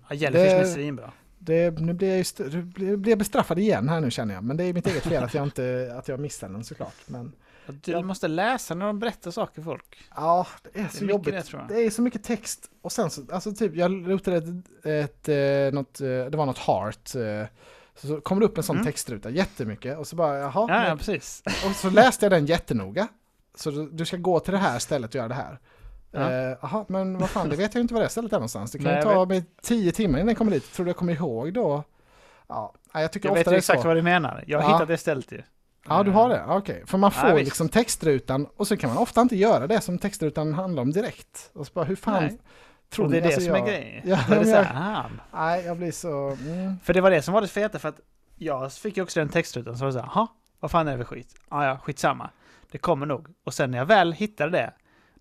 [0.10, 1.12] ja, Jellyfishen är det- svinbra.
[1.46, 2.44] Det, nu blir jag, ju st-
[2.78, 4.44] nu blir jag bestraffad igen här nu känner jag.
[4.44, 6.96] Men det är mitt eget fel att jag inte att jag missade den såklart.
[7.06, 7.32] Men
[7.68, 8.02] Du Ja.
[8.02, 9.98] måste läsa när de berättar saker för folk.
[10.16, 11.34] ja, det är Det är så mycket jobbigt.
[11.52, 11.68] det jag.
[11.68, 12.70] Det är så mycket text.
[12.82, 16.58] Och sen så, alltså typ, jag lotade ett, ett, eh, något, eh, det var något
[16.58, 17.16] heart.
[17.16, 17.48] eh,
[17.98, 18.86] Så, så kom det upp en sån Mm.
[18.86, 19.98] textruta, jättemycket.
[19.98, 20.66] Och så bara, jaha.
[20.70, 21.44] Ja, ja precis.
[21.70, 23.08] Och så läste jag den jättenoga.
[23.56, 25.60] Så du, du ska gå till det här stället och göra det här.
[26.16, 26.32] Ja.
[26.32, 28.72] Eh, Jaha, men vad fan, det vet jag inte var det stället är någonstans.
[28.72, 30.74] Det kan Nej, ju ta mig tio timmar innan jag kommer dit.
[30.74, 31.84] Tror du jag kommer ihåg då?
[32.48, 33.88] Ja, jag tycker Jag ofta vet det är exakt så.
[33.88, 34.44] vad du menar.
[34.48, 34.76] Jag har Ja.
[34.76, 35.42] hittat det stället ju.
[35.88, 36.44] Ja, du har det?
[36.48, 36.84] Okej.
[36.86, 37.46] För man Ja, får visst.
[37.46, 41.52] liksom textrutan och så kan man ofta inte göra det som textrutan handlar om direkt.
[41.54, 42.38] Och så bara, hur fan Nej.
[42.90, 44.02] tror Och det är det Alltså, som jag, är grejen.
[44.06, 45.10] Ja, Då är det så här, ah.
[45.34, 46.28] Nej, jag blir så...
[46.30, 46.80] Mm.
[46.84, 48.00] För det var det som var det feta, för att
[48.36, 50.28] jag fick ju också den textrutan, så var det såhär, jaha,
[50.60, 51.36] vad fan är det för skit?
[51.50, 52.30] Ah, ja, skitsamma.
[52.72, 53.28] Det kommer nog.
[53.46, 54.74] Och sen när jag väl hittade det,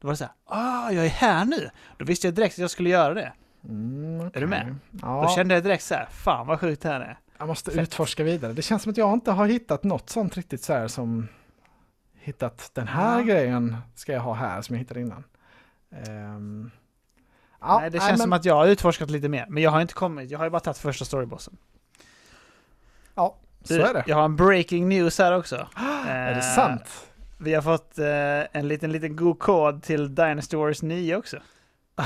[0.04, 1.70] då var det så här, ah, jag är här nu.
[1.98, 3.32] Då visste jag direkt att jag skulle göra det.
[3.68, 4.76] Mm, Är du med?
[5.02, 5.22] Ja.
[5.22, 7.18] Då kände jag direkt så här, fan vad sjukt det här är.
[7.38, 7.80] Jag måste Fett.
[7.82, 8.52] utforska vidare.
[8.52, 11.28] Det känns som att jag inte har hittat något sånt riktigt så här som
[12.14, 13.24] hittat den här Ja.
[13.24, 15.24] grejen ska jag ha här som jag hittade innan.
[16.06, 16.70] Ehm,
[17.60, 19.94] ja, nej, det känns som att jag har utforskat lite mer, men jag har inte
[19.94, 21.56] kommit, jag har ju bara tagit första storybossen.
[23.14, 24.04] Ja, så Du, är det.
[24.06, 25.68] Jag har en breaking news här också.
[26.08, 27.06] Är det sant?
[27.44, 31.36] Vi har fått eh, en liten, liten god kod till Dynasty Wars 9 också.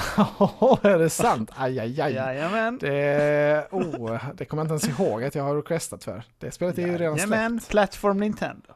[0.83, 1.51] är det sant?
[1.57, 2.15] Aj, aj, aj.
[2.15, 2.79] Jajamän.
[2.79, 6.23] Det, oh, det kommer jag inte ens ihåg att jag har requestat för.
[6.39, 7.71] Det spelet är ju redan Jajamän, släppt.
[7.71, 8.73] Plattform Nintendo.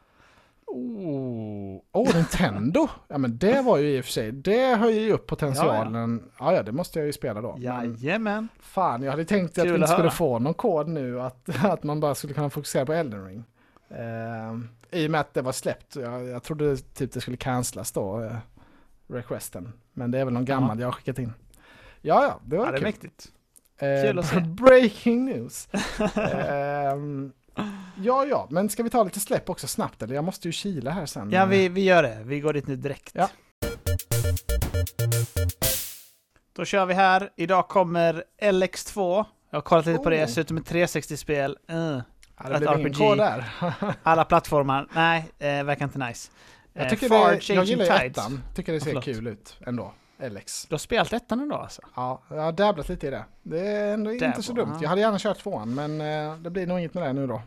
[0.67, 2.87] Oh, oh, Nintendo!
[3.07, 6.23] Ja men det var ju i och för sig, det höjer ju upp potentialen.
[6.39, 7.55] Ja, ja, det måste jag ju spela då.
[7.59, 8.47] Jajamän.
[8.59, 11.99] fan, jag hade tänkt att vi inte skulle få någon kod nu, att, att man
[11.99, 13.43] bara skulle kunna fokusera på Elden Ring.
[13.89, 15.95] Ehm, I och med att det var släppt.
[15.95, 18.35] Jag, jag trodde typ det skulle cancelas då, eh,
[19.07, 19.73] requesten.
[19.93, 21.33] Men det är väl någon gammal jag har skickat in.
[22.01, 22.87] Ja, ja, det var Ja, det är kul.
[22.87, 23.31] mäktigt.
[23.77, 24.39] Eh, Kul att se.
[24.63, 25.67] Breaking news.
[26.15, 27.31] Ehm,
[27.97, 30.15] ja, ja, men ska vi ta lite släpp också snabbt eller?
[30.15, 31.31] Jag måste ju kila här sen.
[31.31, 32.19] Ja, vi, vi gör det.
[32.23, 33.11] Vi går dit nu direkt.
[33.15, 33.29] Ja.
[36.55, 37.29] Då kör vi här.
[37.35, 39.25] Idag kommer LX2.
[39.49, 40.23] Jag har kollat lite på det.
[40.23, 40.27] Oh.
[40.27, 41.57] Ser ut som ett 360-spel.
[41.71, 41.99] Uh.
[42.37, 43.17] Ja, det ett RPG.
[43.17, 43.45] där.
[44.03, 44.87] Alla plattformar.
[44.93, 46.31] Nej, eh, verkar inte nice.
[46.73, 48.43] jag Eh, tycker Far det, jag gillar ju ettan.
[48.55, 49.03] Tycker det ser Förlåt.
[49.03, 49.93] kul ut ändå.
[50.19, 50.65] LX.
[50.65, 51.81] Du har spelat ettan ändå alltså?
[51.95, 53.25] Ja, jag har dabblat lite i det.
[53.43, 54.73] Det är ändå inte så Dabble, dumt.
[54.75, 54.81] ja.
[54.81, 57.41] Jag hade gärna kört tvåan, men eh, det blir nog inget med det nu då.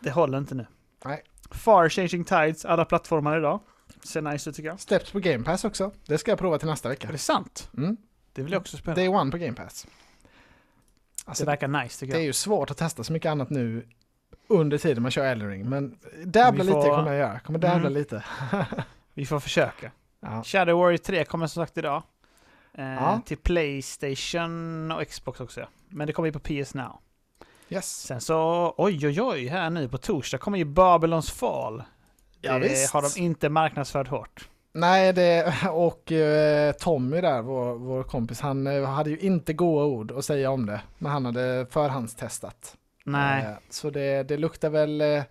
[0.00, 0.66] Det håller inte nu.
[1.04, 1.22] Nej.
[1.50, 3.60] Far Changing Tides, alla plattformar idag.
[4.04, 4.80] Ser nice ut tycker jag.
[4.80, 5.90] Släpps på Game Pass också.
[6.06, 7.08] Det ska jag prova till nästa vecka.
[7.08, 7.70] Är det sant?
[7.76, 7.96] Mm.
[8.32, 8.94] Det vill jag också spela.
[8.94, 9.86] Day one på Game Pass.
[9.86, 12.26] det Alltså, verkar nice tycker det är jag.
[12.26, 13.88] ju svårt att testa så mycket annat nu
[14.48, 15.68] under tiden man kör Elden Ring.
[15.68, 17.40] Men dabbla får- lite kommer jag göra.
[17.40, 17.92] Kommer dabbla Mm.
[17.92, 18.24] lite.
[19.14, 19.90] Vi får försöka.
[20.20, 20.42] Ja.
[20.44, 22.02] Shadow Warrior 3 kommer som sagt idag.
[22.74, 23.20] Eh, Ja.
[23.26, 25.66] Till Playstation och Xbox också.
[25.88, 26.98] Men det kommer ju på PS Now.
[27.68, 27.96] Yes.
[28.02, 31.82] Sen så, oj oj oj, här nu på torsdag kommer ju Babylons Fall.
[32.40, 32.92] Ja, det visst.
[32.92, 34.48] har de inte marknadsfört hårt.
[34.72, 39.84] Nej, det, och eh, Tommy där, vår, vår kompis, han eh, hade ju inte goda
[39.84, 42.76] ord att säga om det när han hade förhandstestat.
[43.12, 45.22] Nej, Eh, så det, det luktar väl eh,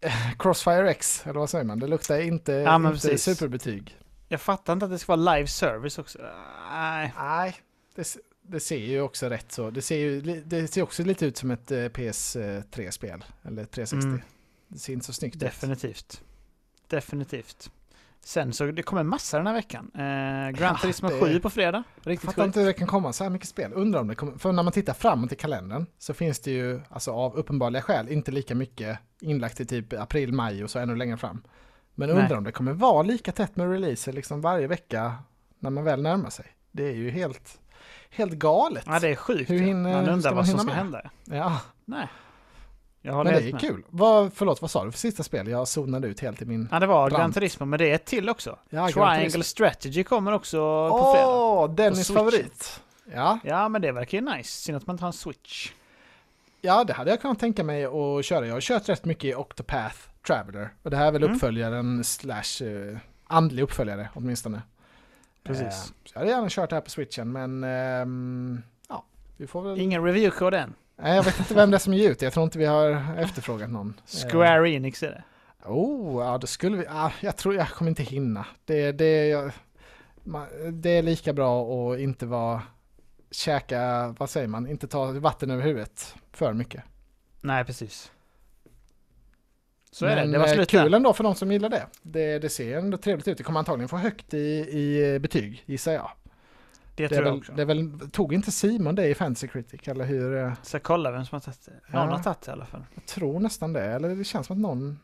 [0.38, 1.78] Crossfire X, eller vad säger man?
[1.78, 3.22] Det luktar inte, Ja, inte precis.
[3.22, 3.98] superbetyg.
[4.28, 6.18] jag fattar inte att det ska vara live service också.
[6.72, 7.56] Nej, Nej,
[7.94, 9.70] det, det ser ju också rätt så.
[9.70, 13.96] Det ser ju det ser också lite ut som ett eh, PS3-spel, eller 360.
[14.08, 14.22] Mm.
[14.68, 15.40] Det ser inte så snyggt ut.
[15.40, 16.22] definitivt.
[16.88, 17.70] Definitivt.
[18.24, 19.90] Sen så det kommer massa den här veckan.
[19.94, 21.82] Eh, Gran Turismo det- 7 på fredag.
[22.02, 22.46] Riktigt fattar sjukt.
[22.46, 23.72] inte hur det kan komma så här mycket spel.
[23.74, 26.80] Undrar om det kommer, för när man tittar framåt i kalendern så finns det ju,
[26.90, 30.96] alltså av uppenbarliga skäl, inte lika mycket inlagt i typ april, maj och så ännu
[30.96, 31.42] längre fram.
[31.94, 32.18] Men Nej.
[32.22, 35.14] undrar om det kommer vara lika tätt med releaser liksom varje vecka
[35.58, 36.46] när man väl närmar sig.
[36.72, 37.60] Det är ju helt,
[38.10, 38.84] helt galet.
[38.86, 39.50] Ja, det är sjukt.
[39.50, 40.74] Hur hinner- man undrar vad som ska med?
[40.76, 41.10] hända.
[41.24, 42.08] Ja, Nej.
[43.04, 43.60] Jag håller men det är med.
[43.60, 43.82] kul.
[43.90, 45.48] Vad, förlåt, vad sa du för sista spel?
[45.48, 46.68] Jag zonade ut helt i min...
[46.70, 47.34] Ja, det var Gran Brant.
[47.34, 48.58] Turismo, men det är ett till också.
[48.70, 49.44] Ja, Gran Triangle.
[49.44, 50.56] Strategy kommer också
[50.90, 51.28] på fredag.
[51.28, 52.80] Åh, Dennis favorit!
[53.14, 54.50] Ja, Ja, men det verkar ju nice.
[54.50, 55.72] Synd att man inte har en Switch.
[56.60, 58.46] Ja, det hade jag kunnat tänka mig att köra.
[58.46, 59.96] Jag har kört rätt mycket i Octopath
[60.26, 60.68] Traveler.
[60.82, 61.34] Och det här är väl Mm.
[61.34, 64.62] uppföljaren slash eh, andlig uppföljare åtminstone.
[65.44, 65.64] Precis.
[65.64, 65.70] Eh,
[66.04, 69.04] så jag hade gärna kört det här på switchen men ehm, ja,
[69.36, 69.80] vi får väl...
[69.80, 70.74] Ingen review-kod än.
[71.02, 72.26] Nej, jag vet inte vem det är som ger ut det.
[72.26, 74.00] Jag tror inte vi har efterfrågat någon.
[74.24, 75.24] Eh, Square Enix är det.
[75.64, 76.86] Oh, ja då skulle vi...
[76.88, 78.46] Ah, jag tror jag kommer inte hinna.
[78.64, 79.52] Det, det, jag,
[80.22, 81.62] man, det är lika bra
[81.92, 82.62] att inte vara...
[83.30, 84.66] Käka, vad säger man?
[84.66, 86.82] Inte ta vatten över huvudet för mycket.
[87.40, 88.10] Nej, precis.
[89.90, 90.22] Så är det.
[90.22, 91.86] Men, Det var eh, slut Kul ändå för de som gillar det.
[92.02, 92.38] det.
[92.38, 93.38] Det ser ändå trevligt ut.
[93.38, 94.38] Det kommer antagligen få högt i,
[94.78, 96.10] i betyg, gissar jag.
[96.94, 97.52] Det, Det, tror jag väl, också.
[97.52, 100.36] det väl, tog inte Simon det i Fantasy Critic, eller hur?
[100.36, 100.52] eh?
[100.62, 101.72] Så jag kollar vem som har tagit det.
[101.98, 102.16] Någon Ja.
[102.16, 102.84] har tagit det i alla fall.
[102.94, 104.98] Jag tror nästan det, eller det känns som att någon...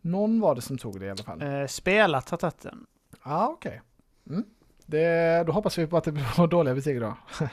[0.00, 1.42] Någon var det som tog det i alla fall.
[1.42, 2.86] Eh, spelat har tagit den.
[3.24, 3.80] Ja, okej.
[4.30, 4.44] Mm.
[4.86, 7.16] Det, då hoppas vi på att det blir dåliga betyg då.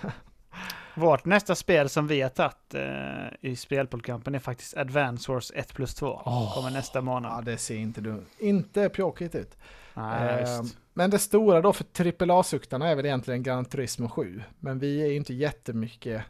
[0.95, 5.73] Vårt nästa spel som vi har tagit eh, i spelpoolkampen är faktiskt Advance Wars 1
[5.73, 6.21] plus 2.
[6.25, 6.55] Åh.
[6.55, 7.45] Kommer nästa Ja, månad.
[7.45, 9.57] det ser inte, du, inte pjåkigt ut.
[10.01, 10.65] Nej, Ehm.
[10.93, 14.43] Men det stora då för AAA-suktarna är väl egentligen Gran Turismo 7.
[14.59, 16.21] Men vi är ju inte jättemycket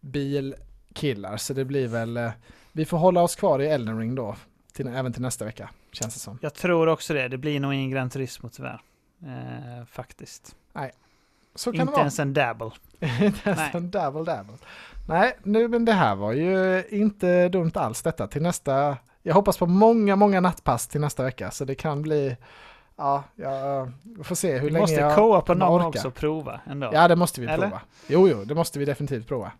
[0.00, 2.30] bilkillar så det blir väl, eh,
[2.72, 4.36] vi får hålla oss kvar i Elden Ring då,
[4.72, 6.38] till, även till nästa vecka, känns det som.
[6.42, 7.28] Jag tror också det.
[7.28, 8.80] Det blir nog ingen Gran Turismo tyvärr.
[9.22, 10.56] Eh, faktiskt.
[11.56, 12.00] Så kan Inte det vara.
[12.00, 12.70] ens en dabble.
[13.00, 13.70] inte ens Nej.
[13.74, 14.56] en double double.
[15.08, 19.58] Nej, nu, men det här var ju inte dumt alls detta till nästa, jag hoppas
[19.58, 22.36] på många, många nattpass till nästa vecka så det kan bli,
[22.96, 23.92] ja, jag
[24.22, 25.88] får se hur Vi länge måste jag co på någon orka.
[25.88, 26.90] också prova ändå.
[26.92, 27.66] Ja, det måste vi Eller?
[27.68, 27.80] prova.
[28.06, 29.52] Jo, jo, det måste vi definitivt prova.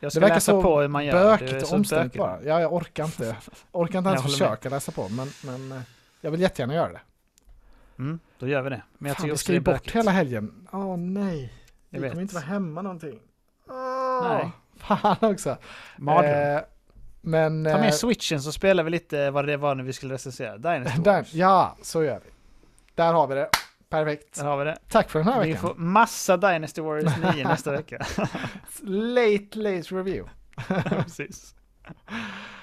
[0.00, 1.30] jag ska verkar läsa så på hur man gör.
[1.32, 2.38] Det Bökigt och omständigt bara.
[2.44, 3.36] Ja, jag orkar inte.
[3.72, 5.82] Orkar inte Jag ens försöka läsa på, men, men eh,
[6.20, 7.00] jag vill jättegärna göra det.
[7.98, 8.82] Mm, då gör vi det.
[8.98, 9.96] Men jag Fan, tycker vi ska det ju bort bökigt.
[9.96, 10.68] hela helgen.
[10.72, 11.52] Åh nej.
[11.90, 12.10] Jag vi vet.
[12.12, 13.18] kommer inte vara hemma någonting.
[13.68, 14.50] Åh, Nej.
[14.76, 15.56] Fan också.
[15.98, 16.56] Mardröm.
[16.56, 16.62] Eh,
[17.20, 17.64] men...
[17.64, 20.58] Ta eh, med switchen så spelar vi lite vad det var när vi skulle recensera.
[20.58, 21.34] Dynasty Wars.
[21.34, 22.29] ja, så gör vi.
[23.00, 23.48] Där har vi det.
[23.88, 24.34] Perfekt.
[24.38, 24.76] Där har vi det.
[24.88, 25.60] Tack för den här Vi veckan.
[25.68, 28.06] får massa Dynasty Warriors 9 nästa vecka.
[28.82, 30.30] Late, late review.
[30.88, 31.54] Precis.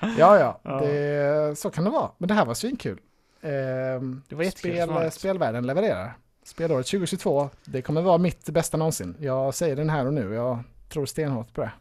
[0.01, 0.79] Ja, ja, Ja.
[0.81, 2.11] Det, så kan det vara.
[2.17, 2.99] Men det här var svinkul.
[3.41, 6.13] Ehm, Det var jättekul, spel, spelvärlden levererar.
[6.43, 9.15] Spelåret 2022, det kommer vara mitt bästa någonsin.
[9.19, 10.59] Jag säger den här och nu, jag
[10.89, 11.71] tror stenhårt på det.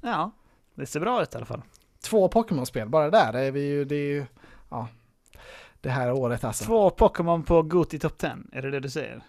[0.00, 0.30] Ja,
[0.74, 1.62] det ser bra ut i alla fall.
[2.04, 4.26] Två Pokémon-spel, bara där är vi ju, det är ju,
[4.70, 4.88] ja,
[5.80, 6.64] det här året alltså.
[6.64, 9.22] Två Pokémon på Goti Top 10, är det det du säger?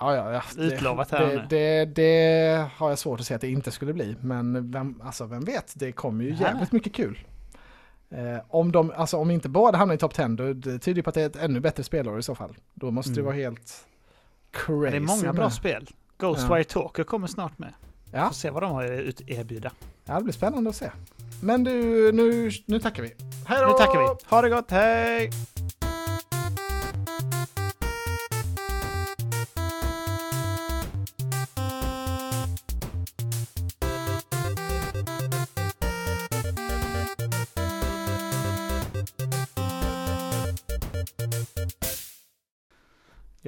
[0.00, 0.42] Ja, ja, ja.
[0.62, 1.46] Utlovat här det, nu.
[1.50, 5.24] det, det har jag svårt att säga att det inte skulle bli, men vem, alltså,
[5.26, 6.40] vem vet, det kommer ju Nej.
[6.40, 7.18] jävligt mycket kul.
[8.10, 11.02] Eh, om, de, alltså, om inte båda hamnar i topp 10, då det tyder ju
[11.02, 12.56] på att det är ett ännu bättre spelår i så fall.
[12.74, 13.24] Då måste det Mm.
[13.24, 13.86] vara helt
[14.50, 14.90] crazy.
[14.90, 15.52] det är många bra med.
[15.52, 15.88] spel.
[16.18, 17.74] Ghostwire Talker kommer snart med.
[18.12, 19.70] Ja, Får se vad de har att erbjuda.
[20.04, 20.90] ja, det blir spännande att se.
[21.42, 21.72] Men du,
[22.12, 23.14] nu, nu tackar vi.
[23.46, 23.66] Hej då!
[23.66, 24.28] Nu tackar vi.
[24.30, 25.30] Ha det gott, hej!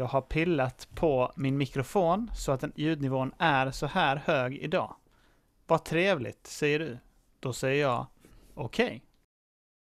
[0.06, 4.96] Jag har pillat på min mikrofon så att den ljudnivån är så här hög idag.
[5.66, 6.98] Vad trevligt, säger du.
[7.40, 8.06] Då säger jag
[8.54, 9.05] okej.